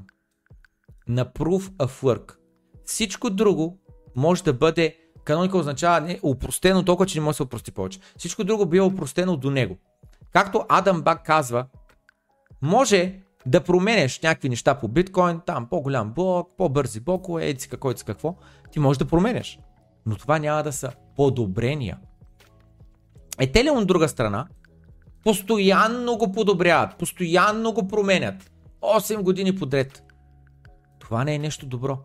[1.08, 2.36] на proof of work.
[2.84, 3.78] Всичко друго
[4.16, 8.00] може да бъде, каноника означава не, упростено толкова, че не може да се упрости повече.
[8.18, 9.76] Всичко друго бива упростено до него.
[10.32, 11.66] Както Адам Бак казва,
[12.62, 13.14] може
[13.46, 18.36] да променеш някакви неща по биткоин, там по-голям блок, по-бързи блокове, еди какво, какво,
[18.72, 19.58] ти можеш да променеш.
[20.06, 21.98] Но това няма да са подобрения.
[23.38, 24.46] Е, от друга страна,
[25.24, 28.50] постоянно го подобряват, постоянно го променят.
[28.82, 30.02] 8 години подред.
[30.98, 31.98] Това не е нещо добро.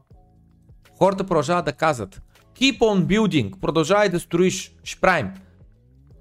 [1.01, 2.21] Хората продължават да казват
[2.55, 5.33] Keep on building, продължавай да строиш, ще правим.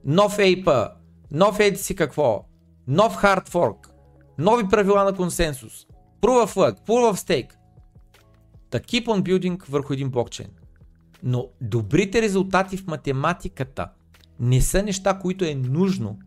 [0.05, 0.91] Нов ейпа,
[1.31, 2.45] нов еди си какво,
[2.87, 3.89] нов fork,
[4.39, 5.87] нови правила на консенсус,
[6.21, 7.53] proof of work, proof of stake.
[8.71, 10.51] Да keep on building върху един блокчейн.
[11.23, 13.89] Но добрите резултати в математиката
[14.41, 16.19] не са неща, които е нужно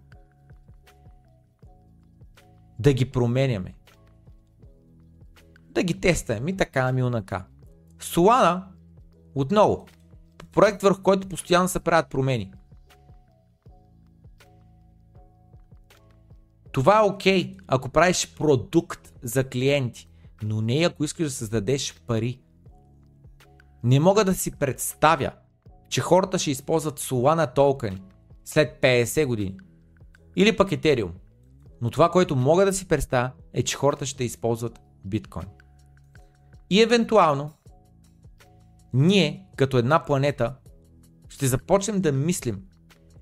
[2.79, 3.73] да ги променяме.
[5.69, 7.45] Да ги тестваме и така, ами унака.
[7.99, 8.63] Solana,
[9.35, 9.85] отново,
[10.51, 12.53] проект върху който постоянно се правят промени.
[16.71, 20.09] Това е окей, okay, ако правиш продукт за клиенти,
[20.43, 22.39] но не ако искаш да създадеш пари.
[23.83, 25.31] Не мога да си представя,
[25.89, 28.01] че хората ще използват Solana токени
[28.45, 29.57] след 50 години.
[30.35, 31.11] Или пък Ethereum.
[31.81, 35.47] Но това, което мога да си представя е, че хората ще използват биткоин.
[36.69, 37.51] И евентуално
[38.93, 40.55] ние, като една планета,
[41.29, 42.61] ще започнем да мислим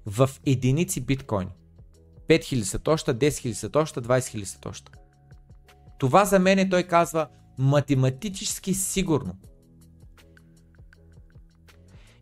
[0.06, 1.52] в единици биткоини.
[2.30, 4.92] 5000 сатоща, 10 000 сатоща, 20 000 сатоща.
[5.98, 7.28] Това за мен е, той казва,
[7.60, 9.38] математически сигурно.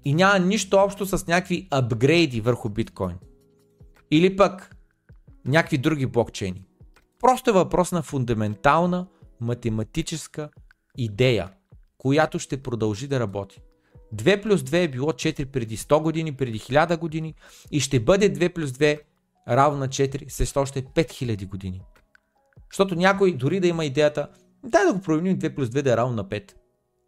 [0.05, 3.15] И няма нищо общо с някакви апгрейди върху биткоин.
[4.11, 4.75] Или пък
[5.45, 6.65] някакви други блокчейни.
[7.19, 9.07] Просто е въпрос на фундаментална
[9.41, 10.49] математическа
[10.97, 11.51] идея,
[11.99, 13.61] която ще продължи да работи.
[14.15, 17.35] 2 плюс 2 е било 4 преди 100 години, преди 1000 години
[17.71, 18.99] и ще бъде 2 плюс 2
[19.49, 21.81] равно на 4 след още 5000 години.
[22.71, 24.29] Защото някой дори да има идеята,
[24.63, 26.53] дай да го променим 2 плюс 2 да е равно на 5.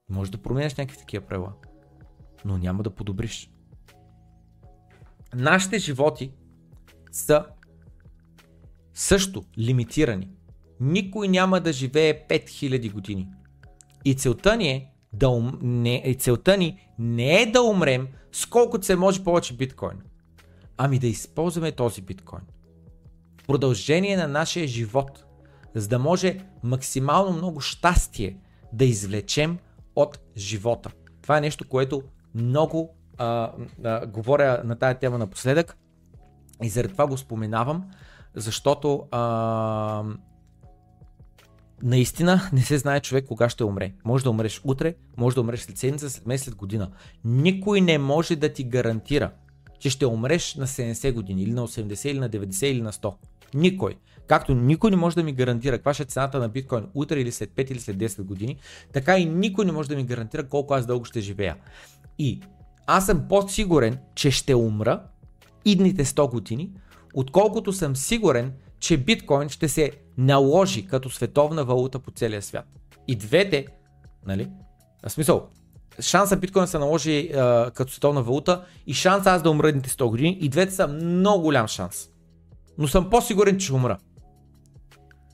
[0.10, 1.54] Може да променяш някакви такива правила,
[2.46, 3.50] но няма да подобриш.
[5.36, 6.32] Нашите животи
[7.12, 7.46] са
[8.94, 10.30] също лимитирани.
[10.80, 13.30] Никой няма да живее 5000 години.
[14.06, 15.60] И целта ни е да ум...
[15.62, 20.02] не, и целта ни не е да умрем с колкото се може повече биткоин,
[20.78, 22.42] ами да използваме този биткоин.
[23.48, 25.26] Продължение на нашия живот,
[25.76, 28.38] за да може максимално много щастие
[28.74, 29.58] да извлечем
[29.96, 30.92] от живота.
[31.22, 32.04] Това е нещо, което
[32.36, 33.52] много а,
[33.84, 35.78] а, говоря на тая тема напоследък
[36.64, 37.92] и заради това го споменавам,
[38.36, 40.04] защото а,
[41.84, 43.94] наистина не се знае човек кога ще умре.
[44.06, 46.92] Може да умреш утре, може да умреш след седмица, след месец, след година.
[47.26, 49.32] Никой не може да ти гарантира,
[49.80, 53.14] че ще умреш на 70 години, или на 80, или на 90, или на 100.
[53.54, 53.96] Никой.
[54.28, 57.32] Както никой не може да ми гарантира каква ще е цената на биткоин утре или
[57.32, 58.58] след 5 или след 10 години,
[58.94, 61.56] така и никой не може да ми гарантира колко аз дълго ще живея.
[62.20, 62.42] И
[62.88, 65.04] аз съм по-сигурен, че ще умра
[65.66, 66.70] идните 100 години,
[67.14, 69.92] отколкото съм сигурен, че биткоин ще се
[70.22, 72.66] наложи като световна валута по целия свят.
[73.08, 73.68] И двете,
[74.26, 74.50] нали?
[75.06, 75.48] В смисъл,
[76.00, 80.10] шанса биткоин се наложи а, като световна валута и шанса аз да умра едните 100
[80.10, 82.10] години, и двете са много голям шанс.
[82.78, 83.98] Но съм по-сигурен, че ще умра.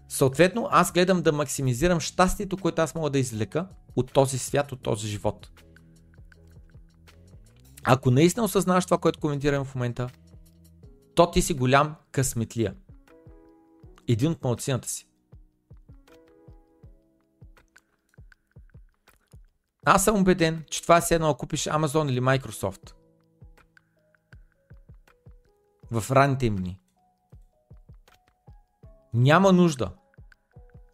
[0.10, 4.82] Съответно, аз гледам да максимизирам щастието, което аз мога да извлека от този свят, от
[4.82, 5.50] този живот.
[7.84, 10.10] Ако наистина осъзнаваш това, което коментирам в момента,
[11.16, 12.74] то ти си голям късметлия.
[14.08, 15.08] Един от малцината си.
[19.86, 22.94] Аз съм убеден, че това е едно купиш Amazon или Microsoft.
[25.92, 26.80] В ранните им дни.
[29.14, 29.92] Няма нужда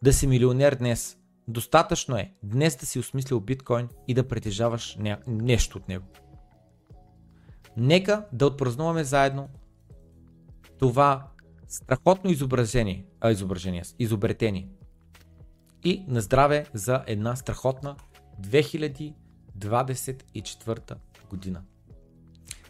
[0.02, 1.18] да си милионер днес.
[1.48, 6.04] Достатъчно е днес да си осмислил биткоин и да притежаваш нещо от него.
[7.76, 9.48] Нека да отпразнуваме заедно
[10.78, 11.28] това
[11.68, 14.68] страхотно изображение, а, изображение, изобретение.
[15.84, 17.96] И на здраве за една страхотна
[18.40, 20.94] 2024
[21.30, 21.62] година.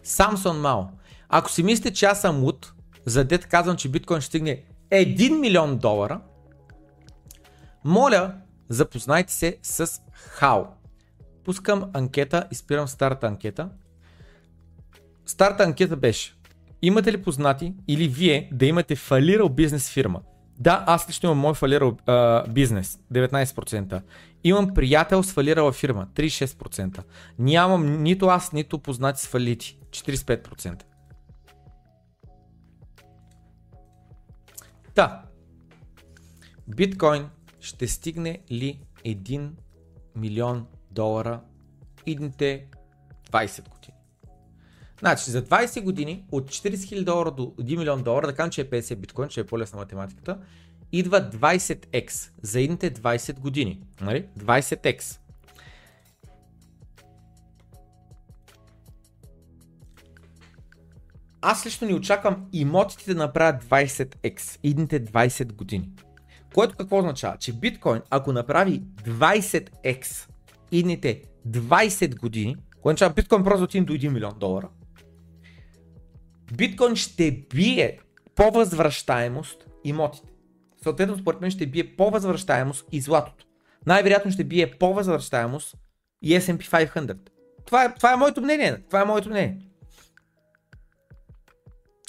[0.03, 0.83] Самсон Мао.
[1.29, 2.73] Ако си мислите, че аз съм луд,
[3.07, 6.21] за дет казвам, че биткоин ще стигне 1 милион долара,
[7.85, 8.35] моля,
[8.69, 10.65] запознайте се с Хао.
[11.45, 13.71] Пускам анкета и спирам старата анкета.
[15.27, 16.35] Старата анкета беше
[16.85, 20.20] Имате ли познати или вие да имате фалирал бизнес фирма?
[20.59, 24.02] Да, аз лично имам мой фалирал а, бизнес, 19%.
[24.44, 27.02] Имам приятел с фалирала фирма, 36%.
[27.39, 30.82] Нямам нито аз, нито познати с фалити, 45%.
[34.94, 35.23] Да.
[36.69, 37.28] Биткоин
[37.61, 39.51] ще стигне ли 1
[40.16, 41.40] милион долара
[42.06, 42.66] идните
[43.31, 43.94] 20 години?
[44.99, 48.61] Значи за 20 години от 40 000 долара до 1 милион долара, да кажем, че
[48.61, 50.39] е 50 биткоин, че е по-лесна математиката,
[50.93, 53.81] идва 20x за едните 20 години.
[54.01, 54.27] Нали?
[54.39, 55.19] 20x.
[61.41, 65.91] Аз лично ни очаквам имотите да направят 20x идните 20 години.
[66.55, 67.37] Което какво означава?
[67.37, 70.29] Че биткоин, ако направи 20x
[70.73, 74.69] идните 20 години, което означава биткоин просто отиде до 1 милион долара,
[76.53, 77.99] биткоин ще бие
[78.35, 80.33] по възвръщаемост имотите.
[80.83, 83.47] Съответно, според мен ще бие по възвръщаемост и златото.
[83.87, 85.77] Най-вероятно ще бие по възвръщаемост
[86.23, 87.16] и S&P 500.
[87.66, 88.83] Това е, това е моето мнение.
[88.87, 89.59] Това е моето мнение.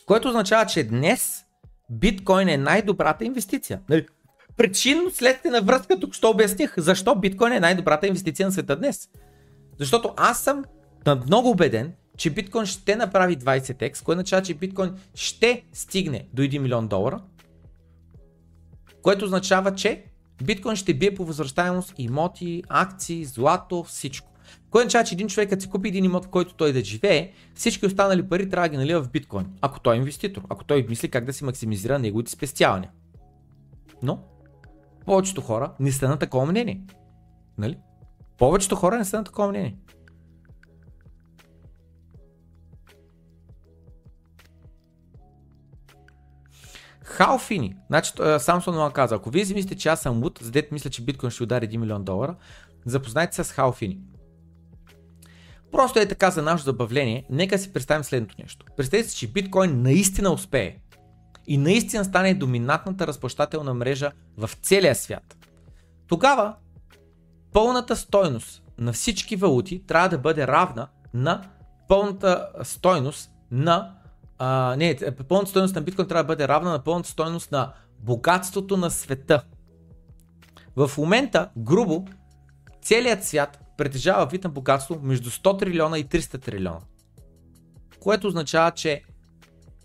[0.05, 1.45] Което означава, че днес
[1.89, 3.81] биткоин е най-добрата инвестиция.
[3.89, 4.05] Нали?
[4.57, 9.09] Причинно следствие на връзка тук що обясних защо биткоин е най-добрата инвестиция на света днес.
[9.79, 10.63] Защото аз съм
[11.25, 16.57] много убеден, че биткоин ще направи 20x, което означава, че биткоин ще стигне до 1
[16.57, 17.21] милион долара,
[19.01, 20.03] което означава, че
[20.43, 24.31] биткоин ще бие по възвръщаемост имоти, акции, злато, всичко.
[24.69, 27.31] Което означава, че един човек, като си купи един имот, в който той да живее,
[27.55, 30.85] всички останали пари трябва да ги налива в биткоин, ако той е инвеститор, ако той
[30.89, 32.91] мисли как да си максимизира неговите спестявания.
[34.03, 34.19] Но,
[35.05, 36.81] повечето хора не са на такова мнение.
[37.57, 37.77] Нали?
[38.37, 39.75] Повечето хора не са на такова мнение.
[47.15, 47.75] Халфини.
[47.87, 51.31] Значи Самсон каза, ако вие си мислите, че аз съм луд, за мисля, че биткоин
[51.31, 52.35] ще удари 1 милион долара,
[52.85, 53.99] запознайте се с Халфини.
[55.71, 58.65] Просто е така за наше забавление, нека си представим следното нещо.
[58.77, 60.77] Представете си, че биткоин наистина успее
[61.47, 65.37] и наистина стане доминантната разплащателна мрежа в целия свят.
[66.07, 66.55] Тогава
[67.53, 71.41] пълната стойност на всички валути трябва да бъде равна на
[71.87, 73.95] пълната стойност на
[74.37, 74.97] а, не,
[75.27, 79.43] пълната стойност на биткоин трябва да бъде равна на пълната стойност на богатството на света.
[80.75, 82.07] В момента, грубо,
[82.81, 86.79] целият свят притежава вид на богатство между 100 трилиона и 300 трилиона.
[87.99, 89.03] Което означава, че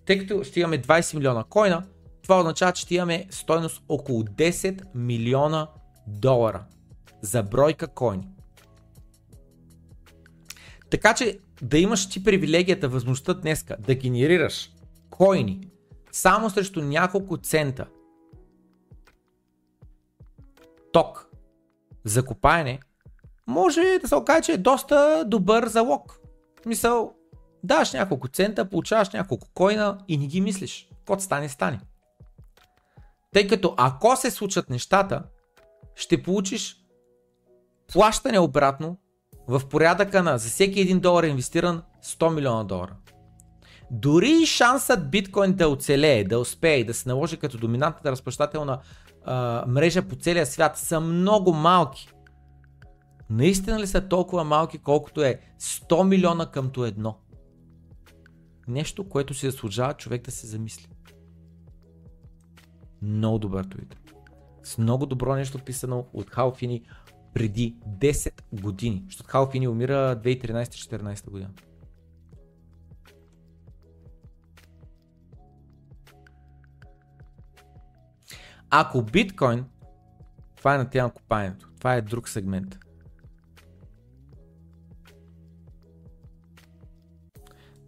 [0.07, 1.87] тъй като ще имаме 20 милиона койна,
[2.23, 5.69] това означава, че ще имаме стойност около 10 милиона
[6.07, 6.65] долара
[7.23, 8.29] за бройка койни.
[10.91, 14.71] Така че да имаш ти привилегията, възможността днеска да генерираш
[15.11, 15.69] койни
[16.13, 17.87] само срещу няколко цента
[20.93, 21.31] ток
[22.05, 22.81] за копаене,
[23.47, 26.21] може да се окаже, че е доста добър залог.
[26.67, 27.15] Мисъл,
[27.65, 30.89] даваш няколко цента, получаваш няколко койна и не ги мислиш.
[31.07, 31.81] Кот стане, стане.
[33.33, 35.23] Тъй като ако се случат нещата,
[35.95, 36.85] ще получиш
[37.93, 38.99] плащане обратно
[39.51, 42.97] в порядъка на за всеки един долар инвестиран 100 милиона долара.
[43.91, 48.81] Дори шансът биткоин да оцелее, да успее да се наложи като доминантната разплащателна
[49.25, 52.13] а, мрежа по целия свят са много малки.
[53.31, 57.19] Наистина ли са толкова малки, колкото е 100 милиона къмто едно?
[58.69, 60.89] Нещо, което си заслужава човек да се замисли.
[63.03, 63.97] Много добър твит.
[64.63, 66.83] С много добро нещо писано от Халфини
[67.35, 69.03] преди 10 години.
[69.07, 71.51] Защото Халфини умира 2013-2014 година.
[78.71, 79.65] Ако биткоин,
[80.57, 82.79] това е на тема купаенето, това е друг сегмент.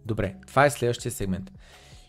[0.05, 1.52] Добре, това е следващия сегмент.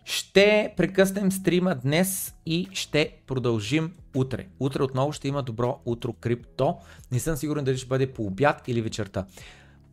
[0.04, 4.46] Ще прекъснем стрима днес и ще продължим утре.
[4.60, 6.76] Утре отново ще има добро утро крипто.
[7.12, 9.26] Не съм сигурен дали ще бъде по обяд или вечерта.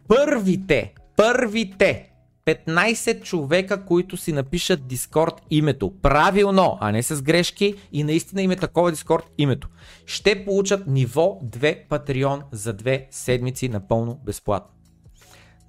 [0.08, 2.12] Първите, първите
[2.46, 8.56] 15 човека, които си напишат Discord името, правилно, а не с грешки и наистина има
[8.56, 9.68] такова Discord името,
[10.06, 14.81] ще получат ниво 2 Patreon за 2 седмици напълно безплатно.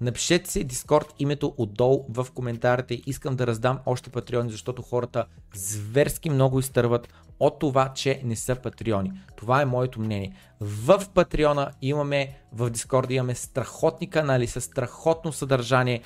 [0.03, 3.01] Напишете си Discord името отдолу в коментарите.
[3.05, 5.25] Искам да раздам още патреони, защото хората
[5.55, 9.11] зверски много изтърват от това, че не са патреони.
[9.35, 10.33] Това е моето мнение.
[10.61, 16.01] В Патреона имаме, в Discord имаме страхотни канали с страхотно съдържание.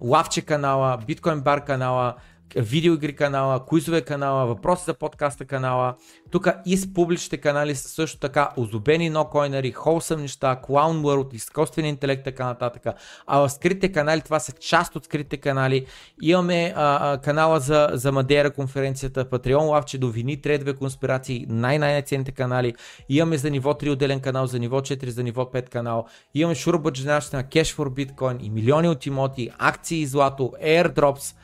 [0.00, 2.14] Лавче канала, Bitcoin бар канала,
[2.56, 5.94] видеоигри канала, куизове канала, въпроси за подкаста канала.
[6.30, 11.84] Тук и с публичните канали са също така озубени нокойнери, холсъм неща, Clown World, изкуствен
[11.84, 12.94] интелект, така нататък.
[13.26, 15.86] А в скритите канали, това са част от скритите канали.
[16.22, 22.32] Имаме а, а, канала за, за Мадера конференцията, Patreon лавче до вини, тредове конспирации, най-най-ценните
[22.32, 22.74] канали.
[23.08, 26.06] Имаме за ниво 3 отделен канал, за ниво 4, за ниво 5 канал.
[26.34, 31.36] Имаме шурбаджинащина, на Cash for Bitcoin и милиони от имоти, акции и злато, airdrops,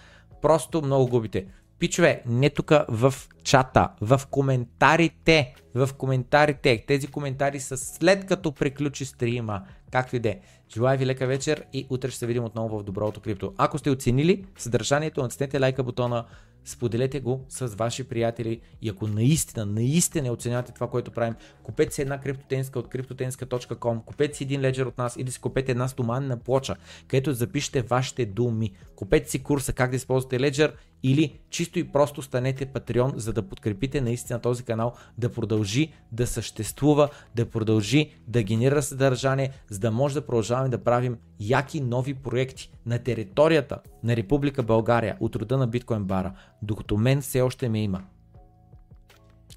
[0.43, 1.47] Просто много губите.
[1.79, 3.15] Пичове, не тук в
[3.45, 6.85] чата, в коментарите, в коментарите.
[6.87, 9.63] Тези коментари са след като приключи стрима.
[9.91, 10.41] Както и де.
[10.75, 13.55] Желая ви лека вечер и утре ще се видим отново в Доброто крипто.
[13.57, 16.25] Ако сте оценили съдържанието, натиснете лайка бутона,
[16.67, 22.03] споделете го с ваши приятели и ако наистина, наистина оценявате това, което правим, купете си
[22.03, 26.37] една криптотенска от cryptotenska.com, купете си един леджер от нас или си купете една стоманна
[26.37, 26.77] плоча,
[27.09, 28.73] където запишете вашите думи.
[28.97, 33.43] Купете си курса как да използвате леджер или чисто и просто станете патреон, за да
[33.43, 39.91] подкрепите наистина този канал да продължи да съществува, да продължи да генерира съдържание, за да
[39.91, 45.57] може да продължаваме да правим яки нови проекти на територията на Република България от рода
[45.57, 48.03] на биткоин бара, докато мен все още ме има.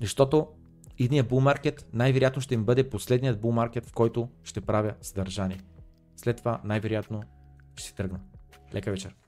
[0.02, 0.48] Защото
[0.98, 5.60] идния булмаркет най-вероятно ще им бъде последният булмаркет, в който ще правя съдържание.
[6.16, 7.24] След това най-вероятно
[7.76, 8.20] ще си тръгна.
[8.74, 9.19] Лека вечер!